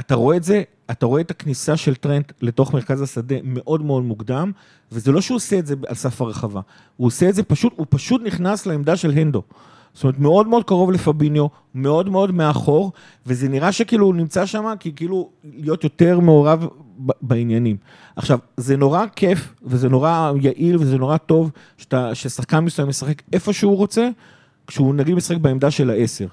אתה 0.01 0.15
רואה 0.15 0.37
את 0.37 0.43
זה, 0.43 0.63
אתה 0.91 1.07
רואה 1.07 1.21
את 1.21 1.31
הכניסה 1.31 1.77
של 1.77 1.95
טרנט 1.95 2.33
לתוך 2.41 2.75
מרכז 2.75 3.03
השדה 3.03 3.37
מאוד 3.43 3.83
מאוד 3.83 4.03
מוקדם, 4.03 4.53
וזה 4.93 5.13
לא 5.13 5.21
שהוא 5.21 5.37
עושה 5.37 5.59
את 5.59 5.67
זה 5.67 5.75
על 5.89 5.95
סף 5.95 6.21
הרחבה, 6.21 6.61
הוא 6.97 7.07
עושה 7.07 7.29
את 7.29 7.35
זה 7.35 7.43
פשוט, 7.43 7.73
הוא 7.77 7.87
פשוט 7.91 8.23
נכנס 8.25 8.67
לעמדה 8.67 8.97
של 8.97 9.11
הנדו. 9.11 9.43
זאת 9.95 10.05
אומרת, 10.05 10.19
מאוד 10.19 10.49
מאוד 10.49 10.65
קרוב 10.65 10.91
לפביניו, 10.91 11.47
מאוד 11.75 12.09
מאוד 12.09 12.31
מאחור, 12.31 12.93
וזה 13.27 13.49
נראה 13.49 13.73
שכאילו 13.73 14.07
הוא 14.07 14.15
נמצא 14.15 14.47
שם, 14.47 14.75
כי 14.81 14.93
כאילו 14.97 15.31
להיות 15.45 15.85
יותר 15.85 16.21
מעורב 16.21 16.67
בעניינים. 17.23 17.77
עכשיו, 18.17 18.39
זה 18.57 18.77
נורא 18.77 19.05
כיף, 19.17 19.55
וזה 19.63 19.89
נורא 19.89 20.33
יעיל, 20.41 20.77
וזה 20.77 20.99
נורא 20.99 21.17
טוב, 21.17 21.51
שאתה, 21.79 22.15
ששחקן 22.15 22.59
מסוים 22.59 22.89
משחק 22.89 23.23
איפה 23.33 23.53
שהוא 23.53 23.77
רוצה, 23.77 24.09
כשהוא 24.67 24.95
נגיד 24.95 25.15
משחק 25.15 25.37
בעמדה 25.37 25.71
של 25.71 25.91
העשר. 25.91 26.27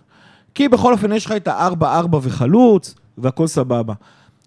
כי 0.56 0.68
בכל 0.68 0.94
אופן 0.94 1.12
יש 1.12 1.26
לך 1.26 1.32
את 1.32 1.48
הארבע-ארבע 1.48 2.20
וחלוץ, 2.22 2.96
והכל 3.18 3.48
סבבה. 3.48 3.94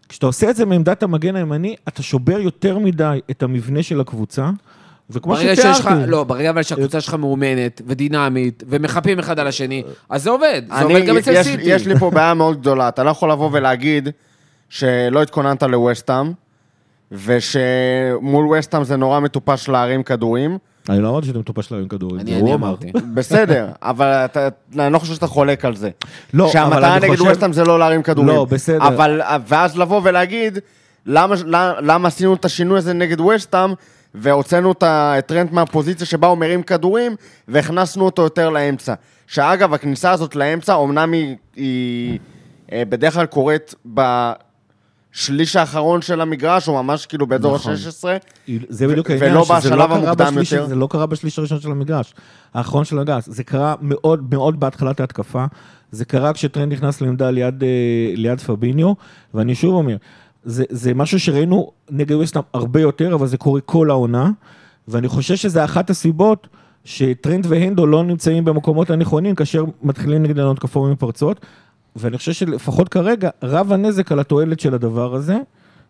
כשאתה 0.08 0.26
עושה 0.26 0.50
את 0.50 0.56
זה 0.56 0.66
מעמדת 0.66 1.02
המגן 1.02 1.36
הימני, 1.36 1.76
אתה 1.88 2.02
שובר 2.02 2.40
יותר 2.40 2.78
מדי 2.78 3.20
את 3.30 3.42
המבנה 3.42 3.82
של 3.82 4.00
הקבוצה. 4.00 4.50
וכמו 5.10 5.36
שתיארתי... 5.36 5.88
לא, 6.06 6.24
ברגע 6.24 6.50
אבל 6.50 6.62
שהקבוצה 6.62 7.00
שלך 7.00 7.14
מאומנת 7.14 7.82
ודינמית, 7.86 8.62
ומחפים 8.68 9.18
אחד 9.18 9.38
על 9.38 9.46
השני, 9.46 9.82
אז 10.10 10.22
זה 10.22 10.30
עובד. 10.30 10.62
זה 10.78 10.84
עובד 10.84 11.06
גם 11.06 11.16
אצל 11.16 11.42
סיטי. 11.42 11.62
יש 11.66 11.86
לי 11.86 11.98
פה 11.98 12.10
בעיה 12.14 12.34
מאוד 12.34 12.60
גדולה. 12.60 12.88
אתה 12.88 13.02
לא 13.04 13.10
יכול 13.10 13.30
לבוא 13.32 13.50
ולהגיד 13.52 14.08
שלא 14.68 15.22
התכוננת 15.22 15.62
לווסטאם, 15.62 16.32
ושמול 17.12 18.46
וסטאם 18.58 18.84
זה 18.84 18.96
נורא 18.96 19.20
מטופש 19.20 19.68
להרים 19.68 20.02
כדורים. 20.02 20.58
אני 20.88 21.00
לא 21.02 21.08
אמרתי 21.08 21.26
שאתה 21.26 21.38
מטופש 21.38 21.72
להרים 21.72 21.88
כדורים, 21.88 22.20
אני 22.20 22.30
זה 22.30 22.36
אני 22.36 22.42
הוא 22.50 22.54
אמר. 22.54 22.66
אמרתי. 22.68 22.92
בסדר, 23.14 23.68
אבל 23.82 24.06
אתה, 24.06 24.48
אני 24.78 24.92
לא 24.92 24.98
חושב 24.98 25.14
שאתה 25.14 25.26
חולק 25.26 25.64
על 25.64 25.76
זה. 25.76 25.90
לא, 26.34 26.44
אבל 26.44 26.52
שהמטרה 26.52 26.96
אני 26.96 27.06
נגד 27.06 27.16
חושב- 27.16 27.28
ווסטהאם 27.28 27.52
זה 27.52 27.64
לא 27.64 27.78
להרים 27.78 28.02
כדורים. 28.02 28.28
לא, 28.28 28.44
בסדר. 28.44 28.88
אבל, 28.88 29.20
ואז 29.48 29.78
לבוא 29.78 30.00
ולהגיד, 30.04 30.58
למה, 31.06 31.34
למה, 31.46 31.72
למה 31.80 32.08
עשינו 32.08 32.34
את 32.34 32.44
השינוי 32.44 32.78
הזה 32.78 32.92
נגד 32.92 33.20
ווסטהאם, 33.20 33.70
והוצאנו 34.14 34.72
את 34.72 34.82
ה- 34.82 35.14
את 35.18 35.26
טרנט 35.26 35.52
מהפוזיציה 35.52 36.06
שבה 36.06 36.28
הוא 36.28 36.38
מרים 36.38 36.62
כדורים, 36.62 37.16
והכנסנו 37.48 38.04
אותו 38.04 38.22
יותר 38.22 38.50
לאמצע. 38.50 38.94
שאגב, 39.26 39.74
הכניסה 39.74 40.10
הזאת 40.10 40.36
לאמצע, 40.36 40.76
אמנם 40.82 41.12
היא, 41.12 41.36
היא 41.56 42.18
אה, 42.72 42.82
בדרך 42.88 43.14
כלל 43.14 43.26
קורית 43.26 43.74
בשליש 45.14 45.56
האחרון 45.56 46.02
של 46.02 46.20
המגרש, 46.20 46.68
או 46.68 46.82
ממש 46.82 47.06
כאילו 47.06 47.26
באזור 47.26 47.54
נכון. 47.54 47.72
ה-16, 47.72 48.04
זה 48.68 48.88
בדיוק 48.88 49.10
העניין, 49.10 49.32
ולא 49.32 49.44
בשלב 49.58 49.72
לא 49.78 49.84
המוקדם 49.84 50.34
בשליש- 50.34 50.52
יותר. 50.52 50.66
זה 50.66 50.74
לא 50.74 50.86
קרה 50.90 51.06
בשליש 51.06 51.38
הראשון 51.38 51.60
של 51.60 51.70
המגרש, 51.70 52.14
האחרון 52.54 52.84
של 52.84 52.98
המגרש. 52.98 53.24
זה 53.26 53.44
קרה 53.44 53.74
מאוד 53.80 54.34
מאוד 54.34 54.60
בהתחלת 54.60 55.00
ההתקפה, 55.00 55.44
זה 55.90 56.04
קרה 56.04 56.32
כשטרנד 56.32 56.72
נכנס 56.72 57.00
לעמדה 57.00 57.30
ליד, 57.30 57.62
אה, 57.62 57.68
ליד 58.16 58.40
פביניו, 58.40 58.92
ואני 59.34 59.54
שוב 59.54 59.74
אומר, 59.74 59.96
זה, 60.44 60.64
זה 60.68 60.94
משהו 60.94 61.20
שראינו 61.20 61.70
נגד 61.90 62.12
ווסטהאם 62.12 62.44
הרבה 62.54 62.80
יותר, 62.80 63.14
אבל 63.14 63.26
זה 63.26 63.36
קורה 63.36 63.60
כל 63.60 63.90
העונה, 63.90 64.30
ואני 64.88 65.08
חושב 65.08 65.36
שזה 65.36 65.64
אחת 65.64 65.90
הסיבות 65.90 66.48
שטרנד 66.84 67.46
והנדו 67.48 67.86
לא 67.86 68.04
נמצאים 68.04 68.44
במקומות 68.44 68.90
הנכונים 68.90 69.34
כאשר 69.34 69.64
מתחילים 69.82 70.22
נגדנו 70.22 70.50
התקפות 70.50 70.90
מפרצות, 70.90 71.40
ואני 71.96 72.18
חושב 72.18 72.32
שלפחות 72.32 72.88
כרגע, 72.88 73.30
רב 73.42 73.72
הנזק 73.72 74.12
על 74.12 74.20
התועלת 74.20 74.60
של 74.60 74.74
הדבר 74.74 75.14
הזה. 75.14 75.38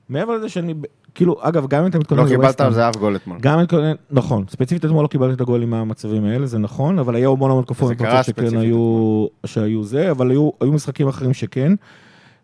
מעבר 0.09 0.37
לזה 0.37 0.49
שאני, 0.49 0.75
כאילו, 1.15 1.37
אגב, 1.41 1.67
גם 1.67 1.83
אם 1.83 1.91
אתה 1.91 1.99
מתכונן 1.99 2.23
לא 2.23 2.29
קיבלת 2.29 2.45
לווסטהאם- 2.45 2.67
על 2.67 2.75
זה 2.75 2.89
אף 2.89 2.97
גול 2.97 3.17
אתמול. 3.17 3.39
גם 3.41 3.61
את, 3.63 3.75
נכון, 4.11 4.45
ספציפית 4.51 4.85
אתמול 4.85 5.03
לא 5.03 5.09
קיבלתי 5.09 5.35
את 5.35 5.41
הגולים 5.41 5.71
מהמצבים 5.71 6.25
האלה, 6.25 6.47
זה 6.47 6.59
נכון, 6.59 6.99
אבל 6.99 7.15
היו 7.15 7.33
המון 7.33 7.51
המון 7.51 7.65
תקופות 7.65 7.93
שכן 8.23 8.57
היו, 8.57 9.27
שהיו 9.47 9.85
זה, 9.85 10.11
אבל 10.11 10.31
היו, 10.31 10.51
היו 10.61 10.73
משחקים 10.73 11.09
אחרים 11.09 11.35
שכן, 11.35 11.73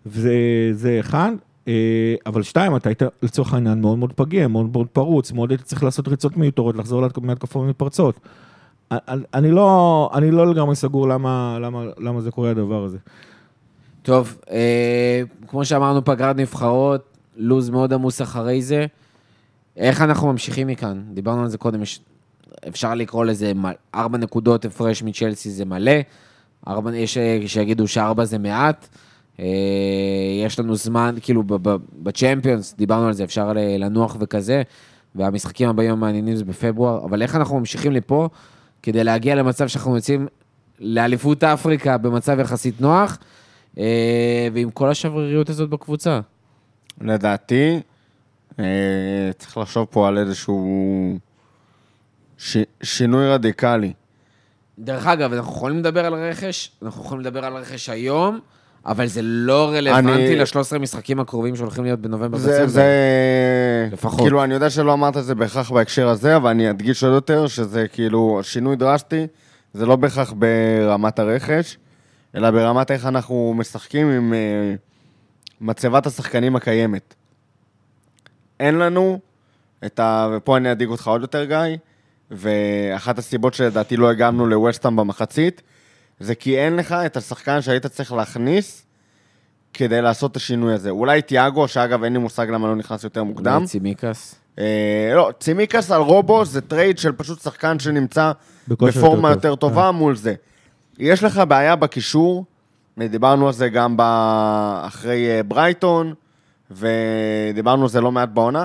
וזה 0.07 0.97
אחד. 1.01 1.33
אה, 1.69 2.15
אבל 2.27 2.43
שתיים, 2.43 2.77
אתה 2.77 2.89
היית 2.89 3.03
לצורך 3.23 3.55
העניין 3.55 3.81
מאוד 3.81 3.99
מאוד 3.99 4.13
פגיע, 4.13 4.49
מאוד 4.49 4.71
מאוד 4.73 4.87
פרוץ, 4.87 5.33
מאוד 5.33 5.51
היית 5.51 5.63
צריך 5.63 5.85
לעשות 5.85 6.09
ריצות 6.09 6.37
מיותרות, 6.37 6.77
לחזור 6.77 7.03
מהתקפות 7.23 7.69
מתפרצות. 7.69 8.21
אני, 9.35 9.51
לא, 9.51 10.11
אני 10.15 10.31
לא 10.31 10.51
לגמרי 10.51 10.77
סגור 10.77 11.09
למה, 11.09 11.59
למה, 11.61 11.85
למה 11.99 12.21
זה 12.21 12.31
קורה 12.31 12.51
הדבר 12.51 12.85
הזה. 12.85 12.99
טוב, 14.03 14.39
אה, 14.51 15.23
כמו 15.49 15.65
שאמרנו, 15.65 16.05
פגרת 16.05 16.37
נבחרות, 16.37 17.17
לו"ז 17.37 17.71
מאוד 17.71 17.93
עמוס 17.93 18.23
אחרי 18.23 18.63
זה. 18.63 18.87
איך 19.77 20.03
אנחנו 20.03 20.33
ממשיכים 20.33 20.67
מכאן? 20.67 21.03
דיברנו 21.15 21.43
על 21.43 21.49
זה 21.49 21.59
קודם, 21.59 21.83
יש, 21.83 22.01
אפשר 22.69 22.95
לקרוא 22.95 23.25
לזה 23.25 23.53
ארבע 23.95 24.19
נקודות 24.19 24.65
הפרש 24.65 25.03
מצ'לסי 25.03 25.51
זה 25.51 25.65
מלא, 25.65 25.93
ארבע, 26.69 26.97
יש 26.97 27.17
אה, 27.17 27.41
שיגידו 27.47 27.89
שארבע 27.89 28.25
זה 28.25 28.39
מעט. 28.39 28.89
אה, 29.41 29.45
יש 30.47 30.59
לנו 30.59 30.77
זמן, 30.77 31.15
כאילו 31.23 31.43
בצ'מפיונס, 32.03 32.75
דיברנו 32.75 33.07
על 33.07 33.13
זה, 33.13 33.25
אפשר 33.25 33.53
לנוח 33.79 34.17
וכזה, 34.21 34.63
והמשחקים 35.15 35.69
הבאים 35.69 35.91
המעניינים 35.91 36.37
זה 36.37 36.45
בפברואר, 36.45 37.05
אבל 37.05 37.23
איך 37.23 37.37
אנחנו 37.37 37.59
ממשיכים 37.59 37.93
לפה 37.93 38.29
כדי 38.83 39.05
להגיע 39.05 39.35
למצב 39.35 39.69
שאנחנו 39.69 39.97
יוצאים 39.97 40.27
לאליפות 40.81 41.45
אפריקה 41.45 41.99
במצב 41.99 42.39
יחסית 42.41 42.81
נוח, 42.81 43.19
אה, 43.79 44.49
ועם 44.53 44.71
כל 44.71 44.91
השבריריות 44.91 45.49
הזאת 45.49 45.71
בקבוצה. 45.71 46.21
לדעתי, 47.01 47.81
אה, 48.59 49.31
צריך 49.39 49.59
לחשוב 49.59 49.87
פה 49.91 50.09
על 50.09 50.19
איזשהו 50.19 51.19
ש... 52.39 52.57
שינוי 52.83 53.29
רדיקלי. 53.29 53.93
דרך 54.79 55.07
אגב, 55.07 55.33
אנחנו 55.33 55.53
יכולים 55.53 55.79
לדבר 55.79 56.05
על 56.05 56.15
רכש, 56.15 56.71
אנחנו 56.83 57.05
יכולים 57.05 57.21
לדבר 57.21 57.45
על 57.45 57.57
רכש 57.57 57.89
היום, 57.89 58.41
אבל 58.89 59.07
זה 59.07 59.21
לא 59.23 59.69
רלוונטי 59.73 60.11
אני- 60.27 60.37
ל-13 60.37 60.79
משחקים 60.79 61.21
הקרובים 61.21 61.57
שהולכים 61.57 61.85
להיות 61.85 62.01
בנובמבר 62.01 62.39
זה, 62.39 62.51
דצמבר. 62.53 62.67
זה... 62.67 63.89
לפחות. 63.93 64.21
כאילו, 64.21 64.45
אני 64.45 64.55
יודע 64.55 64.71
שלא 64.71 64.93
אמרת 64.93 65.17
את 65.17 65.25
זה 65.25 65.35
בהכרח 65.35 65.71
בהקשר 65.71 66.09
הזה, 66.09 66.37
אבל 66.37 66.51
אני 66.51 66.71
אדגיש 66.71 67.05
עוד 67.05 67.13
יותר, 67.13 67.47
שזה 67.47 67.87
כאילו, 67.93 68.41
שינוי 68.43 68.77
דרסטי, 68.77 69.27
זה 69.75 69.87
לא 69.87 69.97
בהכרח 69.97 70.33
ברמת 70.37 71.19
הרכש, 71.19 71.79
אלא 72.35 72.51
ברמת 72.51 72.91
איך 72.91 73.07
אנחנו 73.07 73.55
משחקים 73.57 74.11
עם 74.11 74.35
אה, 74.35 74.75
מצבת 75.61 76.07
השחקנים 76.07 76.57
הקיימת. 76.57 77.15
אין 78.61 78.75
לנו 78.75 79.19
את 79.87 79.99
ה... 80.01 80.29
ופה 80.37 80.57
אני 80.57 80.73
אדאיג 80.73 80.89
אותך 80.89 81.09
עוד 81.09 81.21
יותר, 81.21 81.45
גיא, 81.45 81.57
ואחת 82.31 83.19
הסיבות 83.19 83.55
שלדעתי 83.55 83.97
לא 83.97 84.11
הגענו 84.11 84.47
לווסטהאם 84.47 84.97
במחצית, 84.97 85.63
זה 86.21 86.35
כי 86.35 86.59
אין 86.59 86.77
לך 86.77 86.93
את 86.93 87.17
השחקן 87.17 87.63
שהיית 87.63 87.87
צריך 87.87 88.13
להכניס 88.13 88.87
כדי 89.75 90.03
לעשות 90.03 90.31
את 90.31 90.37
השינוי 90.37 90.75
הזה. 90.75 90.91
אולי 90.91 91.23
תיאגו, 91.23 91.69
שאגב 91.69 92.05
אין 92.05 92.13
לי 92.13 92.19
מושג 92.19 92.47
למה 92.51 92.69
לא 92.69 92.77
נכנס 92.77 93.05
יותר 93.05 93.25
מוקדם. 93.25 93.55
אולי 93.55 93.67
צימיקס. 93.67 94.35
אה, 94.59 95.13
לא, 95.15 95.31
צימיקס 95.41 95.91
על 95.91 96.01
רובו 96.01 96.45
זה 96.45 96.61
trade 96.61 96.99
של 96.99 97.13
פשוט 97.13 97.41
שחקן 97.43 97.79
שנמצא 97.79 98.33
בפורמה 98.69 99.31
יותר. 99.31 99.49
יותר 99.49 99.55
טובה 99.55 99.91
מול 99.91 100.17
זה. 100.17 100.35
יש 100.99 101.25
לך 101.25 101.43
בעיה 101.49 101.77
בקישור, 101.77 102.45
דיברנו 102.99 103.47
על 103.47 103.53
זה 103.53 103.69
גם 103.69 103.97
ב... 103.97 104.03
אחרי 104.87 105.31
אה, 105.31 105.43
ברייטון, 105.43 106.15
ודיברנו 106.71 107.83
על 107.83 107.89
זה 107.89 108.01
לא 108.01 108.13
מעט 108.13 108.29
בעונה. 108.29 108.65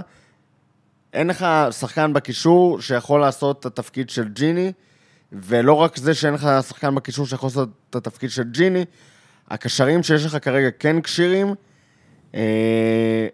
אין 1.13 1.27
לך 1.27 1.45
שחקן 1.71 2.13
בקישור 2.13 2.81
שיכול 2.81 3.21
לעשות 3.21 3.59
את 3.59 3.65
התפקיד 3.65 4.09
של 4.09 4.29
ג'יני, 4.29 4.71
ולא 5.33 5.73
רק 5.73 5.97
זה 5.97 6.13
שאין 6.13 6.33
לך 6.33 6.49
שחקן 6.67 6.95
בקישור 6.95 7.25
שיכול 7.25 7.47
לעשות 7.47 7.69
את 7.89 7.95
התפקיד 7.95 8.29
של 8.29 8.43
ג'יני, 8.43 8.85
הקשרים 9.49 10.03
שיש 10.03 10.25
לך 10.25 10.37
כרגע 10.41 10.69
כן 10.79 11.01
כשירים, 11.01 11.55
אה, 12.35 13.27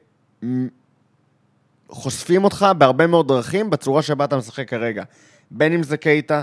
חושפים 1.89 2.43
אותך 2.43 2.67
בהרבה 2.77 3.07
מאוד 3.07 3.27
דרכים 3.27 3.69
בצורה 3.69 4.01
שבה 4.01 4.25
אתה 4.25 4.37
משחק 4.37 4.69
כרגע. 4.69 5.03
בין 5.51 5.73
אם 5.73 5.83
זה 5.83 5.97
קייטה, 5.97 6.41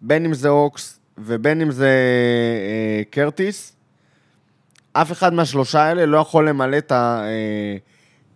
בין 0.00 0.24
אם 0.24 0.34
זה 0.34 0.48
אוקס, 0.48 1.00
ובין 1.18 1.60
אם 1.60 1.70
זה 1.70 1.88
אה, 1.88 3.02
קרטיס. 3.10 3.76
אף 4.92 5.12
אחד 5.12 5.32
מהשלושה 5.32 5.80
האלה 5.80 6.06
לא 6.06 6.18
יכול 6.18 6.48
למלא 6.48 6.78
את 6.78 6.92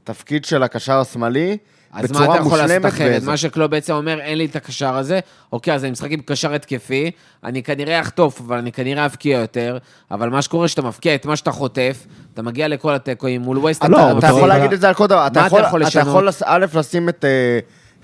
התפקיד 0.03 0.45
של 0.45 0.63
הקשר 0.63 0.99
השמאלי 0.99 1.59
אז 1.93 2.13
מה 2.13 2.25
אתה 2.25 2.37
יכול 2.47 2.59
לעשות. 2.59 2.87
אחרת? 2.87 3.23
מה 3.23 3.37
שקלוב 3.37 3.71
בעצם 3.71 3.93
אומר, 3.93 4.21
אין 4.21 4.39
לי 4.39 4.45
את 4.45 4.57
הקשר 4.57 4.97
הזה, 4.97 5.21
אוקיי, 5.53 5.75
אז 5.75 5.85
אני 5.85 5.91
משחק 5.91 6.11
עם 6.11 6.21
קשר 6.25 6.55
התקפי, 6.55 7.11
אני 7.45 7.63
כנראה 7.63 8.01
אחטוף, 8.01 8.41
אבל 8.41 8.59
אני 8.59 8.73
כנראה 8.73 9.07
אבקיע 9.07 9.39
יותר, 9.39 9.79
אבל 10.11 10.29
מה 10.29 10.43
שקורה 10.43 10.69
שאתה 10.69 10.83
מפקיע 10.83 11.15
את 11.15 11.27
מה 11.27 11.37
שאתה 11.37 11.51
חוטף, 11.51 12.07
אתה 12.35 12.43
מגיע 12.43 12.69
לכל 12.69 12.95
התיקואים 12.95 13.41
מול 13.41 13.59
ווסט, 13.59 13.85
לא, 13.85 14.19
אתה 14.19 14.27
יכול 14.27 14.49
להגיד 14.49 14.73
את 14.73 14.81
זה 14.81 14.89
על 14.89 14.95
כל 14.95 15.07
דבר. 15.07 15.27
אתה 15.27 15.41
אתה 15.41 15.47
יכול, 15.47 15.63
יכול 15.63 15.81
אתה 15.81 15.89
לשנות? 15.89 16.07
יכול, 16.07 16.29
א', 16.45 16.67
לשים 16.75 17.09
את 17.09 17.25
אה, 17.25 17.59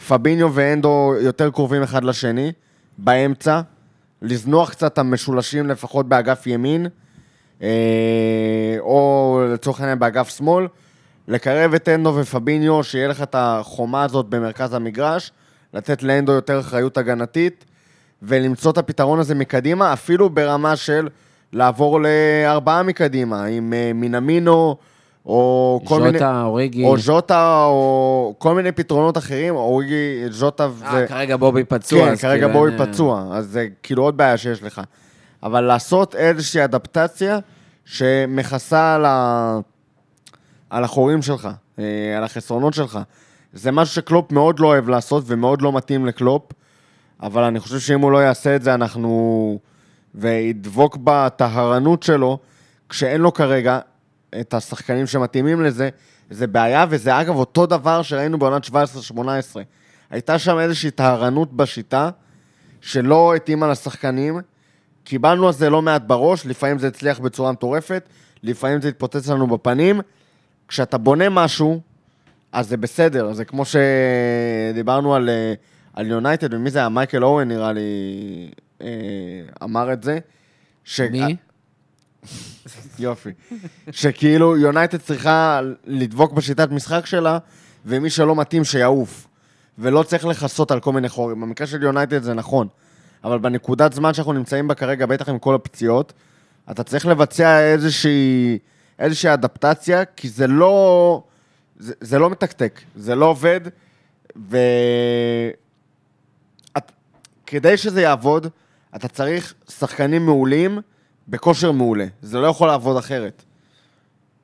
פביניו 0.08 0.54
ואנדו 0.54 1.14
יותר 1.20 1.50
קרובים 1.50 1.82
אחד 1.82 2.04
לשני, 2.04 2.52
באמצע, 2.98 3.60
לזנוח 4.22 4.70
קצת 4.70 4.92
את 4.92 4.98
המשולשים 4.98 5.66
לפחות 5.66 6.08
באגף 6.08 6.46
ימין, 6.46 6.86
אה, 7.62 7.68
או 8.78 9.40
לצורך 9.52 9.80
העניין 9.80 9.98
באגף 9.98 10.36
שמאל, 10.36 10.66
לקרב 11.28 11.74
את 11.74 11.88
אנדו 11.88 12.14
ופביניו, 12.16 12.84
שיהיה 12.84 13.08
לך 13.08 13.22
את 13.22 13.34
החומה 13.38 14.02
הזאת 14.04 14.26
במרכז 14.26 14.74
המגרש, 14.74 15.32
לתת 15.74 16.02
לאנדו 16.02 16.32
יותר 16.32 16.60
אחריות 16.60 16.98
הגנתית, 16.98 17.64
ולמצוא 18.22 18.70
את 18.70 18.78
הפתרון 18.78 19.18
הזה 19.18 19.34
מקדימה, 19.34 19.92
אפילו 19.92 20.30
ברמה 20.30 20.76
של 20.76 21.08
לעבור 21.52 22.00
לארבעה 22.00 22.82
מקדימה, 22.82 23.44
עם 23.44 23.72
אה, 23.72 23.92
מינמינו, 23.94 24.76
או 25.26 25.80
כל 25.84 26.00
מיני... 26.00 26.18
ז'וטה, 26.18 26.42
אוריגי. 26.42 26.84
או 26.84 26.98
ז'וטה, 26.98 27.64
או 27.64 28.34
כל 28.38 28.54
מיני 28.54 28.72
פתרונות 28.72 29.18
אחרים, 29.18 29.54
אוריגי, 29.54 30.24
ז'וטה 30.30 30.64
אה, 30.64 30.90
זה... 30.90 31.06
כרגע 31.08 31.36
בובי 31.36 31.64
פצוע. 31.64 32.08
כן, 32.08 32.16
כרגע 32.16 32.46
כאילו 32.46 32.58
בואי 32.58 32.72
אין, 32.72 32.80
אה, 32.80 32.86
פצוע, 32.86 33.24
אז 33.32 33.46
זה 33.46 33.66
כאילו 33.82 34.02
עוד 34.02 34.16
בעיה 34.16 34.36
שיש 34.36 34.62
לך. 34.62 34.80
אבל 35.42 35.60
לעשות 35.60 36.14
איזושהי 36.14 36.64
אדפטציה 36.64 37.38
שמכסה 37.84 38.94
על, 38.94 39.04
ה... 39.04 39.58
על 40.70 40.84
החורים 40.84 41.22
שלך, 41.22 41.48
אה, 41.78 42.16
על 42.16 42.24
החסרונות 42.24 42.74
שלך. 42.74 42.98
זה 43.52 43.72
משהו 43.72 43.94
שקלופ 43.94 44.32
מאוד 44.32 44.60
לא 44.60 44.66
אוהב 44.66 44.88
לעשות 44.88 45.24
ומאוד 45.26 45.62
לא 45.62 45.72
מתאים 45.72 46.06
לקלופ, 46.06 46.52
אבל 47.22 47.42
אני 47.42 47.60
חושב 47.60 47.78
שאם 47.78 48.00
הוא 48.00 48.12
לא 48.12 48.18
יעשה 48.18 48.56
את 48.56 48.62
זה, 48.62 48.74
אנחנו... 48.74 49.58
וידבוק 50.16 50.98
בטהרנות 51.04 52.02
שלו, 52.02 52.38
כשאין 52.88 53.20
לו 53.20 53.34
כרגע 53.34 53.78
את 54.40 54.54
השחקנים 54.54 55.06
שמתאימים 55.06 55.62
לזה, 55.62 55.88
זה 56.30 56.46
בעיה, 56.46 56.86
וזה 56.88 57.20
אגב 57.20 57.34
אותו 57.34 57.66
דבר 57.66 58.02
שראינו 58.02 58.38
בעונת 58.38 58.64
17-18. 58.64 58.72
הייתה 60.10 60.38
שם 60.38 60.58
איזושהי 60.58 60.90
טהרנות 60.90 61.52
בשיטה, 61.52 62.10
שלא 62.80 63.34
התאימה 63.34 63.68
לשחקנים. 63.68 64.40
קיבלנו 65.04 65.46
על 65.46 65.52
זה 65.52 65.70
לא 65.70 65.82
מעט 65.82 66.02
בראש, 66.06 66.46
לפעמים 66.46 66.78
זה 66.78 66.88
הצליח 66.88 67.18
בצורה 67.18 67.52
מטורפת, 67.52 68.08
לפעמים 68.42 68.80
זה 68.80 68.88
התפוצץ 68.88 69.28
לנו 69.28 69.46
בפנים. 69.46 70.00
כשאתה 70.68 70.98
בונה 70.98 71.28
משהו 71.28 71.80
אז 72.52 72.68
זה 72.68 72.76
בסדר, 72.76 73.32
זה 73.32 73.44
כמו 73.44 73.62
שדיברנו 73.64 75.14
על, 75.14 75.28
אה, 75.28 75.54
על 75.94 76.06
יונייטד, 76.06 76.54
ומי 76.54 76.70
זה 76.70 76.78
היה? 76.78 76.88
מייקל 76.88 77.24
אורן 77.24 77.48
נראה 77.48 77.72
לי 77.72 77.80
אה, 78.82 78.86
אמר 79.62 79.92
את 79.92 80.02
זה. 80.02 80.18
ש... 80.84 81.00
מי? 81.00 81.36
יופי. 82.98 83.30
שכאילו 83.90 84.56
יונייטד 84.56 84.98
צריכה 84.98 85.60
לדבוק 85.84 86.32
בשיטת 86.32 86.70
משחק 86.70 87.06
שלה, 87.06 87.38
ומי 87.86 88.10
שלא 88.10 88.36
מתאים 88.36 88.64
שיעוף. 88.64 89.26
ולא 89.78 90.02
צריך 90.02 90.24
לכסות 90.26 90.70
על 90.70 90.80
כל 90.80 90.92
מיני 90.92 91.08
חורים. 91.08 91.40
במקרה 91.40 91.66
של 91.66 91.82
יונייטד 91.82 92.22
זה 92.22 92.34
נכון, 92.34 92.68
אבל 93.24 93.38
בנקודת 93.38 93.92
זמן 93.92 94.14
שאנחנו 94.14 94.32
נמצאים 94.32 94.68
בה 94.68 94.74
כרגע, 94.74 95.06
בטח 95.06 95.28
עם 95.28 95.38
כל 95.38 95.54
הפציעות, 95.54 96.12
אתה 96.70 96.82
צריך 96.82 97.06
לבצע 97.06 97.60
איזושהי, 97.60 98.58
איזושהי 98.98 99.34
אדפטציה, 99.34 100.04
כי 100.04 100.28
זה 100.28 100.46
לא, 100.46 101.22
זה, 101.78 101.94
זה 102.00 102.18
לא 102.18 102.30
מתקתק, 102.30 102.80
זה 102.96 103.14
לא 103.14 103.26
עובד, 103.26 103.60
ו... 104.36 104.58
את, 106.76 106.92
כדי 107.46 107.76
שזה 107.76 108.02
יעבוד, 108.02 108.46
אתה 108.96 109.08
צריך 109.08 109.54
שחקנים 109.68 110.26
מעולים 110.26 110.78
בכושר 111.28 111.72
מעולה. 111.72 112.06
זה 112.22 112.38
לא 112.38 112.46
יכול 112.46 112.68
לעבוד 112.68 112.96
אחרת. 112.96 113.42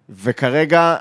וכרגע, 0.09 0.97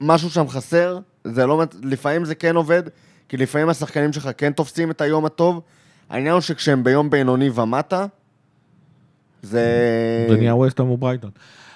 משהו 0.00 0.30
שם 0.30 0.48
חסר, 0.48 0.98
זה 1.24 1.46
לא, 1.46 1.62
לפעמים 1.82 2.24
זה 2.24 2.34
כן 2.34 2.56
עובד, 2.56 2.82
כי 3.28 3.36
לפעמים 3.36 3.68
השחקנים 3.68 4.12
שלך 4.12 4.28
כן 4.36 4.52
תופסים 4.52 4.90
את 4.90 5.00
היום 5.00 5.24
הטוב. 5.24 5.60
העניין 6.10 6.32
הוא 6.32 6.40
שכשהם 6.40 6.84
ביום 6.84 7.10
בינוני 7.10 7.50
ומטה, 7.54 8.06
זה... 9.42 10.26
זה 10.28 10.36
נהיה 10.36 10.54
ווסטהאם 10.54 10.90
וברייטון. 10.90 11.30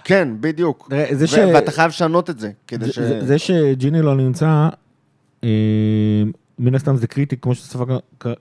כן, 0.08 0.28
בדיוק. 0.40 0.88
ש- 1.26 1.34
ואתה 1.54 1.70
חייב 1.70 1.88
לשנות 1.88 2.30
את 2.30 2.38
זה, 2.38 2.50
כדי 2.66 2.86
זה- 2.86 2.92
ש... 2.92 2.98
זה- 2.98 3.26
זה 3.26 3.38
שג'יני 3.38 4.02
לא 4.02 4.16
נמצא, 4.16 4.68
אה, 5.44 5.48
מן 6.58 6.74
הסתם 6.74 6.96
זה 6.96 7.06
קריטי, 7.06 7.36
כמו 7.36 7.54
שספק 7.54 7.86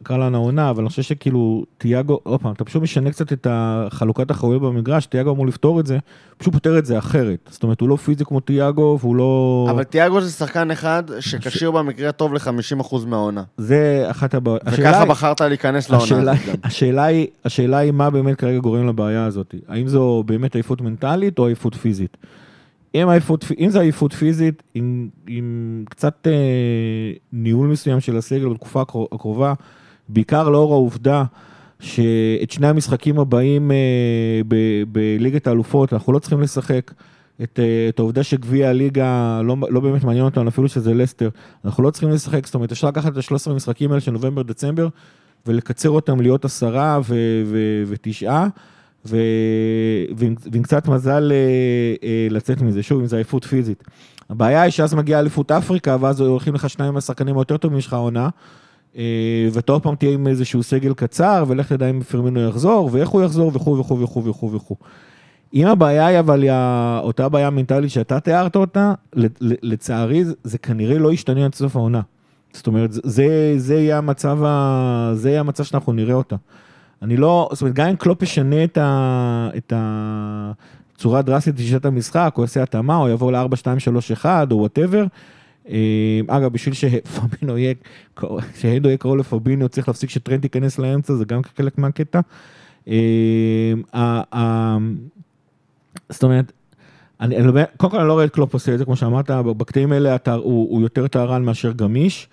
קרא 0.04 0.18
לנו 0.18 0.38
העונה, 0.38 0.70
אבל 0.70 0.80
אני 0.84 0.90
חושב 0.90 1.02
שכאילו, 1.02 1.66
תיאגו, 1.78 2.20
עוד 2.24 2.42
פעם, 2.42 2.52
אתה 2.52 2.64
פשוט 2.66 2.82
משנה 2.82 3.12
קצת 3.12 3.34
את 3.34 3.48
החלוקת 3.50 4.30
האחריות 4.32 4.62
במגרש, 4.62 5.06
תיאגו 5.06 5.32
אמור 5.32 5.48
לפתור 5.48 5.80
את 5.80 5.86
זה, 5.86 5.98
פשוט 6.38 6.54
פותר 6.54 6.78
את 6.78 6.86
זה 6.86 6.98
אחרת. 6.98 7.50
זאת 7.50 7.64
אומרת, 7.64 7.82
הוא 7.82 7.90
לא 7.90 7.96
פיזי 7.96 8.26
כמו 8.26 8.40
תיאגו, 8.40 8.98
והוא 9.02 9.16
לא... 9.16 9.68
אבל 9.72 9.84
תיאגו 9.84 10.22
זה 10.22 10.32
שחקן 10.32 10.72
אחד 10.72 11.04
שכשיר 11.20 11.72
במקרה 11.72 12.10
הטוב 12.10 12.34
ל-50% 12.34 12.96
מהעונה. 13.08 13.44
זה 13.58 14.06
אחת 14.10 14.34
הבעיות. 14.34 14.62
וככה 14.66 15.02
היא- 15.02 15.10
בחרת 15.10 15.42
להיכנס 15.42 15.90
לעונה 15.90 16.04
השאלה, 16.06 16.32
הזאת 16.32 16.46
גם. 16.48 16.56
השאלה, 16.64 17.04
היא, 17.06 17.28
השאלה 17.46 17.78
היא 17.78 17.92
מה 17.92 18.10
באמת 18.10 18.36
כרגע 18.38 18.58
גורם 18.60 18.88
לבעיה 18.88 19.26
הזאת. 19.26 19.56
האם 19.68 19.88
זו 19.88 20.24
באמת 20.26 20.56
עייפות 20.56 20.82
מנטלית 20.82 21.40
או 21.40 21.46
עייפות 21.48 21.76
פיזית? 21.76 22.18
אם, 22.96 23.10
עייפות, 23.10 23.46
אם 23.60 23.70
זו 23.70 23.80
עייפות 23.80 24.14
פיזית, 24.14 24.64
עם, 24.74 25.10
עם 25.28 25.84
קצת 25.90 26.28
אה, 26.28 26.32
ניהול 27.34 27.68
מסוים 27.68 28.00
של 28.00 28.18
הסגל 28.18 28.50
בתקופה 28.50 28.82
הקרו- 28.82 29.08
הקרובה, 29.12 29.54
בעיקר 30.10 30.50
לאור 30.50 30.74
העובדה 30.74 31.24
שאת 31.80 32.52
שני 32.52 32.68
המשחקים 32.68 33.20
הבאים 33.20 33.72
אה, 33.72 34.42
בליגת 34.92 35.48
האלופות 35.48 35.94
אנחנו 35.94 36.14
לא 36.14 36.20
צריכים 36.20 36.42
לשחק. 36.42 36.92
את, 37.44 37.60
אה, 37.60 37.86
את 37.90 38.00
העובדה 38.00 38.24
שגביע 38.24 38.70
הליגה 38.70 39.42
לא, 39.44 39.56
לא 39.70 39.80
באמת 39.80 40.04
מעניין 40.04 40.26
אותנו, 40.26 40.50
אפילו 40.50 40.68
שזה 40.68 40.94
לסטר, 40.94 41.30
אנחנו 41.66 41.84
לא 41.84 41.90
צריכים 41.90 42.10
לשחק, 42.10 42.46
זאת 42.46 42.56
אומרת, 42.56 42.72
אפשר 42.72 42.88
לקחת 42.88 43.12
את 43.12 43.18
ה-13 43.18 43.52
המשחקים 43.52 43.90
האלה 43.92 44.02
של 44.02 44.12
נובמבר-דצמבר 44.12 44.88
ולקצר 45.46 45.90
אותם 45.90 46.22
להיות 46.22 46.46
עשרה 46.46 47.00
ו- 47.00 47.44
ו- 47.46 47.84
ותשעה, 47.88 48.48
ו- 49.06 49.18
ועם, 50.18 50.36
ועם 50.52 50.64
קצת 50.64 50.88
מזל 50.88 51.32
אה, 51.32 51.38
אה, 52.08 52.28
לצאת 52.30 52.62
מזה, 52.62 52.84
שוב, 52.84 53.00
אם 53.00 53.06
זה 53.08 53.16
עייפות 53.16 53.46
פיזית. 53.46 53.84
הבעיה 54.30 54.62
היא 54.62 54.72
שאז 54.72 54.94
מגיעה 54.94 55.20
אליפות 55.20 55.52
אפריקה, 55.52 55.98
ואז 56.00 56.22
הולכים 56.22 56.56
לך 56.56 56.70
שניים 56.70 56.94
מהשחקנים 56.94 57.38
היותר 57.38 57.58
טובים 57.58 57.82
שלך 57.82 57.94
העונה, 57.94 58.30
אה, 58.98 59.04
ואתה 59.52 59.72
עוד 59.72 59.84
פעם 59.84 59.96
תהיה 59.96 60.12
עם 60.14 60.28
איזשהו 60.28 60.64
סגל 60.64 60.94
קצר, 60.94 61.44
ולך 61.48 61.74
תדע 61.74 61.90
אם 61.90 62.02
פרמינו 62.02 62.40
יחזור, 62.50 62.90
ואיך 62.94 63.10
הוא 63.10 63.24
יחזור, 63.24 63.52
וכו' 63.56 63.78
וכו' 63.80 64.00
וכו' 64.00 64.26
וכו' 64.26 64.52
וכו'. 64.54 64.76
אם 65.54 65.68
הבעיה 65.68 66.08
היא 66.08 66.20
אבל 66.20 66.44
היא 66.44 66.52
אותה 67.00 67.30
בעיה 67.30 67.50
מנטלית 67.50 67.92
שאתה 67.92 68.20
תיארת 68.20 68.56
אותה, 68.56 68.94
לצערי 69.42 70.24
זה- 70.44 70.58
כנראה 70.58 70.98
לא 71.00 71.14
ישתנה 71.14 71.46
עד 71.46 71.56
סוף 71.56 71.76
העונה. 71.76 72.02
זאת 72.54 72.68
אומרת, 72.68 72.94
זה, 72.94 73.54
זה 73.58 73.76
יהיה 73.76 73.98
המצב, 73.98 74.40
ה... 74.46 75.12
זה 75.16 75.30
יהיה 75.30 75.40
המצב 75.40 75.64
שאנחנו 75.64 75.94
נראה 75.94 76.14
אותה. 76.14 76.36
אני 77.02 77.18
לא, 77.18 77.50
זאת 77.52 77.62
אומרת, 77.62 77.76
גם 77.76 77.88
אם 77.88 77.96
קלופ 77.96 78.24
ישנה 78.24 78.64
את, 78.64 78.78
ה... 78.78 79.50
את 79.58 79.74
הצורה 79.76 81.20
הדרסטית 81.20 81.56
בשיטת 81.56 81.86
המשחק, 81.86 82.34
או 82.38 82.42
יעשה 82.42 82.64
התאמה, 82.64 82.98
או 82.98 83.10
יעבור 83.10 83.32
ל-4, 83.32 83.56
2, 83.56 83.80
3, 83.80 84.12
1, 84.12 84.52
או 84.52 84.58
whatever. 84.58 85.06
אגב, 86.28 86.54
בשביל 86.54 86.74
שפביניו 86.74 87.58
יהיה, 87.58 87.74
שהנדו 88.60 88.90
יהיה 88.90 88.98
קרוב 88.98 89.18
לפביניו, 89.18 89.70
צריך 89.70 89.88
להפסיק 89.88 90.10
שטרנט 90.10 90.44
ייכנס 90.44 90.80
לאמצע, 90.80 91.14
זה 91.14 91.26
גם 91.26 91.42
חלק 91.58 91.78
מהקטע. 91.78 92.20
אה, 92.88 93.74
זאת 96.10 96.24
אומרת, 96.24 96.52
אני, 97.22 97.44
לא- 97.44 97.62
קודם 97.78 97.92
כל 97.92 98.00
אני 98.00 98.08
לא 98.08 98.14
רואה 98.14 98.26
את 98.26 98.34
קלופ 98.34 98.54
עושה 98.54 98.74
את 98.74 98.80
זה, 98.80 98.86
כמו 98.86 98.96
שאמרת, 98.96 99.32
בקטעים 99.32 99.92
האלה 99.92 100.16
הוא, 100.26 100.42
הוא 100.44 100.82
יותר 100.82 101.08
טהרן 101.08 101.44
מאשר 101.44 101.72
גמיש. 101.72 102.28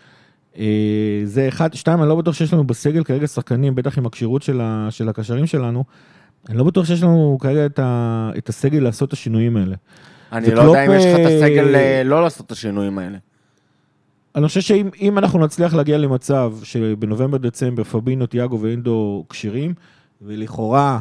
אה, 0.59 1.21
זה 1.25 1.49
אחד, 1.49 1.75
שתיים, 1.75 2.01
אני 2.01 2.09
לא 2.09 2.15
בטוח 2.15 2.35
שיש 2.35 2.53
לנו 2.53 2.65
בסגל 2.65 3.05
כרגע 3.05 3.27
שחקנים, 3.27 3.75
בטח 3.75 3.99
עם 3.99 4.07
הכשירות 4.07 4.43
של, 4.43 4.61
ה, 4.61 4.87
של 4.91 5.09
הקשרים 5.09 5.47
שלנו, 5.47 5.85
אני 6.49 6.59
לא 6.59 6.65
בטוח 6.65 6.87
שיש 6.87 7.03
לנו 7.03 7.39
כרגע 7.41 7.67
את, 7.67 7.79
ה, 7.79 8.31
את 8.39 8.49
הסגל 8.49 8.79
לעשות 8.79 9.09
את 9.09 9.13
השינויים 9.13 9.57
האלה. 9.57 9.77
אני 10.33 10.49
וקלופ, 10.49 10.65
לא 10.65 10.71
יודע 10.71 10.87
אם 10.87 10.93
יש 10.93 11.05
לך 11.05 11.15
את 11.15 11.27
הסגל 11.27 11.75
אה, 11.75 12.03
לא 12.05 12.23
לעשות 12.23 12.47
את 12.47 12.53
השינויים 12.53 12.99
האלה. 12.99 13.19
אני 14.35 14.49
חושב 14.49 14.61
שאם 14.61 14.89
אם 15.01 15.19
אנחנו 15.19 15.39
נצליח 15.39 15.75
להגיע 15.75 15.99
למצב 15.99 16.53
שבנובמבר-דצמבר 16.63 17.85
פביניו, 17.85 18.27
תיאגו 18.27 18.61
והנדו 18.61 19.25
כשירים, 19.29 19.75
ולכאורה 20.23 21.01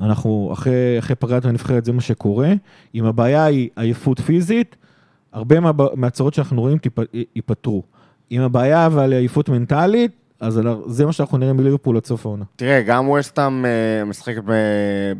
אנחנו 0.00 0.50
אחרי, 0.52 0.98
אחרי 0.98 1.16
פגרת 1.16 1.44
הנבחרת 1.44 1.84
זה 1.84 1.92
מה 1.92 2.00
שקורה, 2.00 2.52
אם 2.94 3.04
הבעיה 3.04 3.44
היא 3.44 3.68
עייפות 3.76 4.20
פיזית, 4.20 4.76
הרבה 5.32 5.60
מה, 5.60 5.72
מהצרות 5.94 6.34
שאנחנו 6.34 6.60
רואים 6.60 6.78
ייפתרו. 7.36 7.82
אם 8.32 8.40
הבעיה 8.40 8.86
אבל 8.86 9.12
עייפות 9.12 9.48
מנטלית, 9.48 10.10
אז 10.40 10.60
זה 10.86 11.06
מה 11.06 11.12
שאנחנו 11.12 11.38
נראה 11.38 11.52
מליברפול 11.52 11.96
עד 11.96 12.04
סוף 12.06 12.26
העונה. 12.26 12.44
תראה, 12.56 12.82
גם 12.82 13.08
ווסטהאם 13.08 13.64
אה, 13.66 14.04
משחקת 14.04 14.42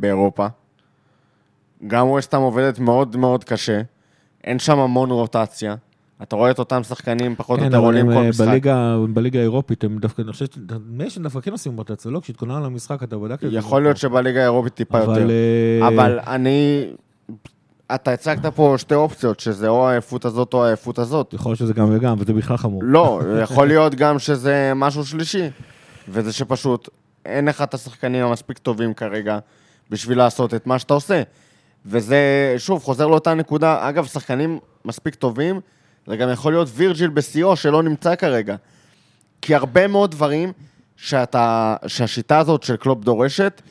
באירופה. 0.00 0.46
גם 1.86 2.08
ווסטהאם 2.08 2.42
עובדת 2.42 2.78
מאוד 2.78 3.16
מאוד 3.16 3.44
קשה. 3.44 3.80
אין 4.44 4.58
שם 4.58 4.78
המון 4.78 5.10
רוטציה. 5.10 5.74
אתה 6.22 6.36
רואה 6.36 6.50
את 6.50 6.58
אותם 6.58 6.82
שחקנים 6.82 7.36
פחות 7.36 7.58
או 7.58 7.64
כן, 7.64 7.66
יותר 7.66 7.78
אבל 7.78 7.86
עולים 7.86 8.10
הם, 8.10 8.16
כל 8.16 8.22
אה, 8.22 8.28
משחק. 8.28 8.46
בליגה, 8.46 8.96
בליגה 9.14 9.38
האירופית, 9.38 9.84
הם 9.84 9.98
דווקא, 9.98 10.22
אני 10.22 10.32
חושב, 10.32 10.46
נדמה 10.56 11.04
לי 11.04 11.10
שהם 11.10 11.22
דווקא 11.22 11.40
כן 11.40 11.52
עושים 11.52 11.76
רוטציה, 11.76 12.10
לא? 12.10 12.20
כשהתכוננו 12.20 12.64
למשחק, 12.64 13.02
אתה 13.02 13.18
בדקת 13.18 13.44
את 13.44 13.50
זה? 13.50 13.56
יכול 13.56 13.82
להיות 13.82 13.96
שבליגה 13.96 14.40
האירופית 14.40 14.74
טיפה 14.74 14.98
יותר. 14.98 15.12
אבל... 15.12 15.30
אה, 15.30 15.88
אבל 15.88 16.18
אני... 16.26 16.86
אתה 17.94 18.12
הצגת 18.12 18.46
פה 18.46 18.74
שתי 18.78 18.94
אופציות, 18.94 19.40
שזה 19.40 19.68
או 19.68 19.88
העייפות 19.88 20.24
הזאת 20.24 20.54
או 20.54 20.64
העייפות 20.64 20.98
הזאת. 20.98 21.32
יכול 21.32 21.50
להיות 21.50 21.58
שזה 21.58 21.72
גם 21.72 21.96
וגם, 21.96 22.16
וזה 22.18 22.32
בכלל 22.32 22.56
חמור. 22.56 22.80
לא, 22.84 23.20
יכול 23.42 23.68
להיות 23.68 23.94
גם 23.94 24.18
שזה 24.18 24.72
משהו 24.74 25.04
שלישי. 25.04 25.50
וזה 26.08 26.32
שפשוט 26.32 26.88
אין 27.26 27.48
לך 27.48 27.62
את 27.62 27.74
השחקנים 27.74 28.24
המספיק 28.24 28.58
טובים 28.58 28.94
כרגע 28.94 29.38
בשביל 29.90 30.18
לעשות 30.18 30.54
את 30.54 30.66
מה 30.66 30.78
שאתה 30.78 30.94
עושה. 30.94 31.22
וזה, 31.86 32.54
שוב, 32.58 32.82
חוזר 32.82 33.06
לאותה 33.06 33.34
נקודה. 33.34 33.88
אגב, 33.88 34.06
שחקנים 34.06 34.58
מספיק 34.84 35.14
טובים, 35.14 35.60
זה 36.06 36.16
גם 36.16 36.30
יכול 36.30 36.52
להיות 36.52 36.68
וירג'יל 36.74 37.10
בשיאו 37.10 37.56
שלא 37.56 37.82
נמצא 37.82 38.14
כרגע. 38.14 38.56
כי 39.42 39.54
הרבה 39.54 39.86
מאוד 39.86 40.10
דברים 40.10 40.52
שאתה, 40.96 41.76
שהשיטה 41.86 42.38
הזאת 42.38 42.62
של 42.62 42.76
קלופ 42.76 43.04
דורשת, 43.04 43.62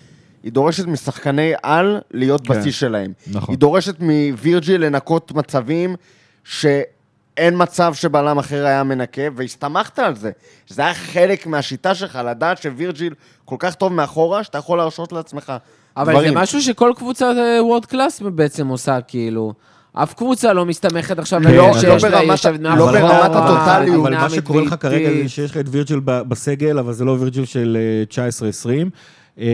היא 0.43 0.51
דורשת 0.51 0.85
משחקני 0.85 1.51
על 1.63 1.99
להיות 2.11 2.47
כן. 2.47 2.59
בשיא 2.59 2.71
שלהם. 2.71 3.11
נכון. 3.27 3.53
היא 3.53 3.59
דורשת 3.59 3.95
מווירג'יל 3.99 4.85
לנקות 4.85 5.31
מצבים 5.31 5.95
שאין 6.43 7.53
מצב 7.57 7.93
שבלם 7.93 8.37
אחר 8.39 8.65
היה 8.65 8.83
מנקה, 8.83 9.21
והסתמכת 9.35 9.99
על 9.99 10.15
זה. 10.15 10.31
שזה 10.65 10.81
היה 10.81 10.93
חלק 10.93 11.47
מהשיטה 11.47 11.95
שלך, 11.95 12.19
לדעת 12.29 12.61
שווירג'יל 12.61 13.13
כל 13.45 13.55
כך 13.59 13.75
טוב 13.75 13.93
מאחורה, 13.93 14.43
שאתה 14.43 14.57
יכול 14.57 14.77
להרשות 14.77 15.11
לעצמך 15.11 15.53
אבל 15.97 16.13
דברים. 16.13 16.33
זה 16.33 16.39
משהו 16.39 16.61
שכל 16.61 16.91
קבוצה 16.95 17.31
וורד 17.59 17.85
קלאס 17.85 18.21
בעצם 18.21 18.67
עושה, 18.67 19.01
כאילו. 19.01 19.53
אף 19.93 20.13
קבוצה 20.13 20.53
לא 20.53 20.65
מסתמכת 20.65 21.19
עכשיו 21.19 21.39
לא, 21.39 21.49
על 21.49 21.55
לא 21.55 21.73
שיש 21.79 22.03
לה 22.03 22.09
ברמת- 22.11 22.27
יושבת 22.31 22.59
לא 22.59 22.69
מאחורה, 22.75 22.91
ברמת 22.91 23.35
הטוטליות. 23.35 24.01
אבל 24.01 24.13
מה 24.17 24.29
שקורה 24.29 24.61
לך 24.61 24.75
כרגע 24.79 25.09
זה. 25.23 25.29
שיש 25.29 25.51
לך 25.51 25.57
את 25.57 25.65
וירג'יל 25.71 25.99
בסגל, 26.05 26.79
אבל 26.79 26.93
זה 26.93 27.05
לא 27.05 27.11
וירג'יל 27.19 27.45
של 27.45 27.77
אה, 27.79 28.03
19-20. 28.85 28.89
אה, 29.41 29.47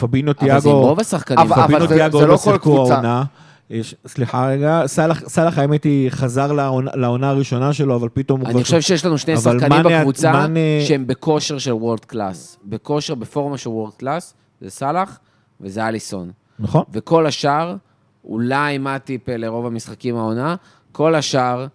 פביניו 0.00 0.30
אבל 0.38 0.48
זה 0.48 0.54
עם 0.54 0.60
תיאגו, 0.60 0.80
רוב 0.80 1.00
השחקנים. 1.00 1.38
אבל- 1.38 1.62
פביניו 1.62 1.86
תיאגו 1.86 2.26
לא 2.26 2.36
שיחקו. 2.36 2.92
העונה. 2.92 3.24
יש- 3.70 3.94
סליחה 4.06 4.48
רגע, 4.48 4.82
סאלח, 4.86 5.58
האמת 5.58 5.84
היא 5.84 6.10
חזר 6.10 6.52
לעונה, 6.94 7.28
הראשונה 7.30 7.72
שלו, 7.72 7.96
אבל 7.96 8.08
פתאום 8.14 8.40
הוא 8.40 8.48
אני 8.48 8.62
חושב 8.62 8.80
שיש 8.80 9.04
לנו 9.04 9.18
שני 9.18 9.36
שחקנים 9.36 9.82
בקבוצה 9.84 10.46
שהם 10.86 11.06
בכושר 11.06 11.58
של 11.58 11.72
world 11.72 12.00
class. 12.04 12.58
בכושר, 12.64 13.14
בפורמה 13.14 13.58
של 13.58 13.68
world 13.70 13.92
class, 13.96 14.34
זה 14.60 14.70
סאלח 14.70 15.18
וזה 15.60 15.88
אליסון. 15.88 16.30
נכון. 16.58 16.82
וכל 16.92 17.26
השאר, 17.26 17.76
אולי 18.24 18.78
מאטיפ 18.78 19.28
לרוב 19.28 19.66
המשחקים 19.66 20.16
העונה, 20.16 20.54
כל 20.92 21.14
השאר 21.14 21.66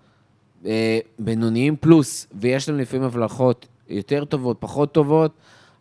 אה, 0.66 1.00
בינוניים 1.20 1.76
פלוס, 1.80 2.28
ויש 2.40 2.70
להם 2.70 2.78
לפעמים 2.80 3.06
הבלחות 3.06 3.68
יותר 3.90 4.26
טובות, 4.26 4.58
פחות 4.60 4.92
טובות, 4.92 5.32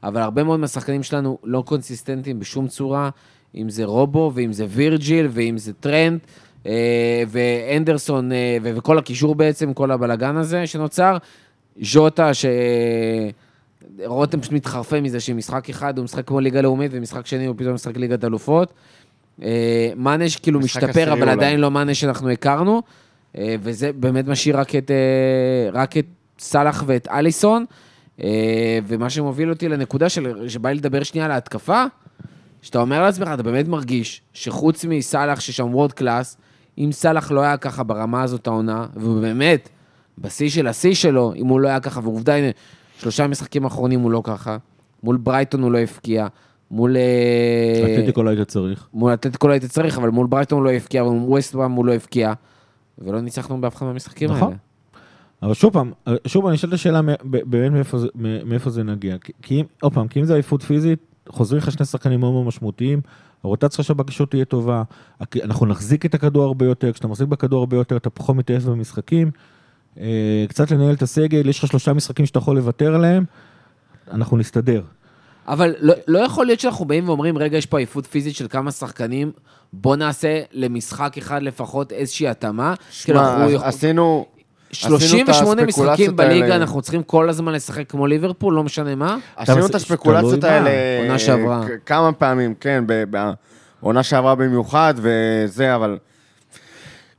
אבל 0.05 0.21
הרבה 0.21 0.45
מאוד 0.45 0.61
מהשחקנים 0.61 1.03
שלנו 1.03 1.39
לא 1.45 1.63
consistent 1.66 2.27
ים 2.27 2.39
בשום 2.39 2.69
צורה, 2.69 3.11
אם 3.55 3.71
זה 3.71 3.85
רובו, 3.85 4.33
ואם 4.35 4.53
זה 4.53 4.67
וירג'יל, 4.69 5.29
ואם 5.31 5.59
זה 5.59 5.73
טרנט, 5.73 6.21
אה, 6.67 7.23
והנדרסון, 7.29 8.33
אה, 8.33 8.57
וכל 8.63 8.99
הקישור 8.99 9.35
בעצם, 9.35 9.73
כל 9.73 9.91
הבלגן 9.91 10.37
הזה 10.37 10.67
שנוצר. 10.67 11.17
ז'וטה, 11.83 12.35
ש... 12.35 12.45
רותם 14.05 14.41
פשוט 14.41 14.53
מתחרפן 14.53 15.03
מזה 15.03 15.21
שמשחק 15.21 15.71
אחד 15.71 15.99
הוא 15.99 16.05
משחק 16.05 16.27
כמו 16.27 16.41
ליגה 16.41 16.61
לאומית, 16.61 16.91
ומשחק 16.95 17.27
שני 17.27 17.47
הוא 17.47 17.55
פתאום 17.59 17.75
משחק 17.75 17.97
ליגת 17.97 18.25
אלופות. 18.25 18.73
אה, 19.43 19.93
מאנה 19.97 20.29
שכאילו 20.29 20.61
משחק 20.61 20.83
משתפר, 20.83 21.13
אבל 21.13 21.23
אולי. 21.23 21.33
עדיין 21.33 21.61
לא 21.61 21.71
מאנה 21.71 21.95
שאנחנו 21.95 22.31
הכרנו, 22.31 22.83
אה, 23.39 23.55
וזה 23.63 23.93
באמת 23.93 24.27
משאיר 24.27 24.59
רק 24.61 24.77
את, 24.77 24.91
אה, 24.91 25.71
רק 25.73 25.97
את 25.97 26.07
סאלח 26.39 26.85
ואת 26.87 27.09
אליסון, 27.09 27.65
ומה 28.87 29.11
שמוביל 29.11 29.51
אותי 29.51 29.68
לנקודה 29.68 30.09
של, 30.09 30.49
שבא 30.49 30.68
לי 30.68 30.75
לדבר 30.75 31.03
שנייה 31.03 31.27
על 31.27 31.33
ההתקפה, 31.33 31.85
שאתה 32.62 32.79
אומר 32.81 33.03
לעצמך, 33.03 33.29
אתה 33.35 33.43
באמת 33.43 33.68
מרגיש 33.68 34.23
שחוץ 34.33 34.85
מסאלח 34.85 35.41
ששם 35.41 35.75
world 35.75 35.93
class, 35.93 36.37
אם 36.79 36.89
סאלח 36.93 37.31
לא 37.31 37.41
היה 37.41 37.57
ככה 37.57 37.83
ברמה 37.83 38.23
הזאת 38.23 38.47
העונה, 38.47 38.87
והוא 38.97 39.21
באמת 39.21 39.68
בשיא 40.18 40.49
של 40.49 40.66
השיא 40.66 40.95
שלו, 40.95 41.33
אם 41.37 41.47
הוא 41.47 41.61
לא 41.61 41.68
היה 41.68 41.81
ככה, 41.81 42.01
ועובדה, 42.03 42.37
הנה, 42.37 42.51
שלושה 42.99 43.27
משחקים 43.27 43.64
אחרונים 43.64 44.01
הוא 44.01 44.11
לא 44.11 44.23
ככה, 44.25 44.57
מול 45.03 45.16
ברייטון 45.16 45.62
הוא 45.62 45.73
לא 45.73 45.79
הפקיע, 45.79 46.27
מול... 46.71 46.97
אה, 46.97 47.95
אתלטיקו 47.95 48.23
לא 48.23 48.31
היית 48.31 48.49
צריך. 48.49 48.89
מול 48.95 49.14
אתלטיקו 49.14 49.49
לא 49.49 49.53
היית 49.53 49.64
צריך, 49.64 49.99
אבל 49.99 50.09
מול 50.09 50.27
ברייטון 50.27 50.59
הוא 50.59 50.64
לא 50.64 50.71
הפקיע, 50.71 51.05
ומול 51.05 51.31
ווסטהאם 51.31 51.73
הוא 51.73 51.87
לא 51.87 51.93
הפקיע, 51.93 52.33
ולא 52.99 53.21
ניצחנו 53.21 53.61
באף 53.61 53.77
אחד 53.77 53.87
מהמשחקים 53.87 54.31
נכון. 54.31 54.43
האלה. 54.49 54.70
אבל 55.43 55.55
שוב 55.55 55.72
פעם, 55.72 55.93
שוב 56.26 56.47
אני 56.47 56.57
אשאל 56.57 56.68
את 56.68 56.74
השאלה 56.74 57.01
באמת 57.24 57.72
מאיפה 57.72 57.99
זה- 57.99 58.09
מ- 58.14 58.49
מאיפה 58.49 58.70
זה 58.70 58.82
נגיע. 58.82 59.16
כי- 59.43 59.61
אם, 59.61 59.64
עוד 59.82 59.95
פעם, 59.95 60.09
כי 60.09 60.20
אם 60.20 60.24
זה 60.24 60.34
עייפות 60.34 60.62
פיזית, 60.62 60.99
חוזרים 61.28 61.59
לך 61.62 61.72
שני 61.72 61.86
שחקנים 61.86 62.20
מאוד 62.20 62.32
מאוד 62.32 62.47
משמעותיים, 62.47 63.01
הרוטציה 63.45 63.84
שלך 63.84 63.97
בקישור 63.97 64.26
תהיה 64.26 64.45
טובה, 64.45 64.82
אנחנו 65.45 65.66
נחזיק 65.66 66.07
את 66.07 66.14
הכדור 66.14 66.45
הרבה 66.45 66.66
יותר, 66.66 66.93
כשאתה 66.93 67.09
מחזיק 67.09 67.28
בכדור 67.28 67.61
הרבה 67.61 67.76
יותר 67.76 67.97
אתה 67.97 68.11
פחות 68.11 68.36
מתעייף 68.36 68.64
במשחקים, 68.64 69.30
אה, 70.01 70.45
קצת 70.49 70.70
לנהל 70.70 70.95
את 70.95 71.03
הסגל, 71.03 71.49
יש 71.49 71.59
לך 71.59 71.66
שלושה 71.70 71.93
משחקים 71.93 72.26
שאתה 72.26 72.38
יכול 72.38 72.57
לוותר 72.57 72.95
עליהם, 72.95 73.24
אנחנו 74.11 74.36
נסתדר. 74.36 74.82
אבל 75.49 75.74
לא, 75.80 75.95
לא 76.09 76.18
יכול 76.18 76.47
להיות 76.47 76.61
שאנחנו 76.61 76.84
באים 76.84 77.09
ואומרים, 77.09 77.38
רגע, 77.38 77.57
יש 77.59 77.66
פה 77.66 77.78
עייפות 77.78 78.07
פיזית 78.07 78.34
של 78.36 78.49
כמה 78.49 78.70
שחקנים, 78.70 79.32
בוא 79.72 79.97
נעשה 79.97 80.41
למשחק 80.53 81.14
אחד 81.18 81.43
לפחות 81.43 81.93
איזושהי 81.93 82.28
התאמה. 82.28 82.74
כאילו, 83.05 83.18
שמע, 83.18 83.36
אנחנו- 83.36 83.57
עש- 83.57 83.62
עשינו... 83.62 84.26
עשינו 84.71 84.97
את 84.97 85.01
38 85.01 85.64
משחקים 85.64 86.16
בליגה, 86.16 86.45
האלה. 86.45 86.57
אנחנו 86.57 86.83
צריכים 86.83 87.03
כל 87.03 87.29
הזמן 87.29 87.53
לשחק 87.53 87.91
כמו 87.91 88.07
ליברפול, 88.07 88.55
לא 88.55 88.64
משנה 88.64 88.95
מה. 88.95 89.16
עשינו 89.37 89.66
את 89.66 89.75
הספקולציות 89.75 90.45
האלה 90.45 90.71
עונה 91.03 91.18
שעברה. 91.18 91.64
כמה 91.87 92.12
פעמים, 92.12 92.55
כן, 92.61 92.85
ב- 92.87 93.05
בעונה 93.81 94.03
שעברה 94.03 94.35
במיוחד, 94.35 94.95
וזה, 94.97 95.75
אבל 95.75 95.99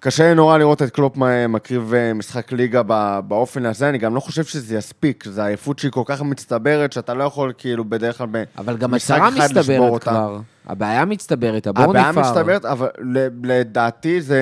קשה 0.04 0.30
לי 0.30 0.36
נורא 0.36 0.58
לראות 0.58 0.82
את 0.82 0.90
קלופ 0.90 1.18
מקריב 1.50 1.94
אה, 1.94 2.14
משחק 2.14 2.52
ליגה 2.52 2.84
באופן 3.28 3.66
הזה, 3.66 3.90
אני 3.90 3.98
גם 3.98 4.16
לא 4.16 4.20
חושב 4.20 4.44
שזה 4.44 4.76
יספיק, 4.76 5.24
זו 5.28 5.42
עייפות 5.42 5.80
שהיא 5.80 5.92
כל 5.92 6.02
כך 6.06 6.22
מצטברת, 6.22 6.94
שאתה 6.94 7.14
לא 7.14 7.24
יכול 7.24 7.54
כאילו 7.58 7.86
בדרך 7.86 8.18
כלל 8.18 8.28
ב- 8.32 8.44
אבל 8.58 8.78
גם 8.78 8.92
משחק 8.92 9.16
הצהרה 9.16 9.30
אחד 9.30 9.58
לשבור 9.58 9.60
מסתברת 9.60 9.92
אותה. 9.92 10.12
כבר. 10.12 10.40
הבעיה 10.68 11.06
מצטברת, 11.06 11.68
הבור 11.68 11.94
נפער. 11.94 12.10
הבעיה 12.10 12.12
מצטברת, 12.12 12.66
אבל 12.66 12.88
לדעתי 13.44 14.22
זה 14.22 14.42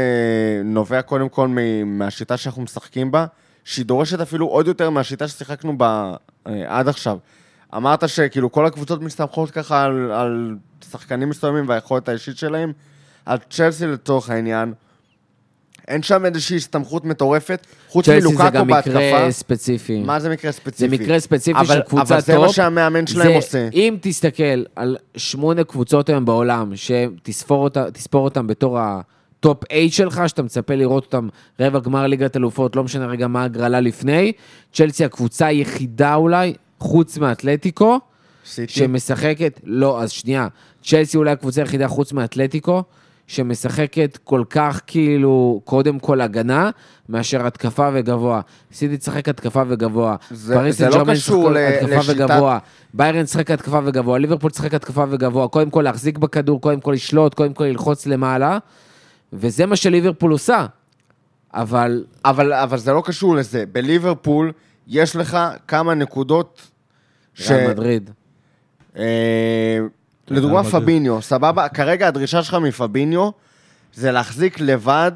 נובע 0.66 1.01
קודם 1.01 1.30
כל 1.30 1.47
מהשיטה 1.86 2.38
שאנחנו 2.38 2.62
משחקים 2.62 3.12
בה, 3.12 3.26
שהיא 3.64 3.86
דורשת 3.86 4.22
אפילו 4.22 4.47
עוד 4.47 4.68
יותר 4.68 4.89
מהשיטה 4.89 5.28
ששיחקנו 5.28 5.78
בה 5.78 6.14
אה, 6.47 6.64
עד 6.68 6.88
עכשיו. 6.88 7.18
אמרת 7.76 8.10
שכאילו 8.10 8.51
כל 8.51 8.66
הקבוצות 8.66 9.01
מסתמכות 9.01 9.51
ככה 9.51 9.84
על, 9.84 10.12
על 10.12 10.55
שחקנים 10.91 11.30
מסוימים 11.30 11.70
והיכולת 11.70 12.10
האישית 12.10 12.38
שלהם, 12.38 12.72
על 13.26 13.38
צ'לסי 13.49 13.88
לצורך 13.88 14.30
העניין. 14.30 14.74
אין 15.90 16.04
שם 16.04 16.26
איזושהי 16.26 16.58
הסתמכות 16.58 17.06
מטורפת, 17.06 17.66
חוץ 17.90 18.06
צ'לסי 18.06 18.22
זה 18.22 18.28
מלוקאקו 18.30 18.51
גם 18.54 18.68
בהתקפה. 18.68 18.90
מקרה 18.92 19.32
ספציפי. 19.32 20.00
מה 20.04 20.20
זה 20.20 20.30
מקרה 20.30 20.52
זה 20.52 20.58
ספציפי? 20.58 20.96
מקרה 21.04 21.20
ספציפי 21.20 21.60
אבל- 21.60 21.76
של 21.76 21.82
קבוצה 21.82 22.02
אבל 22.04 22.18
top. 22.22 22.26
זה 22.26 22.38
מה 22.38 22.50
שהמאמן 22.54 23.08
שלהם 23.08 23.28
זה- 23.28 23.36
עושה. 23.36 23.70
אם 23.74 23.98
תסתכל 24.02 24.64
על 24.76 24.98
שמונה 25.18 25.64
קבוצות 25.64 26.10
היום 26.10 26.26
בעולם, 26.26 26.72
שתספור 26.76 27.70
אותם 28.24 28.48
בתור 28.48 28.80
ה 28.80 29.01
top 29.01 29.64
8 29.72 29.90
שלך, 29.92 30.22
שאתה 30.28 30.44
מצפה 30.44 30.76
לראות 30.76 31.06
אותם 31.06 31.28
רבע 31.60 31.80
גמר 31.80 32.08
ליגת 32.08 32.38
אלופות, 32.38 32.76
לא 32.76 32.84
משנה 32.84 33.06
רגע 33.08 33.28
מה 33.28 33.44
הגרלה 33.44 33.80
לפני, 33.80 34.32
צ'לסי 34.74 35.06
הקבוצה 35.06 35.46
היחידה 35.46 36.16
אולי, 36.16 36.54
חוץ 36.80 37.18
מאתלטיקו, 37.18 38.00
סיטי. 38.46 38.74
שמשחקת, 38.74 39.60
לא, 39.64 40.02
אז 40.02 40.12
שנייה, 40.12 40.48
צ'לסי 40.84 41.18
אולי 41.18 41.32
הקבוצה 41.32 41.62
היחידה 41.62 41.88
חוץ 41.88 42.14
מאתלטיקו, 42.14 42.84
שמשחקת 43.30 44.17
כל 44.23 44.43
כך 44.49 44.82
כאילו, 44.88 45.61
קודם 45.63 45.99
כל 45.99 46.21
הגנה, 46.21 46.69
מאשר 47.09 47.47
התקפה 47.47 47.89
וגבוה. 47.93 48.41
סיטי 48.73 48.97
תשחק 48.97 49.30
התקפה 49.30 49.63
וגבוה. 49.67 50.15
זה- 50.32 50.55
פריס 50.55 50.77
זה 50.77 50.89
לא 50.89 51.03
קשור 51.11 51.51
ל- 51.51 51.57
התקפה 51.57 51.95
לשיטת- 51.95 52.13
וגבוה. 52.15 52.57
ביירן 52.93 53.23
תשחק 53.23 53.51
התקפה 53.51 53.80
וגבוה, 53.86 54.17
ליברפול 54.19 54.51
תשחק 54.51 54.73
התקפה 54.73 55.05
וגבוה. 55.09 55.47
קודם 55.47 55.69
כל 55.69 55.82
להחזיק 55.82 56.17
בכדור, 56.17 56.61
קודם 56.61 56.80
כל 56.80 56.91
לשלוט, 56.91 57.34
קודם 57.34 57.53
כל 57.53 57.63
ללחוץ 57.63 58.05
למעלה. 58.05 58.57
וזה 59.34 59.65
מה 59.65 59.75
שליברפול 59.75 60.32
עושה. 60.32 60.65
אבל 61.53 62.03
אבל, 62.25 62.53
אבל 62.53 62.77
זה 62.77 62.91
לא 62.93 63.01
קשור 63.05 63.36
לזה. 63.36 63.63
בליברפול 63.71 64.51
יש 64.88 65.15
לך 65.15 65.38
כמה 65.67 65.93
נקודות 65.93 66.61
ש... 67.34 67.51
ריאל 67.51 67.69
מדריד. 67.69 68.09
אה, 68.97 69.77
לדוגמה. 70.32 70.63
פביניו, 70.63 71.21
סבבה? 71.21 71.67
כרגע 71.67 72.07
הדרישה 72.07 72.43
שלך 72.43 72.53
מפביניו 72.53 73.30
זה 73.93 74.11
להחזיק 74.11 74.59
לבד 74.59 75.11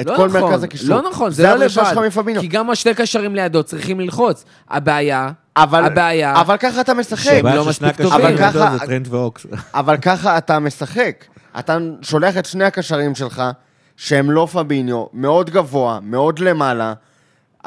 את 0.00 0.06
לא 0.06 0.16
כל 0.16 0.28
נכון, 0.28 0.40
מרכז 0.42 0.62
הקישור. 0.62 0.88
לא 0.96 1.10
נכון, 1.10 1.30
זה 1.30 1.42
לא 1.42 1.48
הדרישה 1.48 1.84
שלך 1.84 1.96
לבד. 1.96 2.06
מפביניו. 2.06 2.40
כי 2.42 2.48
גם 2.48 2.70
השני 2.70 2.94
קשרים 2.94 3.34
לידו 3.34 3.62
צריכים 3.62 4.00
ללחוץ. 4.00 4.44
הבעיה, 4.70 5.30
אבל, 5.56 5.84
הבעיה, 5.84 6.40
אבל 6.40 6.56
ככה 6.56 6.80
אתה 6.80 6.94
משחק. 6.94 7.22
שהם 7.24 7.46
לא 7.46 7.52
ששני 7.72 7.88
מספיק 7.88 7.88
הקשרים 8.06 8.10
טובים. 8.10 8.26
אבל 8.26 8.36
ככה- 8.52 8.76
זה 8.78 8.86
טרנט 8.86 9.08
ואוקס. 9.14 9.46
אבל 9.74 9.96
ככה 9.96 10.38
אתה 10.38 10.58
משחק. 10.58 11.24
אתה 11.58 11.78
שולח 12.02 12.36
את 12.36 12.46
שני 12.46 12.64
הקשרים 12.64 13.14
שלך, 13.14 13.42
שהם 13.96 14.30
לא 14.30 14.48
פביניו, 14.52 15.04
מאוד 15.12 15.50
גבוה, 15.50 15.98
מאוד 16.02 16.38
למעלה. 16.38 16.94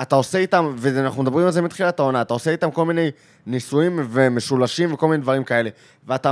אתה 0.01 0.15
עושה 0.15 0.37
איתם, 0.37 0.75
ואנחנו 0.77 1.23
מדברים 1.23 1.45
על 1.45 1.51
זה 1.51 1.61
מתחילת 1.61 1.99
העונה, 1.99 2.21
אתה 2.21 2.33
עושה 2.33 2.51
איתם 2.51 2.71
כל 2.71 2.85
מיני 2.85 3.11
ניסויים 3.45 4.07
ומשולשים 4.11 4.93
וכל 4.93 5.07
מיני 5.07 5.21
דברים 5.21 5.43
כאלה. 5.43 5.69
ואתה 6.07 6.31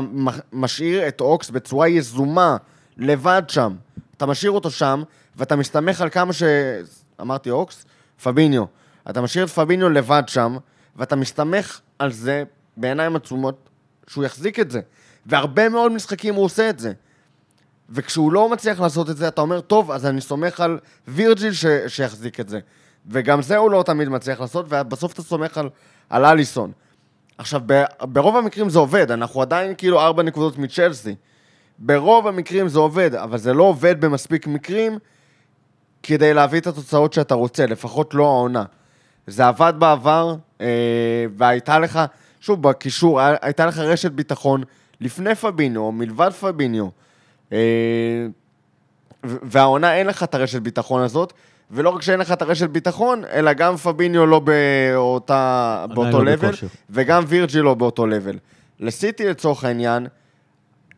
משאיר 0.54 1.08
את 1.08 1.22
אוקס 1.22 1.50
בצורה 1.50 1.88
יזומה, 1.88 2.58
לבד 2.98 3.44
שם. 3.48 3.76
אתה 4.18 4.26
משאיר 4.26 4.52
אותו 4.52 4.72
שם, 4.72 5.04
ואתה 5.36 5.56
מסתמך 5.56 6.02
על 6.02 6.10
כמה 6.10 6.34
ש... 6.34 6.44
אמרתי 7.22 7.50
אוקס? 7.50 7.86
פביניו. 8.24 8.64
אתה 9.10 9.22
משאיר 9.22 9.46
את 9.46 9.50
פביניו 9.50 9.90
לבד 9.90 10.24
שם, 10.28 10.58
ואתה 10.96 11.16
מסתמך 11.16 11.80
על 12.00 12.12
זה 12.12 12.44
בעיניים 12.78 13.16
עצומות, 13.16 13.70
שהוא 14.08 14.24
יחזיק 14.24 14.60
את 14.60 14.72
זה. 14.72 14.80
והרבה 15.26 15.70
מאוד 15.70 15.92
משחקים 15.92 16.36
הוא 16.36 16.46
עושה 16.46 16.70
את 16.70 16.80
זה. 16.80 16.94
וכשהוא 17.90 18.32
לא 18.32 18.50
מצליח 18.50 18.80
לעשות 18.80 19.10
את 19.10 19.18
זה, 19.18 19.28
אתה 19.28 19.42
אומר, 19.42 19.62
טוב, 19.62 19.92
אז 19.92 20.06
אני 20.06 20.22
סומך 20.22 20.60
על 20.60 20.80
וירג'יל 21.08 21.54
ש... 21.54 21.66
שיחזיק 21.88 22.40
את 22.40 22.50
זה. 22.50 22.60
וגם 23.08 23.42
זה 23.42 23.58
הוא 23.58 23.72
לא 23.72 23.84
תמיד 23.86 24.10
מצליח 24.10 24.42
לעשות, 24.42 24.66
ובסוף 24.70 25.14
אתה 25.14 25.22
סומך 25.22 25.58
על, 25.58 25.70
על 26.10 26.26
אליסון. 26.26 26.72
עכשיו. 27.38 27.62
ברוב 28.02 28.36
המקרים 28.36 28.70
זה 28.70 28.80
עובד, 28.80 29.12
אנחנו 29.12 29.42
עדיין 29.42 29.74
כאילו 29.78 30.00
ארבע 30.02 30.24
נקודות 30.24 30.58
מצ'לסי. 30.58 31.16
ברוב 31.80 32.28
המקרים 32.28 32.68
זה 32.68 32.80
עובד, 32.80 33.16
אבל 33.16 33.38
זה 33.38 33.54
לא 33.54 33.64
עובד 33.64 34.02
במספיק 34.02 34.48
מקרים 34.48 34.98
כדי 36.04 36.34
להביא 36.34 36.60
את 36.60 36.68
התוצאות 36.68 37.14
שאתה 37.14 37.36
רוצה, 37.36 37.66
לפחות 37.66 38.14
לא 38.14 38.26
העונה. 38.26 38.64
זה 39.28 39.48
עבד 39.48 39.74
בעבר, 39.80 40.36
אה, 40.62 40.66
והייתה 41.38 41.80
לך, 41.80 42.00
שוב, 42.42 42.62
בקישור, 42.62 43.20
היה- 43.22 43.36
הייתה 43.42 43.66
לך 43.66 43.78
רשת 43.78 44.12
ביטחון 44.12 44.64
לפני 45.02 45.36
פביניו, 45.36 45.92
מלבד 45.92 46.30
פביניו. 46.30 46.88
אה, 47.54 48.28
והעונה 49.24 49.96
אין 49.96 50.08
לך 50.08 50.24
את 50.24 50.36
הרשת 50.36 50.62
ביטחון 50.62 51.02
הזאת, 51.02 51.34
ולא 51.72 51.90
רק 51.90 52.02
שאין 52.02 52.20
לך 52.20 52.32
את 52.32 52.42
הרשת 52.42 52.70
ביטחון, 52.70 53.24
אלא 53.32 53.54
גם 53.54 53.78
פביניו 53.78 54.26
לא 54.26 54.40
באותה, 54.40 55.86
באותו 55.94 56.24
לא 56.24 56.32
לבל. 56.32 56.54
וגם 56.90 57.24
וירג'י 57.28 57.62
לא 57.62 57.74
באותו 57.74 58.08
לבל. 58.08 58.38
לסיטי 58.80 59.30
לצורך 59.30 59.64
העניין, 59.64 60.08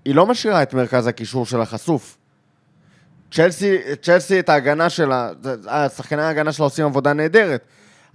היא 0.06 0.16
לא 0.16 0.26
משאירה 0.26 0.64
את 0.64 0.74
מרכז 0.74 1.08
הקישור 1.08 1.46
שלה 1.46 1.66
חשוף. 1.66 2.18
צ'לסי, 3.32 3.78
צ'לסי 4.02 4.40
את 4.40 4.50
ההגנה 4.50 4.90
שלה, 4.90 5.32
שחקני 5.96 6.22
ההגנה 6.22 6.52
שלה 6.52 6.66
עושים 6.66 6.86
עבודה 6.86 7.14
נהדרת, 7.14 7.66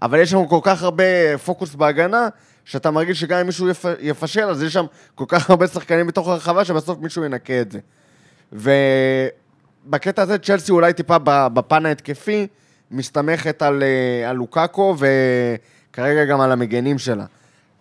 אבל 0.02 0.20
יש 0.20 0.30
שם 0.30 0.46
כל 0.46 0.60
כך 0.62 0.82
הרבה 0.82 1.38
פוקוס 1.44 1.74
בהגנה, 1.74 2.28
שאתה 2.64 2.90
מרגיש 2.90 3.20
שגם 3.20 3.38
אם 3.38 3.46
מישהו 3.46 3.68
יפ, 3.68 3.84
יפשל, 4.00 4.44
אז 4.44 4.62
יש 4.62 4.72
שם 4.72 4.84
כל 5.14 5.24
כך 5.28 5.50
הרבה 5.50 5.66
שחקנים 5.66 6.06
בתוך 6.06 6.28
הרחבה, 6.28 6.64
שבסוף 6.64 6.98
מישהו 6.98 7.24
ינקה 7.24 7.60
את 7.60 7.72
זה. 7.72 7.78
ובקטע 9.86 10.22
הזה 10.22 10.38
צ'לסי 10.38 10.72
אולי 10.72 10.92
טיפה 10.92 11.18
בפן 11.24 11.86
ההתקפי, 11.86 12.46
מסתמכת 12.90 13.62
על, 13.62 13.82
אה, 13.82 14.30
על 14.30 14.36
לוקאקו 14.36 14.96
וכרגע 14.98 16.24
גם 16.24 16.40
על 16.40 16.52
המגנים 16.52 16.98
שלה. 16.98 17.24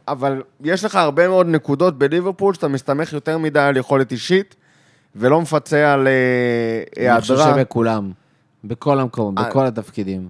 אבל 0.07 0.41
יש 0.63 0.83
לך 0.83 0.95
הרבה 0.95 1.27
מאוד 1.27 1.47
נקודות 1.47 1.97
בליברפול 1.97 2.53
שאתה 2.53 2.67
מסתמך 2.67 3.13
יותר 3.13 3.37
מדי 3.37 3.59
על 3.59 3.77
יכולת 3.77 4.11
אישית, 4.11 4.55
ולא 5.15 5.41
מפצה 5.41 5.93
על 5.93 6.07
אה, 6.07 7.11
אני 7.11 7.21
חושב 7.21 7.33
היעדרה. 7.33 7.55
שבכולם, 7.55 8.11
בכל 8.63 8.99
המקומות, 8.99 9.37
אה, 9.37 9.49
בכל 9.49 9.65
התפקידים. 9.65 10.29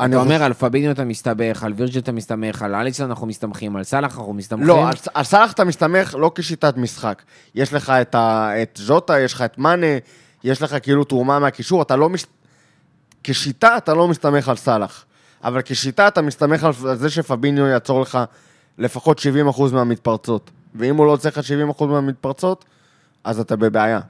אני 0.00 0.14
אתה 0.14 0.22
אומר, 0.22 0.42
על 0.42 0.52
פביניו 0.52 0.90
אתה 0.90 1.04
מסתבך, 1.04 1.64
על 1.64 1.72
וירג'ל 1.76 1.98
אתה 1.98 2.12
מסתמך, 2.12 2.62
על 2.62 2.74
אליסון 2.74 3.08
אנחנו 3.08 3.26
מסתמכים, 3.26 3.76
על 3.76 3.84
סאלח 3.84 4.18
אנחנו 4.18 4.32
מסתמכים. 4.32 4.66
לא, 4.66 4.88
על, 4.88 4.94
על 5.14 5.24
סאלח 5.24 5.52
אתה 5.52 5.64
מסתמך 5.64 6.14
לא 6.18 6.32
כשיטת 6.34 6.76
משחק. 6.76 7.22
יש 7.54 7.74
לך 7.74 7.90
את, 7.90 8.14
ה, 8.14 8.50
את 8.62 8.78
ז'וטה, 8.82 9.20
יש 9.20 9.32
לך 9.32 9.42
את 9.42 9.58
מאנה, 9.58 9.86
יש 10.44 10.62
לך 10.62 10.76
כאילו 10.82 11.04
תרומה 11.04 11.38
מהקישור, 11.38 11.82
אתה 11.82 11.96
לא... 11.96 12.08
מס... 12.08 12.26
כשיטה 13.24 13.76
אתה 13.76 13.94
לא 13.94 14.08
מסתמך 14.08 14.48
על 14.48 14.56
סאלח. 14.56 15.04
אבל 15.44 15.60
כשיטה 15.64 16.08
אתה 16.08 16.22
מסתמך 16.22 16.64
על 16.64 16.96
זה 16.96 17.10
שפביניו 17.10 17.66
יעצור 17.66 18.00
לך 18.00 18.18
לפחות 18.78 19.20
70% 19.20 19.22
מהמתפרצות. 19.72 20.50
ואם 20.74 20.96
הוא 20.96 21.06
לא 21.06 21.12
עושה 21.12 21.28
לך 21.28 21.40
70% 21.78 21.84
מהמתפרצות, 21.84 22.64
אז 23.24 23.40
אתה 23.40 23.56
בבעיה. 23.56 24.00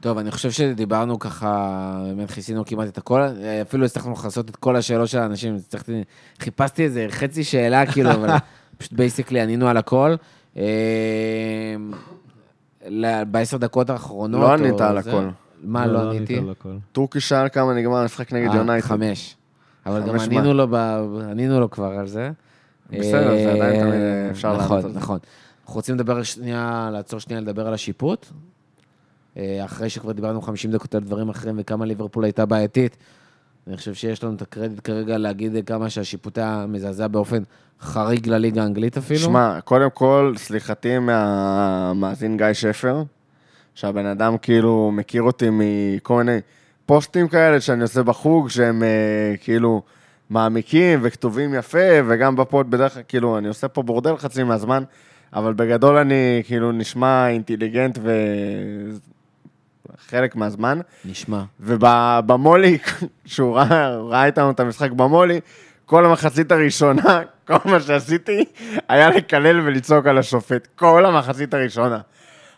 טוב, 0.00 0.18
אני 0.18 0.30
חושב 0.30 0.50
שדיברנו 0.50 1.18
ככה, 1.18 2.02
באמת 2.16 2.30
כיסינו 2.30 2.64
כמעט 2.64 2.88
את 2.88 2.98
הכל, 2.98 3.22
אפילו 3.62 3.84
הצלחנו 3.84 4.12
לכסות 4.12 4.50
את 4.50 4.56
כל 4.56 4.76
השאלות 4.76 5.08
של 5.08 5.18
האנשים, 5.18 5.56
הצלחתי, 5.56 6.04
חיפשתי 6.40 6.84
איזה 6.84 7.06
חצי 7.10 7.44
שאלה, 7.44 7.92
כאילו, 7.92 8.10
אבל 8.10 8.28
פשוט 8.78 8.92
בייסיקלי 8.92 9.40
ענינו 9.40 9.68
על 9.68 9.76
הכל. 9.76 10.14
אה, 10.56 10.64
בעשר 13.26 13.56
דקות 13.56 13.90
האחרונות... 13.90 14.40
לא 14.40 14.52
ענית 14.52 14.80
על 14.80 14.98
הכל. 14.98 15.28
מה 15.62 15.86
לא 15.86 16.10
עניתי? 16.10 16.34
ענית 16.36 16.44
על 16.44 16.50
הכל. 16.50 16.76
טורקי 16.92 17.20
שאל 17.20 17.48
כמה 17.48 17.74
נגמר 17.74 17.96
המשחק 17.96 18.32
נגד 18.32 18.50
אה, 18.50 18.56
יונייטד. 18.56 18.86
חמש. 18.86 19.36
אבל 19.86 20.02
גם 20.08 20.20
ענינו? 20.20 20.54
לו, 20.54 20.66
ב- 20.70 21.18
ענינו 21.30 21.60
לו 21.60 21.70
כבר 21.70 21.92
על 21.92 22.06
זה. 22.06 22.30
בסדר, 22.90 23.36
זה 23.36 23.52
עדיין 23.52 23.80
אה, 23.80 23.80
תמיד 23.80 24.00
אפשר 24.30 24.48
לענות 24.48 24.64
נכון, 24.64 24.76
על 24.84 24.92
זה. 24.92 24.98
נכון. 24.98 25.18
אנחנו 25.62 25.74
רוצים 25.74 25.94
לדבר 25.94 26.22
שנייה, 26.22 26.90
לעצור 26.92 27.20
שנייה 27.20 27.40
לדבר 27.40 27.66
על 27.66 27.74
השיפוט. 27.74 28.26
אה, 29.36 29.64
אחרי 29.64 29.90
שכבר 29.90 30.12
דיברנו 30.12 30.42
50 30.42 30.70
דקות 30.70 30.94
על 30.94 31.00
דברים 31.00 31.28
אחרים 31.28 31.54
וכמה 31.58 31.86
ליברפול 31.86 32.24
הייתה 32.24 32.46
בעייתית. 32.46 32.96
אני 33.66 33.76
חושב 33.76 33.94
שיש 33.94 34.24
לנו 34.24 34.34
את 34.34 34.42
הקרדיט 34.42 34.80
כרגע 34.84 35.18
להגיד 35.18 35.66
כמה 35.66 35.90
שהשיפוט 35.90 36.38
היה 36.38 36.66
מזעזע 36.68 37.06
באופן 37.06 37.42
חריג 37.80 38.28
לליגה 38.28 38.62
האנגלית 38.62 38.96
אפילו. 38.96 39.20
שמע, 39.20 39.60
קודם 39.60 39.90
כל, 39.90 40.34
סליחתי 40.36 40.98
מהמאזין 40.98 42.36
גיא 42.36 42.52
שפר, 42.52 43.02
שהבן 43.80 44.06
אדם 44.06 44.38
כאילו 44.38 44.90
מכיר 44.94 45.22
אותי 45.22 45.46
מכל 45.50 46.16
מיני 46.16 46.40
פוסטים 46.86 47.28
כאלה 47.28 47.60
שאני 47.60 47.82
עושה 47.82 48.02
בחוג, 48.02 48.48
שהם 48.48 48.82
אה, 48.82 49.36
כאילו 49.40 49.82
מעמיקים 50.30 50.98
וכתובים 51.02 51.54
יפה, 51.54 51.88
וגם 52.08 52.36
בפוד 52.36 52.70
בדרך 52.70 52.94
כלל, 52.94 53.02
כאילו, 53.08 53.38
אני 53.38 53.48
עושה 53.48 53.68
פה 53.68 53.82
בורדל 53.82 54.16
חצי 54.16 54.42
מהזמן, 54.42 54.82
אבל 55.32 55.52
בגדול 55.52 55.96
אני 55.96 56.42
כאילו 56.46 56.72
נשמע 56.72 57.28
אינטליגנט 57.28 57.98
וחלק 59.88 60.36
מהזמן. 60.36 60.80
נשמע. 61.04 61.42
ובמולי, 61.60 62.78
כשהוא 63.24 63.56
ראה, 63.56 63.96
ראה 63.96 64.26
איתנו 64.26 64.50
את 64.50 64.60
המשחק 64.60 64.90
במולי, 64.90 65.40
כל 65.86 66.06
המחצית 66.06 66.52
הראשונה, 66.52 67.22
כל 67.48 67.58
מה 67.64 67.80
שעשיתי 67.80 68.44
היה 68.88 69.10
לקלל 69.10 69.60
ולצעוק 69.60 70.06
על 70.06 70.18
השופט. 70.18 70.68
כל 70.76 71.06
המחצית 71.06 71.54
הראשונה. 71.54 71.98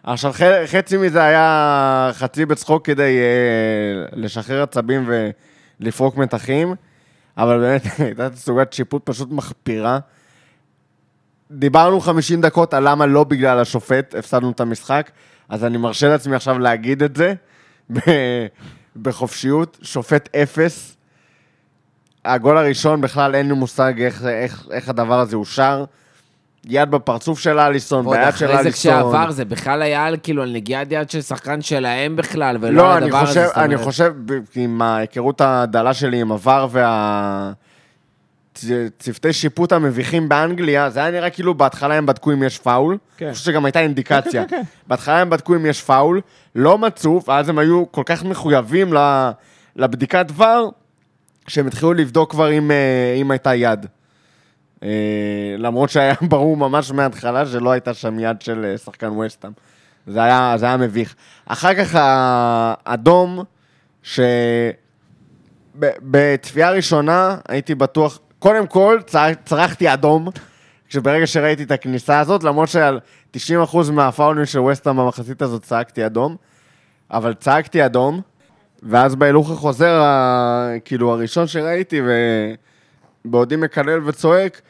עכשיו, 0.03 0.33
חצי 0.67 0.97
מזה 0.97 1.23
היה 1.23 2.11
חצי 2.13 2.47
בצחוק 2.47 2.87
כדי 2.87 3.19
אה, 3.19 4.07
לשחרר 4.13 4.63
עצבים 4.63 5.11
ולפרוק 5.81 6.17
מתחים, 6.17 6.75
אבל 7.37 7.59
באמת, 7.61 7.83
הייתה 7.99 8.29
סוגת 8.35 8.73
שיפוט 8.73 9.03
פשוט 9.05 9.29
מחפירה. 9.31 9.99
דיברנו 11.51 12.01
50 12.01 12.41
דקות 12.41 12.75
על 12.75 12.89
למה 12.89 13.07
לא 13.07 13.25
בגלל 13.25 13.59
השופט 13.59 14.15
הפסדנו 14.15 14.51
את 14.51 14.61
המשחק, 14.61 15.11
אז 15.49 15.65
אני 15.65 15.79
מרשה 15.79 16.09
לעצמי 16.09 16.37
עכשיו 16.37 16.59
להגיד 16.59 17.03
את 17.03 17.17
זה 17.17 17.35
בחופשיות. 19.03 19.79
שופט 19.83 20.37
אפס. 20.37 20.97
הגול 22.25 22.59
הראשון, 22.59 23.01
בכלל 23.01 23.35
אין 23.35 23.49
לי 23.49 23.55
מושג 23.55 23.93
איך, 24.01 24.25
איך, 24.25 24.67
איך 24.71 24.89
הדבר 24.89 25.21
הזה 25.21 25.37
אושר. 25.37 25.85
יד 26.65 26.91
בפרצוף 26.91 27.39
של 27.39 27.59
אליסון, 27.59 28.07
ועוד 28.07 28.17
ביד 28.19 28.37
של 28.37 28.45
אחרי 28.47 28.57
זה 28.57 28.61
אליסון. 28.61 28.73
כשעבר, 28.93 29.31
זה 29.31 29.45
בכלל 29.45 29.83
היה 29.83 30.05
על, 30.05 30.17
כאילו 30.23 30.43
על 30.43 30.53
נגיעת 30.53 30.87
יד 30.91 31.11
של 31.11 31.21
שחקן 31.21 31.63
שלהם 31.63 32.17
בכלל, 32.17 32.57
ולא 32.61 32.73
לא, 32.83 32.91
על 32.93 32.97
אני 32.97 33.07
הדבר 33.07 33.21
חושב, 33.27 33.41
הזה. 33.41 33.47
זאת 33.49 33.57
אני. 33.59 33.77
חושב, 33.77 34.13
עם 34.57 34.83
ההיכרות 34.83 35.41
הדלה 35.41 35.95
שלי 35.95 36.21
עם 36.21 36.33
עבר 36.33 36.67
וה... 36.71 37.53
צוותי 38.99 39.33
שיפוט 39.33 39.73
המביכים 39.73 40.29
באנגליה, 40.29 40.91
זה 40.91 41.01
היה 41.01 41.11
נראה 41.11 41.31
כאילו 41.31 41.55
בהתחלה 41.55 41.95
הם 41.95 42.07
בדקו 42.07 42.33
אם 42.33 42.43
יש 42.43 42.59
פאול. 42.59 42.97
כן. 43.17 43.25
אני 43.27 43.35
חושב 43.35 43.45
שגם 43.45 43.65
הייתה 43.65 43.81
אינדיקציה. 43.81 44.43
כן, 44.45 44.49
כן, 44.51 44.57
כן. 44.57 44.63
בהתחלה 44.87 45.21
הם 45.21 45.31
בדקו 45.31 45.55
אם 45.55 45.67
יש 45.67 45.83
פאול, 45.83 46.21
לא 46.55 46.79
מצאו, 46.79 47.21
ואז 47.29 47.49
הם 47.49 47.59
היו 47.59 47.85
כל 47.93 48.03
כך 48.07 48.25
מחויבים 48.25 48.95
ל- 48.95 49.31
לבדיקת 49.77 50.27
ור, 50.37 50.73
שהם 51.49 51.67
התחילו 51.67 51.93
לבדוק 51.93 52.31
כבר 52.31 52.53
אם, 52.53 52.71
אה, 52.71 52.77
אם 53.21 53.31
הייתה 53.31 53.55
יד. 53.55 53.87
אה, 54.83 54.89
למרות 55.59 55.91
שהיה 55.91 56.15
ברור 56.31 56.57
ממש 56.57 56.91
מההתחלה 56.93 57.47
שלא 57.47 57.71
הייתה 57.71 57.95
שם 57.95 58.19
יד 58.19 58.43
של 58.43 58.65
אה, 58.65 58.79
שחקן 58.79 59.09
ווסטהאם. 59.09 59.53
זה 60.07 60.23
היה, 60.23 60.55
זה 60.57 60.67
היה 60.67 60.77
מביך. 60.77 61.15
אחר 61.47 61.75
כך 61.75 61.95
האדום, 61.99 63.45
ש... 64.03 64.21
ב- 65.79 65.91
בצפייה 66.03 66.71
ראשונה 66.71 67.37
הייתי 67.49 67.75
בטוח, 67.75 68.19
קודם 68.39 68.67
כל 68.67 68.99
צר- 69.07 69.35
צרחתי 69.45 69.93
אדום, 69.93 70.29
כשברגע 70.89 71.27
שראיתי 71.27 71.63
את 71.63 71.71
הכניסה 71.71 72.21
הזאת, 72.21 72.45
למרות 72.45 72.69
שעל 72.69 73.01
90% 73.37 73.39
מהפאולים 73.93 74.47
של 74.47 74.59
ווסטהאם 74.59 74.97
במחצית 74.97 75.43
הזאת 75.43 75.63
צעקתי 75.63 76.07
אדום, 76.07 76.37
אבל 77.11 77.35
צעקתי 77.35 77.87
אדום, 77.87 78.21
ואז 78.83 79.15
בהילוך 79.15 79.51
החוזר, 79.51 80.03
כאילו 80.85 81.13
הראשון 81.13 81.47
שראיתי, 81.47 82.01
ובעודי 83.25 83.57
מקלל 83.57 84.09
וצועק, 84.09 84.61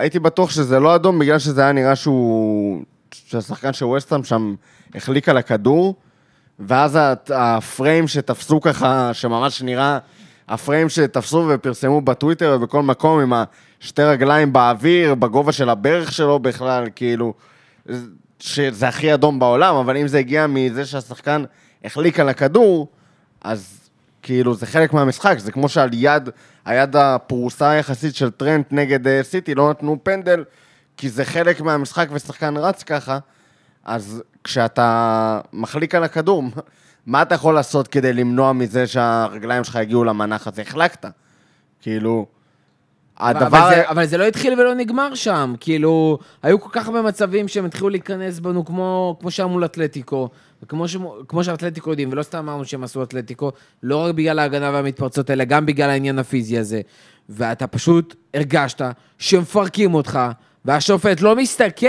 הייתי 0.00 0.18
בטוח 0.18 0.50
שזה 0.50 0.80
לא 0.80 0.94
אדום, 0.94 1.18
בגלל 1.18 1.38
שזה 1.38 1.62
היה 1.62 1.72
נראה 1.72 1.96
שהוא... 1.96 2.82
שהשחקן 3.12 3.72
של 3.72 3.84
ווסטהאם 3.84 4.24
שם 4.24 4.54
החליק 4.94 5.28
על 5.28 5.36
הכדור, 5.36 5.94
ואז 6.58 6.98
הפריים 7.30 8.08
שתפסו 8.08 8.60
ככה, 8.60 9.14
שממש 9.14 9.62
נראה, 9.62 9.98
הפריים 10.48 10.88
שתפסו 10.88 11.46
ופרסמו 11.48 12.00
בטוויטר 12.00 12.56
ובכל 12.56 12.82
מקום 12.82 13.20
עם 13.20 13.32
השתי 13.82 14.02
רגליים 14.02 14.52
באוויר, 14.52 15.14
בגובה 15.14 15.52
של 15.52 15.68
הברך 15.68 16.12
שלו 16.12 16.38
בכלל, 16.38 16.84
כאילו, 16.96 17.34
שזה 18.38 18.88
הכי 18.88 19.14
אדום 19.14 19.38
בעולם, 19.38 19.74
אבל 19.74 19.96
אם 19.96 20.08
זה 20.08 20.18
הגיע 20.18 20.46
מזה 20.46 20.86
שהשחקן 20.86 21.44
החליק 21.84 22.20
על 22.20 22.28
הכדור, 22.28 22.88
אז 23.40 23.79
כאילו 24.22 24.54
זה 24.54 24.66
חלק 24.66 24.92
מהמשחק, 24.92 25.38
זה 25.38 25.52
כמו 25.52 25.68
שעל 25.68 25.90
יד, 25.92 26.28
היד 26.64 26.96
הפרוסה 26.96 27.70
היחסית 27.70 28.14
של 28.14 28.30
טרנט 28.30 28.66
נגד 28.70 29.06
אה, 29.06 29.22
סיטי, 29.22 29.54
לא 29.54 29.70
נתנו 29.70 29.98
פנדל, 30.02 30.44
כי 30.96 31.08
זה 31.08 31.24
חלק 31.24 31.60
מהמשחק 31.60 32.08
ושחקן 32.12 32.56
רץ 32.56 32.82
ככה, 32.82 33.18
אז 33.84 34.22
כשאתה 34.44 35.40
מחליק 35.52 35.94
על 35.94 36.04
הכדור, 36.04 36.42
מה 37.06 37.22
אתה 37.22 37.34
יכול 37.34 37.54
לעשות 37.54 37.88
כדי 37.88 38.12
למנוע 38.12 38.52
מזה 38.52 38.86
שהרגליים 38.86 39.64
שלך 39.64 39.78
יגיעו 39.82 40.04
למנח 40.04 40.46
הזה? 40.46 40.62
החלקת. 40.62 41.06
כאילו, 41.80 42.26
הדבר... 43.18 43.46
אבל, 43.46 43.74
זה, 43.74 43.88
אבל 43.90 44.06
זה 44.06 44.18
לא 44.18 44.24
התחיל 44.24 44.60
ולא 44.60 44.74
נגמר 44.74 45.14
שם, 45.14 45.54
כאילו, 45.60 46.18
היו 46.42 46.60
כל 46.60 46.68
כך 46.72 46.86
הרבה 46.86 47.02
מצבים 47.02 47.48
שהם 47.48 47.64
התחילו 47.64 47.88
להיכנס 47.88 48.38
בנו 48.38 48.64
כמו, 48.64 49.16
כמו 49.20 49.30
שהיה 49.30 49.46
מול 49.46 49.64
אתלטיקו, 49.64 50.28
וכמו 50.62 50.88
ש, 50.88 50.96
שאתלטיקו 51.42 51.90
יודעים, 51.90 52.08
ולא 52.12 52.22
סתם 52.22 52.38
אמרנו 52.38 52.64
שהם 52.64 52.84
עשו 52.84 53.02
אתלטיקו, 53.02 53.52
לא 53.82 53.96
רק 53.96 54.14
בגלל 54.14 54.38
ההגנה 54.38 54.70
והמתפרצות, 54.70 55.30
אלא 55.30 55.44
גם 55.44 55.66
בגלל 55.66 55.90
העניין 55.90 56.18
הפיזי 56.18 56.58
הזה. 56.58 56.80
ואתה 57.28 57.66
פשוט 57.66 58.14
הרגשת 58.34 58.82
שמפרקים 59.18 59.94
אותך, 59.94 60.18
והשופט 60.64 61.20
לא 61.20 61.36
מסתכל. 61.36 61.86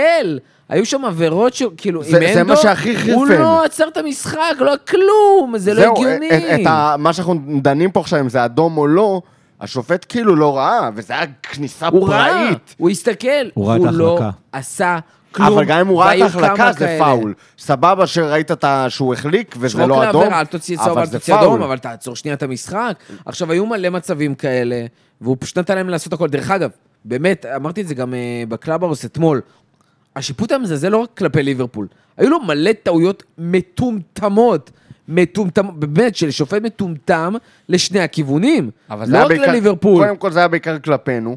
היו 0.68 0.86
שם 0.86 1.04
עבירות 1.04 1.54
ש... 1.54 1.62
כאילו, 1.76 2.02
זה- 2.04 2.10
זה 2.10 2.40
אנדו, 2.40 2.48
מה 2.52 2.56
שהכי 2.56 3.12
הוא. 3.12 3.26
לא 3.26 3.64
עצר 3.64 3.88
את 3.88 3.96
המשחק, 3.96 4.38
לא 4.58 4.74
כלום, 4.88 5.54
זה 5.58 5.74
לא 5.74 5.80
זהו, 5.82 5.92
הגיוני. 5.96 6.66
ה, 6.68 6.96
מה 6.98 7.12
שאנחנו 7.12 7.34
דנים 7.62 7.90
פה 7.90 8.00
עכשיו, 8.00 8.20
אם 8.20 8.28
זה 8.28 8.44
אדום 8.44 8.78
או 8.78 8.86
לא, 8.86 9.22
השופט 9.62 10.06
כאילו 10.08 10.36
לא 10.36 10.56
ראה, 10.56 10.90
וזה 10.94 11.12
היה 11.12 11.26
כניסה 11.42 11.88
הוא 11.88 12.08
ראה, 12.08 12.28
פראית. 12.28 12.74
הוא 12.78 12.90
הסתכל, 12.90 13.28
הוא 13.54 13.68
ראה 13.68 13.76
את 13.76 13.80
לא 13.92 14.12
ההחלקה. 14.12 14.30
עשה 14.52 14.98
כלום. 15.32 15.52
אבל 15.52 15.64
גם 15.64 15.78
אם 15.78 15.86
הוא 15.86 16.02
ראה 16.02 16.06
את 16.06 16.20
והיו 16.20 16.24
ההחלקה 16.24 16.72
זה 16.72 16.78
כאלה. 16.78 17.04
פאול. 17.04 17.34
סבבה 17.58 18.06
שראית 18.06 18.50
את 18.50 18.64
ה... 18.64 18.86
שהוא 18.88 19.14
החליק 19.14 19.54
וזה 19.58 19.68
שרוק 19.68 19.88
לא 19.88 20.10
אדום, 20.10 20.22
לעבירה, 20.22 20.40
אל 20.40 20.46
תוציא 20.46 20.76
צהוב, 20.76 20.88
אבל 20.88 21.00
אל 21.00 21.06
זה 21.06 21.18
תוציא 21.18 21.34
אדום, 21.34 21.48
פאול. 21.48 21.62
אבל 21.62 21.78
תעצור 21.78 22.16
שנייה 22.16 22.34
את 22.34 22.42
המשחק. 22.42 22.98
עכשיו, 23.26 23.52
היו 23.52 23.66
מלא 23.66 23.90
מצבים 23.90 24.34
כאלה, 24.34 24.86
והוא 25.20 25.36
פשוט 25.40 25.58
נתן 25.58 25.74
להם 25.74 25.88
לעשות 25.88 26.12
הכל. 26.12 26.28
דרך 26.28 26.50
אגב, 26.50 26.70
באמת, 27.04 27.46
אמרתי 27.56 27.80
את 27.80 27.88
זה 27.88 27.94
גם 27.94 28.14
אה, 28.14 28.42
ב 28.48 28.54
Clubhouse 28.54 29.04
אתמול, 29.04 29.40
השיפוט 30.16 30.52
המזלזל 30.52 30.88
לא 30.88 30.98
רק 30.98 31.08
כלפי 31.18 31.42
ליברפול, 31.42 31.86
היו 32.16 32.30
לו 32.30 32.40
מלא 32.40 32.72
טעויות 32.82 33.22
מטומטמות 33.38 34.70
מטומטם, 35.08 35.66
באמת, 35.74 36.16
של 36.16 36.30
שופט 36.30 36.62
מטומטם 36.62 37.34
לשני 37.68 38.00
הכיוונים. 38.00 38.70
אבל 38.90 39.06
זה 39.06 39.12
לא 39.12 39.16
היה 39.18 39.24
רק 39.24 39.30
בעיקר- 39.30 39.46
לליברפול. 39.52 40.04
קודם 40.04 40.16
כל 40.16 40.32
זה 40.32 40.38
היה 40.38 40.48
בעיקר 40.48 40.78
כלפינו. 40.78 41.36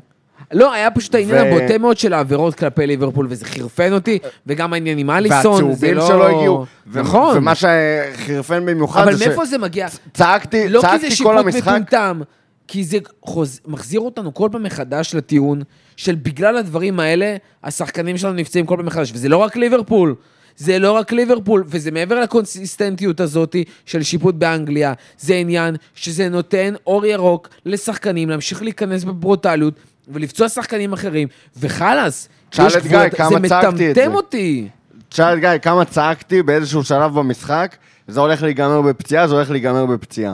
לא, 0.53 0.73
היה 0.73 0.91
פשוט 0.91 1.15
העניין 1.15 1.35
ו- 1.43 1.47
הבוטה 1.57 1.77
מאוד 1.77 1.97
של 1.97 2.13
העבירות 2.13 2.55
כלפי 2.55 2.87
ליברפול, 2.87 3.27
וזה 3.29 3.45
חירפן 3.45 3.93
אותי, 3.93 4.19
וגם 4.47 4.73
העניין 4.73 4.97
עם 4.97 5.09
אליסון, 5.09 5.41
זה 5.41 5.49
והצהובים 5.49 5.93
לא... 5.95 6.07
שלא 6.07 6.27
הגיעו. 6.29 6.65
ו- 6.87 7.01
נכון. 7.01 7.37
ומה 7.37 7.53
שחירפן 7.55 8.65
במיוחד 8.65 9.01
אבל 9.01 9.15
זה 9.15 9.23
ש... 9.23 9.27
מאיפה 9.27 9.45
זה 9.45 9.57
מגיע? 9.57 9.87
צעקתי, 10.13 10.69
לא 10.69 10.81
כי 10.81 10.87
זה 10.87 10.91
צעקתי 10.91 11.09
כל 11.09 11.15
שיפוט 11.15 11.31
המשחק. 11.37 11.67
מטומטם, 11.67 12.21
כי 12.67 12.83
זה 12.83 12.97
חוז... 13.21 13.59
מחזיר 13.67 13.99
אותנו 13.99 14.33
כל 14.33 14.49
פעם 14.51 14.63
מחדש 14.63 15.15
לטיעון 15.15 15.61
של 15.97 16.15
בגלל 16.15 16.57
הדברים 16.57 16.99
האלה, 16.99 17.35
השחקנים 17.63 18.17
שלנו 18.17 18.33
נפצעים 18.33 18.65
כל 18.65 18.75
פעם 18.77 18.85
מחדש, 18.85 19.11
וזה 19.13 19.29
לא 19.29 19.37
רק 19.37 19.55
ליברפול. 19.55 20.15
זה 20.57 20.79
לא 20.79 20.91
רק 20.91 21.11
ליברפול, 21.11 21.63
וזה 21.67 21.91
מעבר 21.91 22.19
לקונסיסטנטיות 22.19 23.19
הזאת 23.19 23.55
של 23.85 24.03
שיפוט 24.03 24.35
באנגליה, 24.35 24.93
זה 25.19 25.35
עניין 25.35 25.75
שזה 25.95 26.29
נותן 26.29 26.73
אור 26.87 27.05
ירוק 27.05 27.49
לשחקנים 27.65 28.29
להמשיך 28.29 28.61
להיכנס 28.61 29.03
בברוטליות 29.03 29.73
ולפצוע 30.07 30.49
שחקנים 30.49 30.93
אחרים, 30.93 31.27
וחלאס, 31.59 32.29
תשאל 32.49 32.67
את 32.77 32.85
גיא, 32.87 33.09
כמה 33.09 33.29
זה 33.29 33.47
צעקתי 33.49 33.91
את 33.91 33.97
מטמטם 33.97 34.11
זה. 34.11 34.15
אותי. 34.15 34.67
תשאל 35.09 35.33
את 35.33 35.39
גיא, 35.39 35.57
כמה 35.61 35.85
צעקתי 35.85 36.43
באיזשהו 36.43 36.83
שלב 36.83 37.13
במשחק, 37.13 37.75
זה 38.07 38.19
הולך 38.19 38.43
להיגמר 38.43 38.81
בפציעה, 38.81 39.27
זה 39.27 39.35
הולך 39.35 39.51
להיגמר 39.51 39.85
בפציעה. 39.85 40.33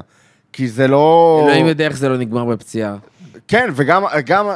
כי 0.54 0.68
זה 0.68 0.88
לא... 0.88 1.42
אלוהים 1.46 1.68
יודע 1.68 1.86
איך 1.86 1.98
זה 1.98 2.10
לא 2.10 2.18
נגמר 2.18 2.46
בפציעה. 2.46 2.96
כן, 3.48 3.70
וגם 3.76 4.04
גם, 4.26 4.48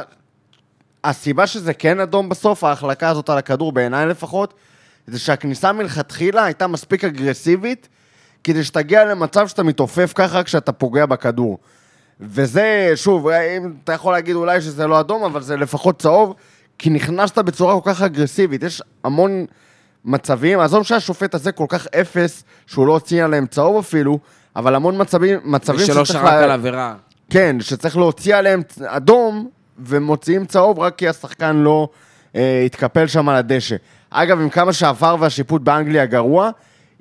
הסיבה 1.04 1.46
שזה 1.46 1.74
כן 1.74 2.00
אדום 2.00 2.28
בסוף, 2.28 2.64
ההחלקה 2.64 3.08
הזאת 3.08 3.30
על 3.30 3.38
הכדור, 3.38 3.72
בעיניי 3.72 4.06
לפחות, 4.06 4.54
זה 5.06 5.18
שהכניסה 5.18 5.72
מלכתחילה 5.72 6.44
הייתה 6.44 6.66
מספיק 6.66 7.04
אגרסיבית, 7.04 7.88
כדי 8.44 8.64
שתגיע 8.64 9.04
למצב 9.04 9.48
שאתה 9.48 9.62
מתעופף 9.62 10.12
ככה 10.14 10.42
כשאתה 10.42 10.72
פוגע 10.72 11.06
בכדור. 11.06 11.58
וזה, 12.20 12.92
שוב, 12.94 13.28
אם 13.28 13.72
אתה 13.84 13.92
יכול 13.92 14.12
להגיד 14.12 14.34
אולי 14.36 14.60
שזה 14.60 14.86
לא 14.86 15.00
אדום, 15.00 15.24
אבל 15.24 15.42
זה 15.42 15.56
לפחות 15.56 15.98
צהוב, 16.02 16.34
כי 16.78 16.90
נכנסת 16.90 17.38
בצורה 17.38 17.80
כל 17.80 17.90
כך 17.92 18.02
אגרסיבית. 18.02 18.62
יש 18.62 18.82
המון 19.04 19.46
מצבים, 20.04 20.60
עזוב 20.60 20.82
שהשופט 20.82 21.34
הזה 21.34 21.52
כל 21.52 21.66
כך 21.68 21.86
אפס, 22.00 22.44
שהוא 22.66 22.86
לא 22.86 22.92
הוציא 22.92 23.24
עליהם 23.24 23.46
צהוב 23.46 23.76
אפילו, 23.78 24.18
אבל 24.56 24.74
המון 24.74 25.00
מצבים, 25.00 25.38
מצבים 25.44 25.80
ושלא 25.82 26.04
שצריך 26.04 26.22
שרק 26.22 26.32
לה- 26.32 26.44
על 26.44 26.50
עבירה. 26.50 26.94
כן, 27.30 27.56
שצריך 27.60 27.96
להוציא 27.96 28.36
עליהם 28.36 28.62
אדום, 28.86 29.48
ומוציאים 29.78 30.44
צהוב 30.46 30.78
רק 30.78 30.96
כי 30.96 31.08
השחקן 31.08 31.56
לא 31.56 31.88
אה, 32.36 32.62
התקפל 32.66 33.06
שם 33.06 33.28
על 33.28 33.36
הדשא. 33.36 33.76
אגב, 34.10 34.40
עם 34.40 34.50
כמה 34.50 34.72
שהעבר 34.72 35.16
והשיפוט 35.20 35.62
באנגליה 35.62 36.06
גרוע, 36.06 36.50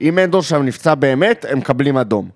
אם 0.01 0.19
אנדור 0.19 0.41
שם 0.41 0.63
נפצע 0.63 0.95
באמת, 0.95 1.45
הם 1.49 1.57
מקבלים 1.57 1.97
אדום. 1.97 2.29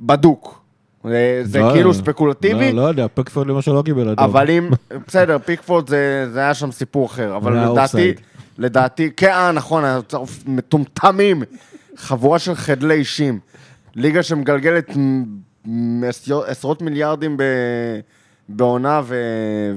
בדוק. 0.00 0.62
זה, 1.04 1.40
זה 1.44 1.58
לא, 1.58 1.72
כאילו 1.72 1.94
ספקולטיבי, 1.94 2.72
לא, 2.72 2.82
לא 2.82 2.88
יודע, 2.88 3.06
פקפורד 3.14 3.46
למשל 3.46 3.72
לא 3.72 3.82
קיבל 3.82 4.08
אדום. 4.08 4.24
אבל 4.24 4.50
אם... 4.50 4.70
בסדר, 5.06 5.38
פיקפורד 5.44 5.88
זה, 5.88 6.28
זה 6.32 6.38
היה 6.40 6.54
שם 6.54 6.72
סיפור 6.72 7.06
אחר, 7.06 7.36
אבל 7.36 7.70
לדעתי. 7.70 8.14
לדעתי, 8.58 9.10
כן, 9.16 9.30
אה, 9.30 9.52
נכון, 9.52 9.84
מטומטמים, 10.46 11.42
חבורה 11.96 12.38
של 12.38 12.54
חדלי 12.54 12.94
אישים. 12.94 13.38
ליגה 13.94 14.22
שמגלגלת 14.22 14.90
עשרות 16.46 16.82
מיליארדים 16.82 17.36
בעונה 18.48 19.00
ו, 19.04 19.16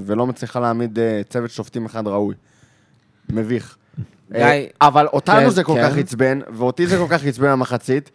ולא 0.05 0.27
מצליחה 0.27 0.59
להעמיד 0.59 0.99
אה, 0.99 1.21
צוות 1.29 1.51
שופטים 1.51 1.85
אחד 1.85 2.07
ראוי. 2.07 2.35
מביך. 3.29 3.75
גיא, 4.31 4.41
אה, 4.41 4.65
אבל 4.81 5.07
אותנו 5.13 5.35
כן, 5.39 5.49
זה 5.49 5.63
כל 5.63 5.73
כן. 5.75 5.89
כך 5.91 5.97
עצבן, 5.97 6.39
ואותי 6.53 6.87
זה 6.87 6.97
כל 6.97 7.05
כך 7.09 7.25
עצבן 7.25 7.51
במחצית, 7.51 8.11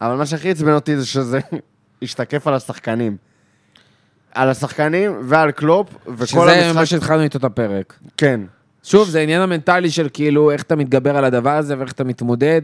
אבל 0.00 0.14
מה 0.14 0.26
שהכי 0.26 0.50
עצבן 0.50 0.72
אותי 0.72 0.96
זה 0.96 1.06
שזה 1.06 1.38
השתקף 2.02 2.46
על 2.46 2.54
השחקנים. 2.54 3.16
על 4.34 4.48
השחקנים 4.48 5.12
ועל 5.22 5.50
קלופ, 5.50 5.88
וכל 6.08 6.26
שזה 6.26 6.44
מה 6.44 6.52
המשחק... 6.52 6.84
שהתחלנו 6.84 7.22
איתו 7.22 7.38
את 7.38 7.44
הפרק. 7.44 7.94
כן. 8.16 8.40
שוב, 8.82 9.08
זה 9.08 9.18
העניין 9.18 9.40
המנטלי 9.42 9.90
של 9.90 10.08
כאילו 10.12 10.50
איך 10.50 10.62
אתה 10.62 10.76
מתגבר 10.76 11.16
על 11.16 11.24
הדבר 11.24 11.50
הזה 11.50 11.78
ואיך 11.78 11.92
אתה 11.92 12.04
מתמודד, 12.04 12.62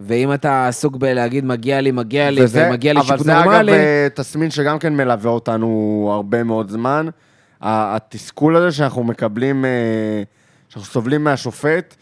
ואם 0.00 0.34
אתה 0.34 0.68
עסוק 0.68 0.96
בלהגיד 0.96 1.44
מגיע 1.44 1.80
לי, 1.80 1.90
מגיע 1.90 2.30
לי, 2.30 2.42
וזה- 2.44 2.66
ומגיע 2.68 2.92
לי 2.92 3.00
אבל 3.00 3.08
שיפוט 3.08 3.26
זה 3.26 3.38
אגב 3.38 3.44
נורמלי, 3.44 3.72
אה, 3.72 4.06
תסמין 4.14 4.50
שגם 4.50 4.78
כן 4.78 4.96
מלווה 4.96 5.30
אותנו 5.30 5.68
הרבה 6.14 6.42
מאוד 6.42 6.70
זמן. 6.70 7.08
התסכול 7.60 8.56
הזה 8.56 8.72
שאנחנו 8.72 9.04
מקבלים, 9.04 9.64
אה, 9.64 9.70
שאנחנו 10.76 10.92
סובלים 10.92 11.24
מהשופט, 11.24 11.94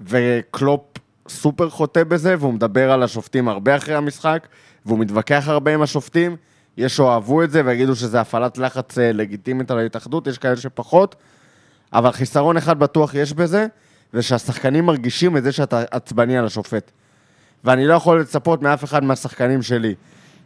וקלופ 0.00 0.80
סופר 1.28 1.70
חוטא 1.70 2.04
בזה, 2.04 2.34
והוא 2.38 2.54
מדבר 2.54 2.92
על 2.92 3.02
השופטים 3.02 3.48
הרבה 3.48 3.76
אחרי 3.76 3.94
המשחק, 3.94 4.46
והוא 4.86 4.98
מתווכח 4.98 5.44
הרבה 5.46 5.74
עם 5.74 5.82
השופטים. 5.82 6.36
יש 6.76 6.96
שאוהבו 6.96 7.42
את 7.42 7.50
זה 7.50 7.62
ויגידו 7.64 7.96
שזה 7.96 8.20
הפעלת 8.20 8.58
לחץ 8.58 8.98
אה, 8.98 9.12
לגיטימית 9.12 9.70
על 9.70 9.78
ההתאחדות, 9.78 10.26
יש 10.26 10.38
כאלה 10.38 10.56
שפחות, 10.56 11.14
אבל 11.92 12.12
חיסרון 12.12 12.56
אחד 12.56 12.78
בטוח 12.78 13.14
יש 13.14 13.32
בזה, 13.32 13.66
זה 14.12 14.22
שהשחקנים 14.22 14.86
מרגישים 14.86 15.36
את 15.36 15.42
זה 15.42 15.52
שאתה 15.52 15.82
עצבני 15.90 16.38
על 16.38 16.46
השופט. 16.46 16.90
ואני 17.64 17.86
לא 17.86 17.94
יכול 17.94 18.20
לצפות 18.20 18.62
מאף 18.62 18.84
אחד 18.84 19.04
מהשחקנים 19.04 19.62
שלי 19.62 19.94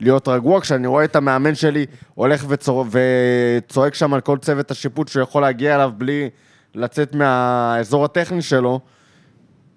להיות 0.01 0.29
רגוע 0.29 0.61
כשאני 0.61 0.87
רואה 0.87 1.05
את 1.05 1.17
המאמן 1.17 1.55
שלי 1.55 1.87
הולך 2.15 2.45
וצור... 2.49 2.87
וצועק 2.91 3.95
שם 3.95 4.15
על 4.15 4.21
כל 4.21 4.39
צוות 4.39 4.71
השיפוט 4.71 5.09
שהוא 5.09 5.23
יכול 5.23 5.43
להגיע 5.43 5.75
אליו 5.75 5.93
בלי 5.97 6.31
לצאת 6.77 7.15
מהאזור 7.15 8.05
הטכני 8.05 8.43
שלו, 8.43 8.81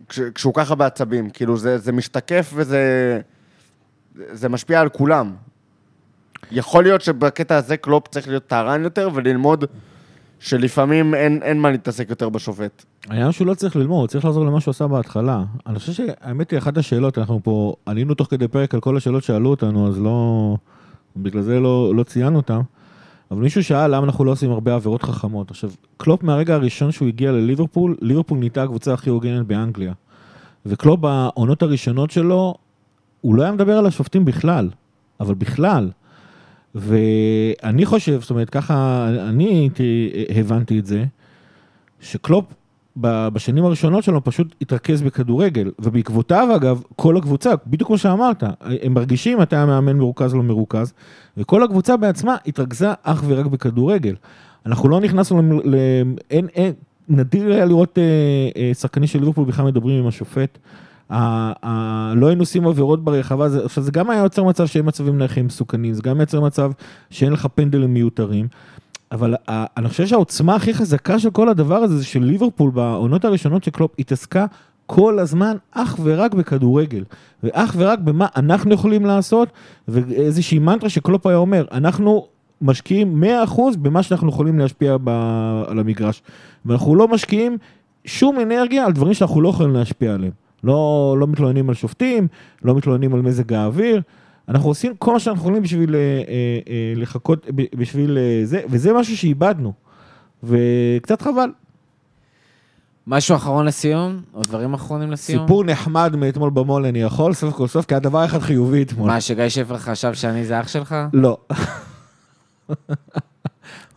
כש... 0.10 0.20
כשהוא 0.20 0.54
ככה 0.54 0.76
בעצבים. 0.76 1.30
כאילו, 1.30 1.58
זה, 1.58 1.78
זה 1.78 1.91
משתקף 1.91 2.52
וזה 2.56 3.22
זה 4.16 4.50
משפיע 4.50 4.82
על 4.82 4.89
כולם. 4.89 5.36
יכול 6.52 6.84
להיות 6.84 7.02
שבקטע 7.02 7.56
הזה 7.56 7.78
קלופ 7.78 8.08
צריך 8.08 8.28
להיות 8.28 8.47
טהרן 8.47 8.84
יותר 8.84 9.10
וללמוד 9.14 9.66
שלפעמים 10.39 11.16
אין, 11.16 11.39
אין 11.43 11.60
מה 11.60 11.72
להתעסק 11.72 12.10
יותר 12.10 12.30
בשופט. 12.30 12.86
העניין 13.10 13.32
שהוא 13.32 13.47
לא 13.47 13.54
צריך 13.54 13.76
ללמוד, 13.76 14.00
הוא 14.00 14.08
צריך 14.08 14.26
לחזור 14.26 14.45
למה 14.45 14.62
שהוא 14.62 14.72
עשה 14.72 14.88
בהתחלה. 14.88 15.43
אני 15.68 15.80
חושב 15.80 15.93
שהאמת 15.93 16.52
היא, 16.52 16.60
אחת 16.60 16.78
השאלות, 16.78 17.18
אנחנו 17.18 17.39
פה 17.43 17.76
עלינו 17.86 18.14
תוך 18.14 18.28
כדי 18.30 18.47
פרק 18.47 18.74
על 18.74 18.80
כל 18.80 18.97
השאלות 18.97 19.24
שאלו 19.24 19.50
אותנו, 19.50 19.88
אז 19.88 20.00
לא... 20.00 20.58
בגלל 21.18 21.41
זה 21.41 21.60
לא, 21.60 21.95
לא 21.95 22.04
ציינו 22.04 22.38
אותם. 22.38 22.62
אבל 23.32 23.41
מישהו 23.41 23.63
שאל 23.63 23.95
למה 23.95 24.05
אנחנו 24.05 24.25
לא 24.25 24.32
עושים 24.32 24.51
הרבה 24.51 24.75
עבירות 24.75 25.03
חכמות. 25.03 25.51
עכשיו, 25.51 25.71
קלופ 25.97 26.23
מהרגע 26.23 26.55
הראשון 26.55 26.91
שהוא 26.91 27.07
הגיע 27.07 27.32
לליברפול, 27.32 27.97
ליברפול 28.01 28.38
נהייתה 28.38 28.63
הקבוצה 28.63 28.93
הכי 28.93 29.09
הוגנת 29.09 29.45
באנגליה. 29.45 29.93
וקלופ 30.65 30.99
בעונות 30.99 31.61
הראשונות 31.61 32.11
שלו, 32.11 32.55
הוא 33.21 33.36
לא 33.36 33.43
היה 33.43 33.51
מדבר 33.51 33.77
על 33.77 33.86
השופטים 33.86 34.25
בכלל, 34.25 34.69
אבל 35.19 35.34
בכלל. 35.34 35.89
ואני 36.75 37.86
חושב, 37.86 38.21
זאת 38.21 38.30
אומרת, 38.30 38.49
ככה 38.49 39.07
אני 39.30 39.69
הבנתי 40.36 40.80
את 40.80 40.86
זה, 40.86 41.05
שקלופ 42.01 42.45
בשנים 43.02 43.66
הראשונות 43.66 44.04
שלו 44.04 44.24
פשוט 44.24 44.56
התרכז 44.62 45.02
בכדורגל, 45.02 45.72
ובעקבותיו 45.80 46.50
אגב, 46.56 46.82
כל 46.95 47.18
הקבוצה, 47.18 47.52
בדיוק 47.68 47.88
כמו 47.88 47.97
שאמרת, 47.97 48.43
הם 48.82 48.93
מרגישים 48.93 49.38
מתי 49.39 49.56
המאמן 49.56 49.97
מרוכז 49.97 50.36
לא 50.36 50.43
מרוכז, 50.43 50.93
וכל 51.38 51.64
הקבוצה 51.64 51.97
בעצמה 51.97 52.36
התרכזה 52.47 52.88
אך 53.04 53.24
ורק 53.28 53.45
בכדורגל. 53.45 54.16
אנחנו 54.66 54.89
לא 54.89 55.00
נכנסנו, 55.00 55.38
למ- 55.38 55.60
ל... 55.64 55.76
אין, 56.32 56.47
אין, 56.56 56.74
נדיר 57.10 57.54
היה 57.54 57.66
לראות 57.66 57.97
אה, 57.97 58.04
אה, 58.62 58.72
שחקנים 58.74 59.08
של 59.08 59.20
ליברפול 59.20 59.45
בכלל 59.45 59.66
מדברים 59.66 60.00
עם 60.02 60.08
השופט. 60.08 60.58
ה- 61.10 61.52
ה- 61.68 62.14
לא 62.16 62.28
היינו 62.28 62.41
עושים 62.41 62.68
עבירות 62.68 63.04
ברחבה, 63.04 63.50
זה, 63.50 63.66
עכשיו 63.66 63.84
זה 63.84 63.91
גם 63.91 64.10
היה 64.10 64.24
יוצר 64.24 64.43
מצב 64.43 64.66
שאין 64.66 64.86
מצבים 64.88 65.18
נייחים 65.18 65.45
מסוכנים, 65.45 65.93
זה 65.93 66.02
גם 66.02 66.20
יוצר 66.20 66.41
מצב 66.41 66.72
שאין 67.10 67.34
לך 67.34 67.47
פנדלים 67.56 67.93
מיותרים. 67.93 68.47
אבל 69.12 69.36
אני 69.49 69.89
חושב 69.89 70.07
שהעוצמה 70.07 70.55
הכי 70.55 70.74
חזקה 70.74 71.20
של 71.20 71.32
כל 71.32 71.49
הדבר 71.49 71.76
הזה 71.76 71.97
זה 71.97 72.05
של 72.05 72.24
ליברפול 72.24 72.72
בעונות 72.72 73.26
הראשונות 73.26 73.64
של 73.64 73.72
קלופ 73.72 73.91
התעסקה 73.99 74.45
כל 74.86 75.20
הזמן 75.20 75.57
אך 75.72 75.99
ורק 76.03 76.34
בכדורגל, 76.34 77.03
ואך 77.43 77.76
ורק 77.78 77.99
במה 77.99 78.28
אנחנו 78.36 78.74
יכולים 78.74 79.05
לעשות, 79.05 79.49
ואיזושהי 79.88 80.60
מנטרה 80.60 80.89
שקלופ 80.89 81.28
היה 81.28 81.38
אומר, 81.38 81.66
אנחנו 81.72 82.28
משקיעים 82.62 83.24
100% 83.47 83.78
במה 83.82 84.03
שאנחנו 84.03 84.30
יכולים 84.30 84.60
להשפיע 84.60 84.97
ב, 85.03 85.10
על 85.68 85.80
המגרש, 85.80 86.22
ואנחנו 86.66 86.95
לא 86.95 87.07
משקיעים 87.07 87.57
שום 88.05 88.39
אנרגיה 88.39 88.86
על 88.86 88.91
דברים 88.91 89.14
שאנחנו 89.14 89.41
לא 89.41 89.49
יכולים 89.49 89.74
להשפיע 89.74 90.14
עליהם. 90.14 90.32
לא, 90.64 91.16
לא 91.20 91.28
מתלוננים 91.28 91.70
על 91.70 91.76
שופטים, 91.76 92.28
לא 92.64 92.76
מתלוננים 92.76 93.14
על 93.14 93.22
מזג 93.22 93.53
האוויר, 93.53 94.01
אנחנו 94.50 94.70
עושים 94.70 94.95
כל 94.95 95.14
מה 95.14 95.20
שאנחנו 95.20 95.41
יכולים 95.41 95.64
בשביל 95.64 95.95
אה, 95.95 96.00
אה, 96.00 96.24
אה, 96.70 96.93
לחכות, 96.95 97.47
בשביל 97.76 98.18
זה, 98.43 98.62
וזה 98.70 98.93
משהו 98.93 99.18
שאיבדנו, 99.18 99.74
וקצת 100.43 101.22
חבל. 101.22 101.50
משהו 103.08 103.36
אחרון 103.36 103.66
לסיום? 103.66 104.22
או 104.34 104.43
דברים 104.43 104.74
אחרונים 104.74 105.12
לסיום? 105.12 105.41
סיפור 105.41 105.64
נחמד 105.64 106.16
מאתמול 106.16 106.50
במול 106.50 106.86
אני 106.86 107.02
יכול, 107.02 107.34
סוף 107.34 107.54
כל 107.54 107.68
סוף, 107.68 107.86
כי 107.86 107.93
היה 107.93 108.00
דבר 108.00 108.26
אחד 108.26 108.39
חיובי 108.39 108.84
אתמול. 108.84 109.08
מה, 109.08 109.22
שגיא 109.22 109.50
שפר 109.50 109.78
חשב 109.78 110.14
שאני 110.14 110.45
זה 110.45 110.60
אח 110.60 110.68
שלך? 110.68 110.95
לא. 111.14 111.38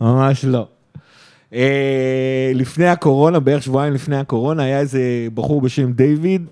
ממש 0.01 0.45
לא. 0.45 0.67
אה, 1.53 2.51
לפני 2.55 2.87
הקורונה, 2.87 3.39
בערך 3.39 3.63
שבועיים 3.63 3.93
לפני 3.93 4.17
הקורונה, 4.17 4.63
היה 4.63 4.79
איזה 4.79 5.27
בחור 5.33 5.61
בשם 5.61 5.91
דיוויד, 5.91 6.45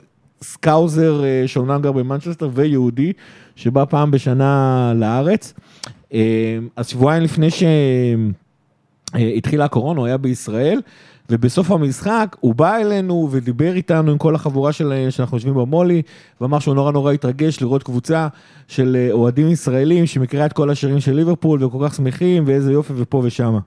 Scouser 0.43 1.23
אה, 1.23 1.43
שאומנם 1.47 1.81
גר 1.81 1.91
במנצ'סטר 1.91 2.49
ויהודי, 2.53 3.13
שבא 3.61 3.85
פעם 3.85 4.11
בשנה 4.11 4.93
לארץ. 4.95 5.53
אה, 6.13 6.57
אז 6.75 6.87
שבועיים 6.87 7.23
לפני 7.23 7.47
שהתחילה 9.11 9.65
הקורונה, 9.65 9.99
הוא 9.99 10.07
היה 10.07 10.17
בישראל, 10.17 10.81
ובסוף 11.29 11.71
המשחק 11.71 12.35
הוא 12.39 12.55
בא 12.55 12.75
אלינו 12.75 13.29
ודיבר 13.31 13.73
איתנו 13.73 14.11
עם 14.11 14.17
כל 14.17 14.35
החבורה 14.35 14.71
של, 14.71 15.07
שאנחנו 15.09 15.37
יושבים 15.37 15.53
במולי, 15.53 16.01
ואמר 16.41 16.59
שהוא 16.59 16.75
נורא 16.75 16.91
נורא 16.91 17.11
התרגש 17.11 17.61
לראות 17.61 17.83
קבוצה 17.83 18.27
של 18.67 18.97
אה, 18.99 19.11
אוהדים 19.11 19.47
ישראלים 19.47 20.05
שמקריאה 20.05 20.45
את 20.45 20.53
כל 20.53 20.69
השירים 20.69 20.99
של 20.99 21.13
ליברפול 21.13 21.63
וכל 21.63 21.85
כך 21.87 21.95
שמחים 21.95 22.43
ואיזה 22.47 22.71
יופי 22.71 22.93
ופה 22.97 23.21
ושמה. 23.23 23.59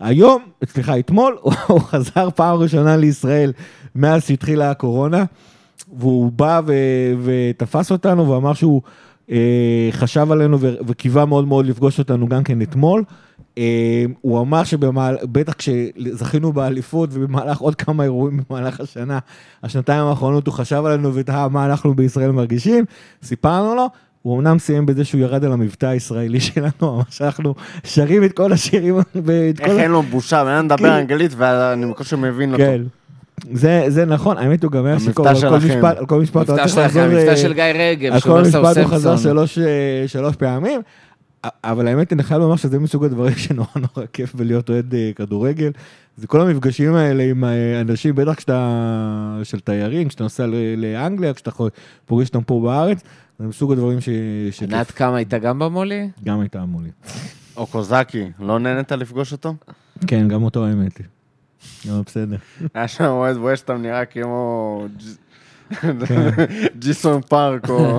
היום, 0.00 0.42
סליחה, 0.64 0.98
אתמול, 0.98 1.38
הוא 1.66 1.80
חזר 1.80 2.28
פעם 2.30 2.58
ראשונה 2.58 2.96
לישראל 2.96 3.52
מאז 3.94 4.26
שהתחילה 4.26 4.70
הקורונה, 4.70 5.24
והוא 5.98 6.32
בא 6.32 6.60
ו- 6.66 7.12
ותפס 7.24 7.92
אותנו 7.92 8.28
ואמר 8.28 8.54
שהוא 8.54 8.82
אה, 8.84 8.90
חשב 9.90 10.32
עלינו 10.32 10.58
וקיווה 10.60 11.24
מאוד 11.24 11.48
מאוד 11.48 11.66
לפגוש 11.66 11.98
אותנו 11.98 12.28
גם 12.28 12.44
כן 12.44 12.62
אתמול. 12.62 13.04
אה, 13.58 14.04
הוא 14.20 14.40
אמר 14.40 14.64
שבטח 14.64 15.52
כשזכינו 15.52 16.52
באליפות 16.52 17.10
ובמהלך 17.12 17.58
עוד 17.58 17.74
כמה 17.74 18.04
אירועים 18.04 18.40
במהלך 18.48 18.80
השנה, 18.80 19.18
השנתיים 19.62 20.04
האחרונות 20.04 20.46
הוא 20.46 20.54
חשב 20.54 20.82
עלינו 20.86 21.14
ותהה 21.14 21.48
מה 21.48 21.66
אנחנו 21.66 21.94
בישראל 21.94 22.30
מרגישים, 22.30 22.84
סיפרנו 23.22 23.74
לו, 23.74 23.88
הוא 24.22 24.38
אמנם 24.38 24.58
סיים 24.58 24.86
בזה 24.86 25.04
שהוא 25.04 25.20
ירד 25.20 25.44
על 25.44 25.52
המבטא 25.52 25.86
הישראלי 25.86 26.40
שלנו, 26.40 26.70
ממש 26.82 27.22
אנחנו 27.22 27.54
שרים 27.84 28.24
את 28.24 28.32
כל 28.32 28.52
השירים. 28.52 28.98
איך. 28.98 29.60
אין 29.60 29.90
לו 29.90 30.02
בושה, 30.02 30.42
ואין 30.46 30.64
לדבר 30.64 30.78
כן. 30.78 30.92
אנגלית, 30.92 31.32
ואני 31.36 31.86
בקושי 31.86 32.16
מבין 32.16 32.52
אותו. 32.52 32.64
זה, 33.52 33.84
זה 33.88 34.04
נכון, 34.04 34.38
האמת 34.38 34.62
הוא 34.64 34.72
גם 34.72 34.84
היה 34.84 34.94
המבטא 34.94 35.08
שיכור, 35.08 35.28
על 35.28 35.34
כל 35.34 35.40
שלכם. 35.60 35.66
משפט, 35.78 35.96
על 35.98 36.06
כל 36.06 36.20
משפט, 36.20 36.48
הוא 36.48 36.56
היה 36.56 36.64
מבטא 36.64 36.74
צריך 36.74 36.88
שלכם, 36.88 37.00
לחזור, 37.00 37.18
מבטא 37.20 37.30
אה, 37.30 37.36
של 37.36 37.52
גיא 37.54 37.62
רגב, 37.64 38.12
על 38.12 38.20
כל 38.20 38.42
משפט 38.42 38.76
הוא 38.76 38.84
חזר. 38.86 39.16
שלוש, 39.16 39.58
אה, 39.58 39.64
שלוש 40.06 40.36
פעמים, 40.36 40.80
אבל 41.64 41.88
האמת, 41.88 42.12
אני 42.12 42.22
חייב 42.22 42.40
לומר 42.40 42.56
שזה 42.56 42.78
מסוג 42.78 43.04
הדברים 43.04 43.34
שנורא 43.44 43.66
נורא 43.76 44.06
כיף 44.12 44.34
בלהיות 44.34 44.70
אוהד 44.70 44.94
אה, 44.94 45.10
כדורגל. 45.16 45.70
זה 46.16 46.26
כל 46.26 46.40
המפגשים 46.40 46.94
האלה 46.94 47.22
עם 47.22 47.44
אה, 47.44 47.80
אנשים, 47.80 48.14
בטח 48.14 48.34
כשאתה, 48.34 48.80
של 49.42 49.60
תיירים, 49.60 50.08
כשאתה 50.08 50.22
נוסע 50.22 50.46
לאנגליה, 50.76 51.34
כשאתה 51.34 51.50
פוגש 52.06 52.28
אותם 52.28 52.42
פה 52.42 52.60
בארץ, 52.64 53.00
זה 53.38 53.46
מסוג 53.46 53.72
הדברים 53.72 54.00
ש- 54.00 54.08
שכיף. 54.50 54.72
ענת 54.72 54.90
קמה 54.90 55.16
הייתה 55.16 55.38
גם 55.38 55.58
במולי? 55.58 56.08
גם 56.24 56.40
הייתה 56.40 56.64
מולי. 56.64 56.88
או 57.56 57.66
קוזקי, 57.66 58.30
לא 58.40 58.58
נהנית 58.58 58.92
לפגוש 58.92 59.32
אותו? 59.32 59.54
כן, 60.06 60.28
גם 60.28 60.42
אותו 60.42 60.66
האמת 60.66 61.00
אבל 61.90 62.02
בסדר. 62.06 62.36
היה 62.74 62.88
שם 62.88 63.04
אוהד 63.04 63.36
ווסטהאם 63.36 63.82
נראה 63.82 64.04
כמו 64.04 64.86
ג'יסון 66.78 67.22
פארק, 67.22 67.68
או... 67.68 67.76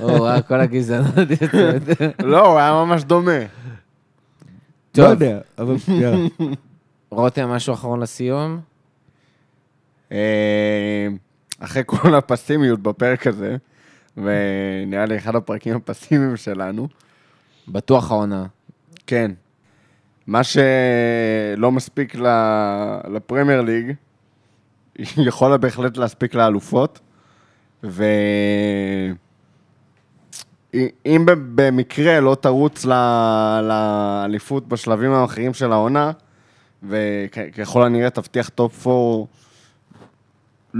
או, 0.00 0.06
וואו, 0.06 0.40
כל 0.46 0.60
הגזענות 0.60 1.30
יוצאת. 1.30 1.82
לא, 2.22 2.46
הוא 2.46 2.58
היה 2.58 2.72
ממש 2.72 3.04
דומה. 3.04 3.38
לא 4.98 5.04
יודע, 5.04 5.38
אבל 5.58 5.76
יאללה. 5.88 6.28
רותם, 7.10 7.48
משהו 7.48 7.74
אחרון 7.74 8.00
לסיום? 8.00 8.60
אה, 10.12 11.08
אחרי 11.60 11.82
כל 11.86 12.14
הפסימיות 12.14 12.80
בפרק 12.80 13.26
הזה, 13.26 13.56
ונראה 14.16 15.06
לי 15.06 15.16
אחד 15.16 15.36
הפרקים 15.36 15.76
הפסימיים 15.76 16.36
שלנו, 16.36 16.88
בטוח 17.68 18.10
העונה. 18.10 18.46
כן, 19.06 19.30
מה 20.28 20.40
שלא 20.44 21.72
מספיק 21.72 22.14
לפרמייר 23.10 23.60
ליג, 23.60 23.92
יכול 25.28 25.56
בהחלט 25.56 25.96
להספיק 25.96 26.34
לאלופות, 26.34 27.00
ואם 27.82 29.14
במקרה 31.54 32.20
לא 32.20 32.36
תרוץ 32.40 32.84
לאליפות 33.62 34.68
בשלבים 34.68 35.12
האחרים 35.12 35.54
של 35.54 35.72
העונה, 35.72 36.10
וככל 36.82 37.82
הנראה 37.82 38.10
תבטיח 38.10 38.48
top 38.48 38.86
4 38.86 39.24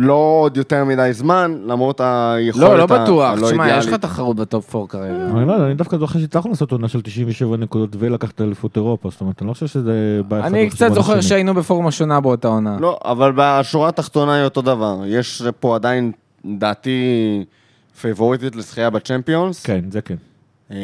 לא 0.00 0.38
עוד 0.42 0.56
יותר 0.56 0.84
מדי 0.84 1.08
זמן, 1.12 1.58
למרות 1.66 2.00
היכולת 2.04 2.64
לא, 2.64 2.78
לא 2.78 2.82
ה- 2.82 2.86
בטוח. 2.86 3.30
הלא 3.38 3.46
תשמע, 3.46 3.66
יש 3.68 3.72
לך 3.72 3.80
אידיאלית. 3.84 4.00
תחרות 4.00 4.36
ב 4.36 4.46
top 4.46 4.74
4 4.76 4.86
כרגע. 4.88 5.26
אני 5.36 5.46
לא 5.46 5.52
יודע, 5.52 5.66
אני 5.66 5.74
דווקא 5.74 5.96
זוכר 5.98 6.18
שהצלחנו 6.18 6.50
לעשות 6.50 6.72
עונה 6.72 6.88
של 6.88 7.00
97 7.00 7.56
נקודות 7.56 7.90
ולקחת 7.98 8.40
אליפות 8.40 8.76
אירופה, 8.76 9.10
זאת 9.10 9.20
אומרת, 9.20 9.42
אני 9.42 9.48
לא 9.48 9.52
חושב 9.52 9.66
שזה 9.66 10.20
בא 10.28 10.40
אחד 10.40 10.46
אני 10.48 10.70
קצת 10.70 10.92
זוכר. 10.92 11.20
שהיינו 11.20 11.54
בפורמה 11.54 11.90
שונה 11.90 12.20
באותה 12.20 12.48
עונה. 12.48 12.76
לא, 12.80 12.98
אבל 13.04 13.32
בשורה 13.36 13.88
התחתונה 13.88 14.34
היא 14.34 14.44
אותו 14.44 14.62
דבר. 14.62 14.96
יש 15.06 15.42
פה 15.60 15.74
עדיין, 15.74 16.12
לדעתי, 16.44 17.44
פייבוריטית 18.00 18.56
לזכייה 18.56 18.90
בצ'מפיונס. 18.90 19.62
כן, 19.66 19.80
זה 19.90 20.00
כן. 20.00 20.14
אה, 20.70 20.76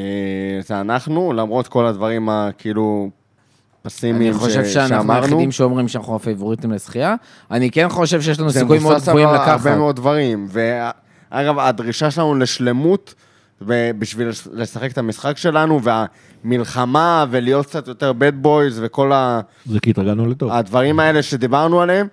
זה 0.66 0.80
אנחנו, 0.80 1.32
למרות 1.32 1.68
כל 1.68 1.86
הדברים 1.86 2.28
הכאילו 2.28 3.08
אני 3.84 3.90
פסימיים 3.90 4.34
ש- 4.34 4.36
חושב 4.36 4.64
שאנחנו 4.64 4.88
שאמרנו. 4.96 5.22
היחידים 5.24 5.52
שאומרים 5.52 5.88
שאנחנו 5.88 6.16
הפייבוריטים 6.16 6.72
לזכייה. 6.72 7.14
אני 7.50 7.70
כן 7.70 7.88
חושב 7.88 8.20
שיש 8.20 8.40
לנו 8.40 8.50
זה 8.50 8.58
סיכויים 8.60 8.82
מאוד 8.82 8.94
מבוסס 8.94 9.08
על 9.08 9.14
גבוהים 9.14 9.34
לקחת. 9.34 9.48
הרבה 9.48 9.76
מאוד 9.76 9.96
דברים. 9.96 10.46
ואגב, 10.50 11.58
הדרישה 11.58 12.10
שלנו 12.10 12.34
לשלמות, 12.34 13.14
בשביל 13.98 14.28
לשחק 14.52 14.92
את 14.92 14.98
המשחק 14.98 15.36
שלנו, 15.38 15.80
והמלחמה, 15.82 17.24
ולהיות 17.30 17.66
קצת 17.66 17.88
יותר 17.88 18.12
bad 18.20 18.44
boys, 18.46 18.72
וכל 18.80 19.12
ה... 19.12 19.40
זה 19.66 19.80
כי 19.80 19.90
התרגלנו 19.90 20.26
לטוב. 20.26 20.50
הדברים 20.52 21.00
האלה 21.00 21.22
שדיברנו 21.22 21.80
עליהם, 21.80 22.06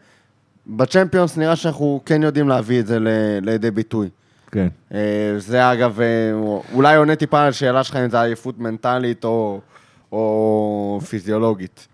בצ'מפיונס 0.67 1.37
נראה 1.37 1.55
שאנחנו 1.55 2.01
כן 2.05 2.23
יודעים 2.23 2.49
להביא 2.49 2.79
את 2.79 2.87
זה 2.87 2.99
ל- 2.99 3.07
לידי 3.41 3.71
ביטוי. 3.71 4.09
כן. 4.51 4.67
אה, 4.93 4.99
זה 5.37 5.71
אגב, 5.71 5.99
אה, 6.01 6.07
אולי 6.73 6.95
עונה 6.95 7.15
טיפה 7.15 7.41
על 7.41 7.49
השאלה 7.49 7.83
שלך 7.83 7.95
אם 7.95 8.09
זה 8.09 8.21
עייפות 8.21 8.59
מנטלית 8.59 9.23
או, 9.23 9.59
או 10.11 10.99
פיזיולוגית. 11.09 11.87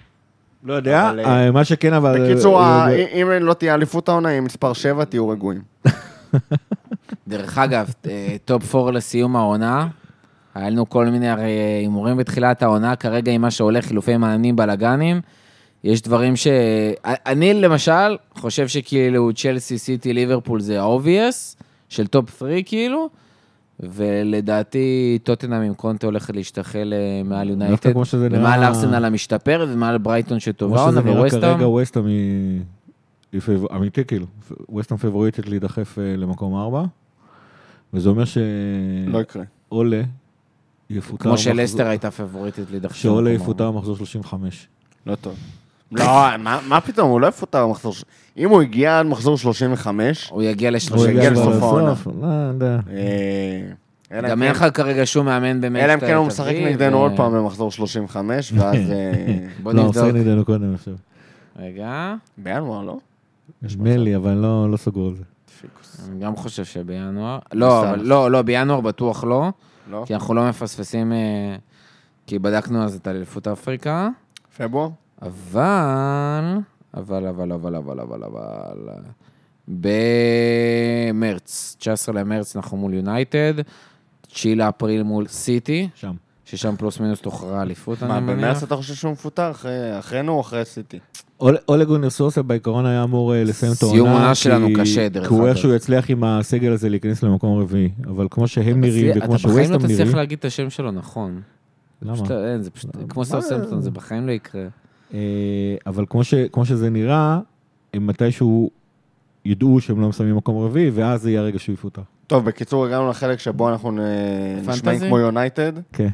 לא 0.64 0.74
יודע, 0.74 1.10
אבל, 1.10 1.20
אה, 1.20 1.52
מה 1.52 1.66
שכן, 1.66 1.94
אבל... 1.94 2.32
בקיצור, 2.32 2.60
אה, 2.62 2.90
אה, 2.90 3.22
אם 3.22 3.30
לא 3.32 3.54
תהיה 3.54 3.74
אליפות 3.74 4.10
העונה, 4.10 4.30
עם 4.30 4.44
מספר 4.44 4.74
7 4.74 5.06
תהיו 5.06 5.30
רגועים. 5.30 5.62
דרך 7.28 7.58
אגב, 7.58 7.94
אה, 8.10 8.36
טופ 8.46 8.76
4 8.76 8.92
לסיום 8.92 9.36
העונה. 9.36 9.88
היה 10.56 10.70
לנו 10.70 10.90
כל 10.90 11.06
מיני 11.06 11.30
הימורים 11.32 12.18
בתחילת 12.18 12.64
העונה, 12.64 12.96
כרגע 12.96 13.32
עם 13.32 13.42
מה 13.42 13.52
שהולך, 13.52 13.86
חילופי 13.86 14.18
מאמנים, 14.18 14.56
בלאגנים. 14.56 15.22
יש 15.84 16.02
דברים 16.02 16.36
ש... 16.36 16.48
אני 17.06 17.54
למשל 17.54 18.18
חושב 18.34 18.68
שכאילו 18.68 19.34
צ'לסי, 19.34 19.78
סיטי, 19.78 20.14
ליברפול 20.14 20.62
זה 20.62 20.82
ה-obvious, 20.82 21.64
של 21.90 22.08
top 22.08 22.40
3 22.40 22.52
כאילו, 22.66 23.10
ולדעתי 23.80 25.20
טוטנאם 25.24 25.62
עם 25.62 25.74
קונטה 25.74 26.08
הולכת 26.08 26.36
להשתחל 26.36 26.94
אה, 26.96 27.24
מעל 27.24 27.48
דווקא 27.48 27.64
יונייטד, 27.64 27.92
כמו 27.92 28.06
שזה 28.06 28.30
נראה... 28.30 28.40
ומעל 28.42 28.64
ארסנל 28.64 29.06
המשתפרת, 29.06 29.70
ומעל 29.72 29.98
ברייטון 29.98 30.30
כמו 30.32 30.40
שטובה 30.40 30.78
שזה 30.78 30.86
עונה, 30.86 31.02
נראה 31.02 31.20
וווסטהאם. 31.22 31.54
כרגע, 31.56 31.68
ווסטהאם 31.68 32.06
היא... 32.06 32.62
אמיתי, 33.76 34.06
כאילו. 34.06 34.26
ווסטהאם 34.70 34.98
פייבוריטית 35.00 35.48
להידחף 35.50 36.00
אה, 36.00 36.18
למקום 36.18 36.56
ארבע, 36.56 36.84
וזה 37.94 38.10
אומר 38.10 38.24
לא 39.08 39.20
יקרה. 39.22 39.44
שעולה 39.70 40.02
יפוטר... 40.90 41.24
כמו 41.24 41.34
מחזור- 41.34 41.54
שלסטר 41.54 41.88
הייתה 41.88 42.12
פייבוריטית 42.12 42.72
להידחף. 42.72 42.96
שעולה 42.96 43.32
יפוטר 43.32 43.72
מחזור 43.72 43.98
35. 43.98 44.68
לא 45.08 45.16
טוב. 45.16 45.36
לא, 45.92 46.06
מה, 46.40 46.60
מה 46.68 46.82
פתאום, 46.82 47.10
הוא 47.12 47.22
לא 47.22 47.28
יפוטר 47.28 47.68
במחזור... 47.68 47.94
ש- 47.94 48.04
אם 48.38 48.50
הוא 48.50 48.62
הגיע 48.62 49.00
עד 49.00 49.06
מחזור 49.06 49.38
35, 49.38 50.30
הוא 50.30 50.42
יגיע 50.44 50.70
הוא 50.70 50.76
לשלושים. 50.76 51.10
יגיע 51.18 51.30
לסוף 51.32 51.54
העונה. 51.64 51.92
לסוף, 51.92 52.08
לא 52.22 52.28
יודע. 52.28 52.80
אה, 52.92 53.72
אלא 54.12 54.30
גם 54.30 54.44
אין 54.44 54.54
כן- 54.54 54.66
לך 54.68 54.78
כרגע 54.78 55.02
שום 55.06 55.26
מאמן 55.26 55.62
באמת. 55.62 55.84
אלא 55.84 55.94
אם 55.94 56.00
כן 56.00 56.14
הוא 56.16 56.28
משחק 56.28 56.54
נגדנו 56.66 56.98
עוד 56.98 57.12
פעם 57.16 57.34
במחזור 57.34 57.72
35, 57.72 58.54
ואז... 58.56 58.76
אה, 58.92 59.14
בוא 59.64 59.74
לא, 59.74 59.82
הוא 59.82 59.88
נבדוק. 59.88 60.04
משחק 60.04 60.16
נגדנו 60.16 60.46
קודם, 60.46 60.64
אני 60.70 60.78
חושב. 60.78 60.96
רגע, 61.60 62.14
בינואר, 62.38 62.84
לא? 62.84 62.98
נדמה 63.62 63.98
לי, 63.98 64.16
אבל 64.16 64.34
לא 64.34 64.72
לא 64.72 64.78
סגור 64.78 65.08
על 65.08 65.16
זה. 65.16 65.24
אני 66.12 66.20
גם 66.20 66.36
חושב 66.36 66.66
שבינואר. 66.66 67.40
לא, 67.54 67.90
אבל 67.90 68.00
לא, 68.04 68.32
לא, 68.32 68.42
בינואר 68.42 68.82
בטוח 68.82 69.24
לא, 69.24 69.50
לא? 69.92 70.04
כי 70.08 70.14
אנחנו 70.14 70.34
לא 70.34 70.50
מפספסים, 70.50 71.12
אה, 71.14 71.56
כי 72.28 72.40
בדקנו 72.40 72.84
אז 72.84 72.96
את 72.96 73.08
אליפות 73.08 73.48
אפריקה, 73.48 74.10
פברואר? 74.58 74.90
אבל, 75.22 76.58
אבל, 76.98 77.28
אבל, 77.28 77.52
אבל, 77.52 77.76
אבל, 77.76 78.00
אבל, 78.00 78.24
אבל, 78.24 79.02
במרץ, 79.68 81.76
19 81.80 82.16
למרץ 82.16 82.56
אנחנו 82.56 82.78
מול 82.78 82.94
יונייטד, 82.94 83.54
9 84.28 84.50
לאפריל 84.56 85.04
מול 85.04 85.28
סיטי, 85.28 85.90
שם. 85.96 86.14
ששם 86.46 86.76
פלוס 86.78 87.00
מינוס 87.00 87.22
תוכרע 87.22 87.62
אליפות, 87.62 88.04
מה, 88.04 88.18
אני 88.18 88.26
במרץ 88.26 88.38
מניח. 88.44 88.64
אתה 88.64 88.76
חושב 88.76 88.94
שהוא 88.94 89.12
מפוטר? 89.12 89.52
אחרי- 89.52 90.00
אחרינו 90.00 90.32
או 90.34 90.42
אחרי 90.42 90.66
סיטי? 90.66 91.00
אול- 91.40 91.58
אולה 91.68 91.86
גונר 91.86 92.10
סוסה 92.10 92.42
בעיקרון 92.42 92.86
היה 92.86 93.04
אמור 93.04 93.36
אה, 93.36 93.44
לסיים 93.44 93.72
את 93.78 93.84
העונה. 93.84 93.96
סיום 93.98 94.10
עונה 94.10 94.36
שלנו 94.36 94.68
קשה, 94.76 95.10
דרך 95.10 95.28
כי 95.28 95.34
הוא 95.34 95.40
אגב. 95.40 95.48
איכשהו 95.48 95.74
יצליח 95.74 96.10
עם 96.10 96.24
הסגל 96.24 96.72
הזה 96.72 96.90
להיכנס 96.90 97.24
למקום 97.24 97.60
רביעי. 97.60 97.90
אבל 98.08 98.28
כמו 98.32 98.48
שהם 98.48 98.82
נראים 98.82 99.12
וכמו 99.16 99.36
אתה 99.36 99.48
בחיים 99.48 99.72
לא 99.72 99.78
תצליח 99.78 100.00
נראים... 100.00 100.16
להגיד 100.16 100.40
את 100.40 100.46
השם 100.46 100.70
שלו 100.70 100.92
נכון. 100.92 101.42
למה? 102.02 102.14
אין, 102.54 102.62
זה 102.62 102.70
פשוט, 102.72 102.90
כמו 103.10 103.26
סאוסמפטון, 103.26 103.82
זה 103.82 103.92
בחיים 103.92 104.28
לא 104.28 104.32
יקרה. 104.32 104.68
אה, 105.14 105.20
אבל 105.86 106.06
כמו, 106.10 106.24
ש, 106.24 106.34
כמו 106.52 106.66
שזה 106.66 106.90
נראה, 106.90 107.40
הם 107.94 108.08
מתישהו 108.08 108.70
ידעו 109.46 109.80
שהם 109.82 110.02
לא 110.02 110.10
מסיימים 110.10 110.36
מקום 110.36 110.66
רביעי, 110.66 110.90
ואז 110.90 111.22
זה 111.22 111.30
יהיה 111.30 111.42
הרגע 111.42 111.60
שהוא 111.60 111.74
יפוטר. 111.74 112.02
טוב, 112.28 112.46
בקיצור, 112.46 112.86
הגענו 112.86 113.10
לחלק 113.10 113.40
שבו 113.40 113.70
אנחנו 113.70 113.92
נ- 113.92 114.00
נשמעים? 114.70 115.00
כמו 115.00 115.20
יונייטד, 115.20 115.74
כן. 115.94 116.08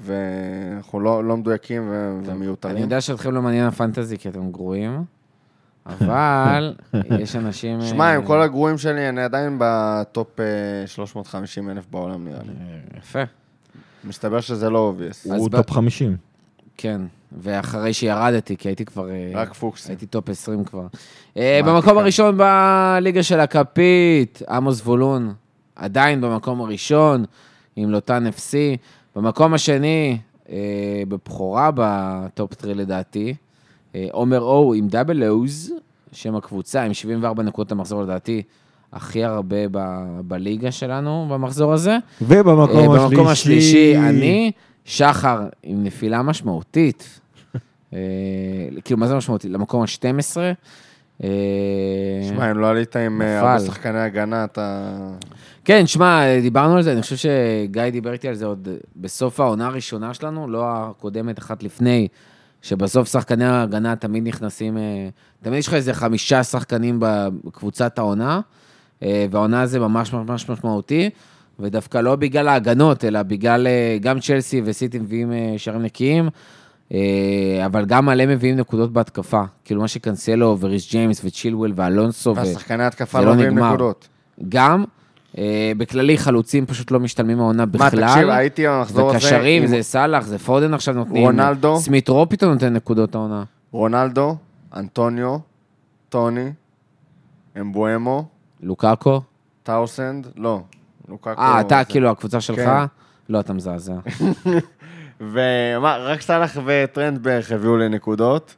ואנחנו 0.00 1.00
לא 1.00 1.24
לא 1.24 1.36
מדויקים 1.36 1.82
ו- 1.90 2.18
אני 2.24 2.32
ומיותרים. 2.32 2.76
יודע 2.76 3.00
שאתכם 3.00 3.30
לא 3.32 3.42
מעניין 3.42 3.66
ה 3.66 3.72
Fantasy 3.72 4.18
כי 4.18 4.28
אתם 4.28 4.50
גרועים, 4.50 5.04
אבל 5.86 6.74
יש 7.18 7.36
אנשים... 7.36 7.80
שמע, 7.82 8.04
אה, 8.04 8.14
עם 8.14 8.24
כל 8.26 8.42
הגרועים 8.42 8.78
שלי, 8.78 9.08
אני 9.08 9.22
עדיין 9.22 9.56
ב 9.60 9.80
top 9.80 10.40
אה, 10.40 10.46
350 10.86 11.70
אלף 11.70 11.86
בעולם, 11.90 12.24
נראה 12.24 12.40
לי. 12.46 12.52
יפה, 12.98 13.22
מסתבר 14.04 14.40
שזה 14.40 14.70
לא 14.70 14.78
obvious. 14.78 15.26
אז 15.26 15.32
הוא 15.40 15.48
top 15.48 15.70
50. 15.70 16.16
כן. 16.76 17.00
ואחרי 17.36 17.92
שירדתי, 17.92 18.56
כי 18.56 18.68
הייתי 18.68 18.84
כבר... 18.84 19.10
אה, 19.10 19.30
רק 19.34 19.54
פוקסים. 19.54 19.90
הייתי 19.90 20.06
top 20.06 20.28
20 20.28 20.64
כבר. 20.64 20.86
אה, 21.36 21.60
במקום? 21.64 21.98
הראשון 21.98 22.38
בליגה 22.38 23.22
של 23.22 23.40
הכפית, 23.40 24.42
עמוס 24.48 24.76
זבולון, 24.76 25.32
עדיין 25.76 26.20
במקום 26.20 26.60
הראשון, 26.60 27.24
עם 27.76 27.90
לוטן 27.90 28.26
FC. 28.26 28.52
במקום 29.16 29.54
השני, 29.54 30.18
אה, 30.50 30.56
בבכורה 31.08 31.70
בטופ 31.74 32.52
3 32.60 32.76
לדעתי, 32.76 33.34
עומר 34.12 34.40
או 34.40 34.74
עם 34.74 34.88
דאבל 34.88 35.28
אוז, 35.28 35.72
שם 36.12 36.36
הקבוצה, 36.36 36.82
עם 36.82 36.94
74 36.94 37.42
נקודות 37.42 37.72
המחזור 37.72 38.02
לדעתי, 38.02 38.42
הכי 38.92 39.24
הרבה 39.24 39.56
ב- 39.70 40.20
בליגה 40.20 40.70
שלנו 40.70 41.26
במחזור 41.30 41.72
הזה. 41.72 41.98
ובמקום 42.22 42.90
השלישי... 42.90 43.08
במקום 43.08 43.26
השלישי, 43.26 43.96
אני, 43.96 44.52
שחר, 44.84 45.40
עם 45.62 45.84
נפילה 45.84 46.22
משמעותית. 46.22 47.20
אה, 47.92 47.98
כאילו, 48.84 49.00
מה 49.00 49.06
זה 49.06 49.16
משמעותית? 49.16 49.50
למקום 49.50 49.82
ה-12. 49.82 50.36
אה, 51.24 51.28
שמע, 52.28 52.50
אם 52.50 52.58
לא 52.58 52.68
עלית 52.68 52.96
עם 52.96 53.22
אה, 53.22 53.38
נפל. 53.38 53.46
הרבה 53.46 53.60
שחקני 53.60 54.00
הגנה, 54.00 54.44
אתה... 54.44 54.92
כן, 55.64 55.86
שמע, 55.86 56.40
דיברנו 56.40 56.76
על 56.76 56.82
זה, 56.82 56.92
אני 56.92 57.02
חושב 57.02 57.16
שגיא 57.16 57.90
דיבר 57.90 58.12
איתי 58.12 58.28
על 58.28 58.34
זה 58.34 58.46
עוד 58.46 58.68
בסוף 58.96 59.40
העונה 59.40 59.66
הראשונה 59.66 60.14
שלנו, 60.14 60.48
לא 60.48 60.64
הקודמת, 60.66 61.38
אחת 61.38 61.62
לפני, 61.62 62.08
שבסוף 62.62 63.08
שחקני 63.08 63.44
ההגנה 63.44 63.96
תמיד 63.96 64.28
נכנסים, 64.28 64.78
אה, 64.78 65.08
תמיד 65.42 65.58
יש 65.58 65.68
לך 65.68 65.74
איזה 65.74 65.94
חמישה 65.94 66.42
שחקנים 66.42 66.98
בקבוצת 67.00 67.98
העונה, 67.98 68.40
אה, 69.02 69.26
והעונה 69.30 69.66
זה 69.66 69.80
ממש 69.80 70.12
ממש 70.12 70.48
משמעותי, 70.48 71.10
ודווקא 71.58 71.98
לא 71.98 72.16
בגלל 72.16 72.48
ההגנות, 72.48 73.04
אלא 73.04 73.22
בגלל 73.22 73.66
אה, 73.66 73.98
גם 74.00 74.20
צ'לסי 74.20 74.62
וסיטי 74.64 74.98
מביאים 74.98 75.32
אה, 75.32 75.54
שערים 75.56 75.82
נקיים, 75.82 76.24
אה, 76.24 76.30
אבל 77.66 77.84
גם 77.84 78.06
מלא 78.06 78.26
מביאים 78.26 78.56
נקודות 78.56 78.92
בהתקפה. 78.92 79.42
כאילו 79.64 79.80
מה 79.80 79.88
שקנסלו 79.88 80.56
וריס 80.60 80.90
ג'יימס 80.90 81.20
וצ'ילואל 81.24 81.72
ואלונסו. 81.76 82.34
והשחקני 82.36 82.84
התקפה 82.84 83.18
זה 83.18 83.24
לא 83.24 83.30
לא 83.30 83.36
מביאים. 83.36 83.58
נקודות. 83.58 84.08
גם, 84.48 84.84
אה, 85.38 85.72
בכללי 85.76 86.18
חלוצים 86.18 86.66
פשוט 86.66 86.90
לא 86.90 87.00
משתלמים 87.00 87.40
העונה 87.40 87.66
בכלל. 87.66 88.00
מה, 88.04 88.12
תקשיב, 88.14 88.28
הייתי 88.28 88.68
במחזור 88.68 89.08
הזה... 89.08 89.16
וקשרים, 89.18 89.62
עם 89.62 89.68
זה 89.68 89.82
סאלח, 89.82 90.24
זה 90.26 90.38
פודן 90.38 90.74
עכשיו 90.74 90.94
נותנים. 90.94 91.22
רונלדו. 91.24 91.76
סמית 91.78 92.08
רו 92.08 92.28
פתאום 92.28 92.52
נותן 92.52 92.72
נקודות 92.72 93.14
העונה. 93.14 93.44
רונלדו, 93.72 94.36
אנטוניו, 94.76 95.36
טוני, 96.08 96.52
אמבואמו, 97.60 98.24
לוקאקו. 98.62 99.20
טאוסנד, 99.62 100.26
לא. 100.36 100.60
לוקקו... 101.08 101.30
אה, 101.38 101.60
אתה 101.60 101.78
זה- 101.78 101.84
כאילו 101.84 102.10
הקבוצה 102.10 102.40
שלך? 102.40 102.56
כן. 102.58 102.84
לא, 103.28 103.40
אתה 103.40 103.52
מזעזע. 103.52 103.94
ומה, 105.20 105.96
רק 105.96 106.20
סאלח 106.20 106.58
וטרנד 106.64 107.22
בערך 107.22 107.52
הביאו 107.52 107.76
לי 107.76 107.88
נקודות. 107.88 108.54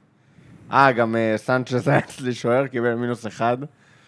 אה, 0.73 0.93
גם 0.93 1.17
אה, 1.17 1.35
סנצ'ז 1.37 1.89
היה 1.89 1.99
אצלי 1.99 2.35
שוער, 2.35 2.67
קיבל 2.67 2.95
מינוס 2.95 3.27
אחד. 3.27 3.59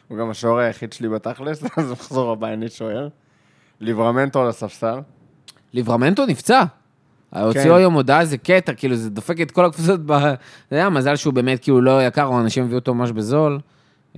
הוא 0.09 0.19
גם 0.19 0.31
השוער 0.31 0.59
היחיד 0.59 0.93
שלי 0.93 1.09
בתכלס, 1.09 1.65
אז 1.77 1.93
מחזור 1.93 2.33
הבא 2.33 2.49
לי 2.49 2.69
שוער. 2.69 3.09
ליברמנטו 3.81 4.43
על 4.43 4.49
הספסל. 4.49 4.99
ליברמנטו 5.73 6.27
נפצע. 6.27 6.65
הוציאו 7.31 7.77
היום 7.77 7.95
הודעה, 7.95 8.25
זה 8.25 8.39
קטע, 8.39 8.75
כאילו, 8.75 8.97
זה 8.97 9.11
דופק 9.11 9.41
את 9.41 9.51
כל 9.51 9.65
הקבוצות 9.65 10.01
ב... 10.07 10.13
אתה 10.13 10.37
יודע, 10.73 10.89
מזל 10.89 11.17
שהוא 11.17 11.35
באמת 11.35 11.63
כאילו 11.63 11.81
לא 11.81 12.03
יקר, 12.03 12.25
או 12.25 12.41
אנשים 12.41 12.65
הביאו 12.65 12.79
אותו 12.79 12.95
ממש 12.95 13.11
בזול. 13.11 13.61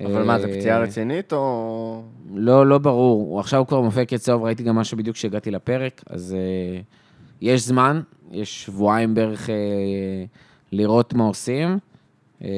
אבל 0.04 0.22
מה, 0.22 0.38
זה 0.38 0.48
אה, 0.48 0.58
פציעה 0.58 0.78
רצינית 0.78 1.32
או... 1.32 2.04
לא, 2.34 2.66
לא 2.66 2.78
ברור. 2.78 3.20
הוא 3.20 3.40
עכשיו 3.40 3.66
כבר 3.66 3.80
מופיע 3.80 4.04
כצהוב, 4.04 4.42
ראיתי 4.42 4.62
גם 4.62 4.74
משהו 4.74 4.96
בדיוק 4.96 5.16
כשהגעתי 5.16 5.50
לפרק, 5.50 6.02
אז 6.10 6.36
אה, 6.38 6.80
יש 7.40 7.66
זמן, 7.66 8.00
יש 8.32 8.64
שבועיים 8.64 9.14
בערך 9.14 9.50
אה, 9.50 9.54
לראות 10.72 11.14
מה 11.14 11.24
עושים. 11.24 11.78
אה, 12.44 12.48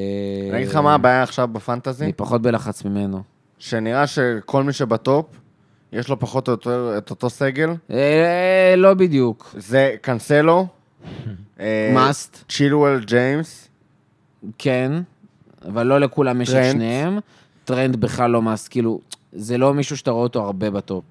אני 0.49 0.57
אגיד 0.57 0.69
לך 0.69 0.75
מה 0.75 0.93
הבעיה 0.93 1.23
עכשיו 1.23 1.47
בפנטזי? 1.47 2.03
אני 2.03 2.13
פחות 2.13 2.41
בלחץ 2.41 2.85
ממנו. 2.85 3.23
שנראה 3.59 4.07
שכל 4.07 4.63
מי 4.63 4.73
שבטופ, 4.73 5.25
יש 5.93 6.09
לו 6.09 6.19
פחות 6.19 6.47
או 6.47 6.51
יותר 6.51 6.95
את 6.97 7.09
אותו 7.09 7.29
סגל. 7.29 7.69
אה, 7.91 8.73
לא 8.77 8.93
בדיוק. 8.93 9.55
זה 9.57 9.95
קנסלו, 10.01 10.67
אה, 11.59 11.91
מאסט, 11.93 12.43
צ'ילואל 12.49 12.99
ג'יימס, 12.99 13.67
כן, 14.57 14.91
אבל 15.67 15.87
לא 15.87 15.99
לכולם 15.99 16.41
יש 16.41 16.49
את. 16.49 16.71
שניהם. 16.71 17.19
טרנד 17.65 17.95
בכלל 17.95 18.31
לא 18.31 18.41
must, 18.41 18.67
כאילו, 18.71 18.99
זה 19.33 19.57
לא 19.57 19.73
מישהו 19.73 19.97
שאתה 19.97 20.11
רואה 20.11 20.23
אותו 20.23 20.43
הרבה 20.43 20.69
ב 20.69 20.76
top. 20.76 21.03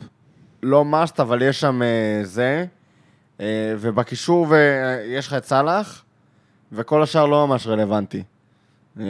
לא 0.62 0.84
must, 0.84 1.20
אבל 1.20 1.42
יש 1.42 1.60
שם 1.60 1.80
זה, 2.22 2.66
ובקישור 3.80 4.46
ו- 4.50 5.02
יש 5.06 5.26
לך 5.26 5.34
את 5.34 5.44
סאלח, 5.44 6.02
וכל 6.72 7.02
השאר 7.02 7.26
לא 7.26 7.46
ממש 7.46 7.66
רלוונטי. 7.66 8.22
אה, 9.00 9.04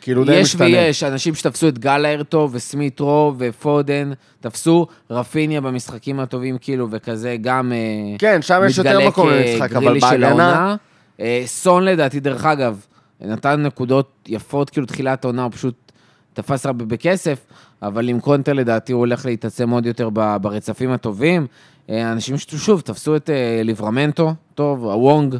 כאילו 0.00 0.24
די 0.24 0.34
יש 0.34 0.54
משתנה. 0.54 0.66
ויש, 0.66 1.04
אנשים 1.04 1.34
שתפסו 1.34 1.68
את 1.68 1.78
גלאגר 1.78 2.48
וסמית 2.52 3.00
רו 3.00 3.34
ופודן, 3.38 4.12
תפסו 4.40 4.86
רפיניה 5.10 5.60
במשחקים 5.60 6.20
הטובים, 6.20 6.58
כאילו, 6.60 6.88
וכזה 6.90 7.36
גם... 7.40 7.72
אה, 7.72 8.18
כן, 8.18 8.42
שם 8.42 8.62
יש 8.66 8.78
יותר 8.78 9.08
מקום 9.08 9.28
למשחק, 9.30 9.72
אבל 9.72 10.00
בהגנה... 10.00 10.76
אה, 11.20 11.42
סון 11.46 11.84
לדעתי, 11.84 12.20
דרך 12.20 12.44
אגב, 12.44 12.86
נתן 13.20 13.62
נקודות 13.62 14.10
יפות, 14.28 14.70
כאילו 14.70 14.86
תחילת 14.86 15.24
העונה, 15.24 15.42
הוא 15.42 15.52
פשוט 15.52 15.92
תפס 16.34 16.66
הרבה 16.66 16.84
בכסף, 16.84 17.38
אבל 17.82 18.08
עם 18.08 18.20
קונטה 18.20 18.52
לדעתי 18.52 18.92
הוא 18.92 18.98
הולך 18.98 19.26
להתעצם 19.26 19.70
עוד 19.70 19.86
יותר 19.86 20.10
ברצפים 20.40 20.90
הטובים. 20.90 21.46
אה, 21.90 22.12
אנשים 22.12 22.38
ששוב, 22.38 22.80
תפסו 22.80 23.16
את 23.16 23.30
אה, 23.30 23.60
ליברמנטו, 23.64 24.34
טוב, 24.54 24.84
הוונג, 24.84 25.34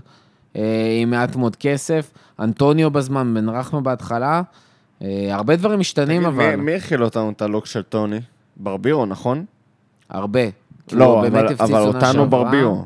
אה, 0.57 0.63
עם 1.03 1.11
מעט 1.11 1.37
מאוד 1.37 1.57
כסף, 1.57 2.11
אנטוניו 2.41 2.91
בזמן, 2.91 3.35
בן 3.35 3.49
רחמה 3.49 3.81
בהתחלה. 3.81 4.43
הרבה 5.31 5.57
דברים 5.57 5.81
משתנים, 5.81 6.25
אבל... 6.27 6.57
מי- 6.57 6.75
הכיל 6.75 7.05
אותנו 7.05 7.31
את 7.31 7.43
הלוק 7.43 7.67
של 7.67 7.83
טוני? 7.83 8.21
ברבירו, 8.57 9.07
נכון? 9.07 9.45
הרבה. 10.11 10.41
לא, 10.93 11.21
אבל- 11.21 11.47
אותנו. 11.87 12.31
ברבירו. 12.31 12.85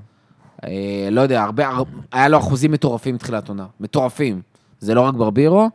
לא 1.11 1.21
יודע, 1.21 1.43
הרבה, 1.43 1.69
הר- 1.69 1.83
היה 2.13 2.29
לו 2.29 2.39
אחוזים 2.39 2.73
מטורפים 2.73 3.15
בתחילת 3.15 3.49
עונה. 3.49 3.67
מטורפים. 3.81 4.41
זה 4.81 4.95
לא 4.95 5.01
רק 5.01 5.15
ברבירו. 5.15 5.71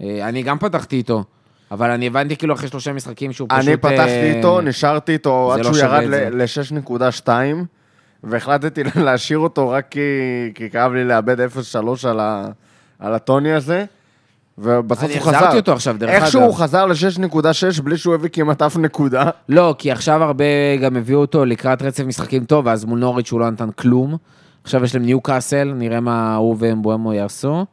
אני 0.00 0.42
גם 0.42 0.58
פתחתי 0.58 0.96
איתו, 0.96 1.24
אבל 1.70 1.90
אני 1.90 2.06
הבנתי 2.06 2.36
כאילו 2.36 2.54
אחרי 2.54 2.68
שלושה 2.68 2.92
משחקים 2.92 3.32
שהוא 3.32 3.48
פשוט... 3.50 3.68
אני 3.68 3.76
פתחתי 3.76 4.00
אה, 4.00 4.36
איתו, 4.36 4.60
נשארתי 4.60 5.12
איתו 5.12 5.52
עד 5.52 5.58
לא 5.58 5.64
שהוא 5.64 5.76
ירד 5.76 6.02
את 6.02 6.10
זה. 6.10 6.28
ל-6.2, 6.32 7.28
והחלטתי 8.24 8.82
להשאיר 9.04 9.38
אותו 9.38 9.68
רק 9.70 9.86
כי, 9.90 10.00
כי 10.54 10.70
כאב 10.70 10.92
לי 10.92 11.04
לאבד 11.04 11.40
0.3 11.40 12.08
על, 12.08 12.20
על 12.98 13.14
הטוני 13.14 13.52
הזה, 13.52 13.84
ובסוף 14.58 15.04
אני 15.04 15.12
הוא 15.12 15.22
חזר. 15.22 15.36
החזרתי 15.36 15.56
אותו 15.56 15.72
עכשיו, 15.72 15.96
דרך 15.98 16.10
אגב. 16.10 16.22
איכשהו 16.22 16.42
הוא 16.42 16.54
חזר 16.54 16.86
ל-6.6 16.86 17.82
בלי 17.82 17.96
שהוא 17.96 18.14
הביא 18.14 18.28
כמעט 18.32 18.62
אף 18.62 18.76
נקודה. 18.76 19.30
לא, 19.48 19.74
כי 19.78 19.90
עכשיו 19.90 20.22
הרבה 20.22 20.44
גם 20.82 20.96
הביאו 20.96 21.20
אותו 21.20 21.44
לקראת 21.44 21.82
רצף 21.82 22.04
משחקים 22.04 22.44
טוב, 22.44 22.66
ואז 22.66 22.84
מול 22.84 22.98
נוריץ' 22.98 23.32
הוא 23.32 23.40
לא 23.40 23.50
נתן 23.50 23.70
כלום. 23.70 24.16
עכשיו 24.64 24.84
יש 24.84 24.94
להם 24.94 25.04
ניו 25.04 25.20
קאסל, 25.20 25.72
נראה 25.76 26.00
מה 26.00 26.36
הוא 26.36 26.56
ואמבואמו 26.58 27.12
יעשו. 27.12 27.64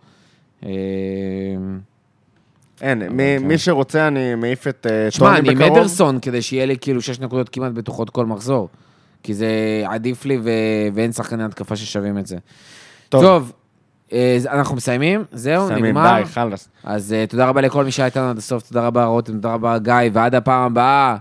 אין, 2.81 2.99
מי, 2.99 3.35
כן. 3.39 3.47
מי 3.47 3.57
שרוצה, 3.57 4.07
אני 4.07 4.35
מעיף 4.35 4.67
את 4.67 4.85
uh, 4.85 5.11
שמע, 5.11 5.27
טוני 5.27 5.39
אני 5.39 5.49
עם 5.49 5.55
בקרוב. 5.55 5.77
אדרסון, 5.77 6.19
כדי 6.19 6.41
שיהיה 6.41 6.65
לי 6.65 6.77
כאילו 6.81 7.01
שש 7.01 7.19
נקודות 7.19 7.49
כמעט 7.49 7.71
בטוחות 7.71 8.09
כל 8.09 8.25
מחזור. 8.25 8.69
כי 9.23 9.33
זה 9.33 9.47
עדיף 9.85 10.25
לי 10.25 10.37
ו... 10.43 10.49
ואין 10.93 11.11
שחקני 11.11 11.43
התקפה 11.43 11.75
ששווים 11.75 12.17
את 12.17 12.27
זה. 12.27 12.37
טוב. 13.09 13.21
טוב, 13.21 13.51
אה, 14.13 14.37
אנחנו 14.51 14.75
מסיימים? 14.75 15.23
זהו, 15.31 15.67
סיימים, 15.67 15.85
נגמר? 15.85 16.17
די, 16.17 16.25
חלאס. 16.25 16.69
אז 16.83 17.13
אה, 17.13 17.25
תודה 17.27 17.45
רבה 17.45 17.61
לכל 17.61 17.85
מי 17.85 17.91
שהיה 17.91 18.05
איתנו 18.05 18.29
עד 18.29 18.37
הסוף, 18.37 18.67
תודה 18.67 18.87
רבה 18.87 19.05
רותם, 19.05 19.33
תודה 19.33 19.53
רבה 19.53 19.77
גיא, 19.77 19.93
ועד 20.13 20.35
הפעם 20.35 20.63
הבאה, 20.71 21.15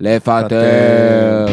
לפטר. 0.00 1.46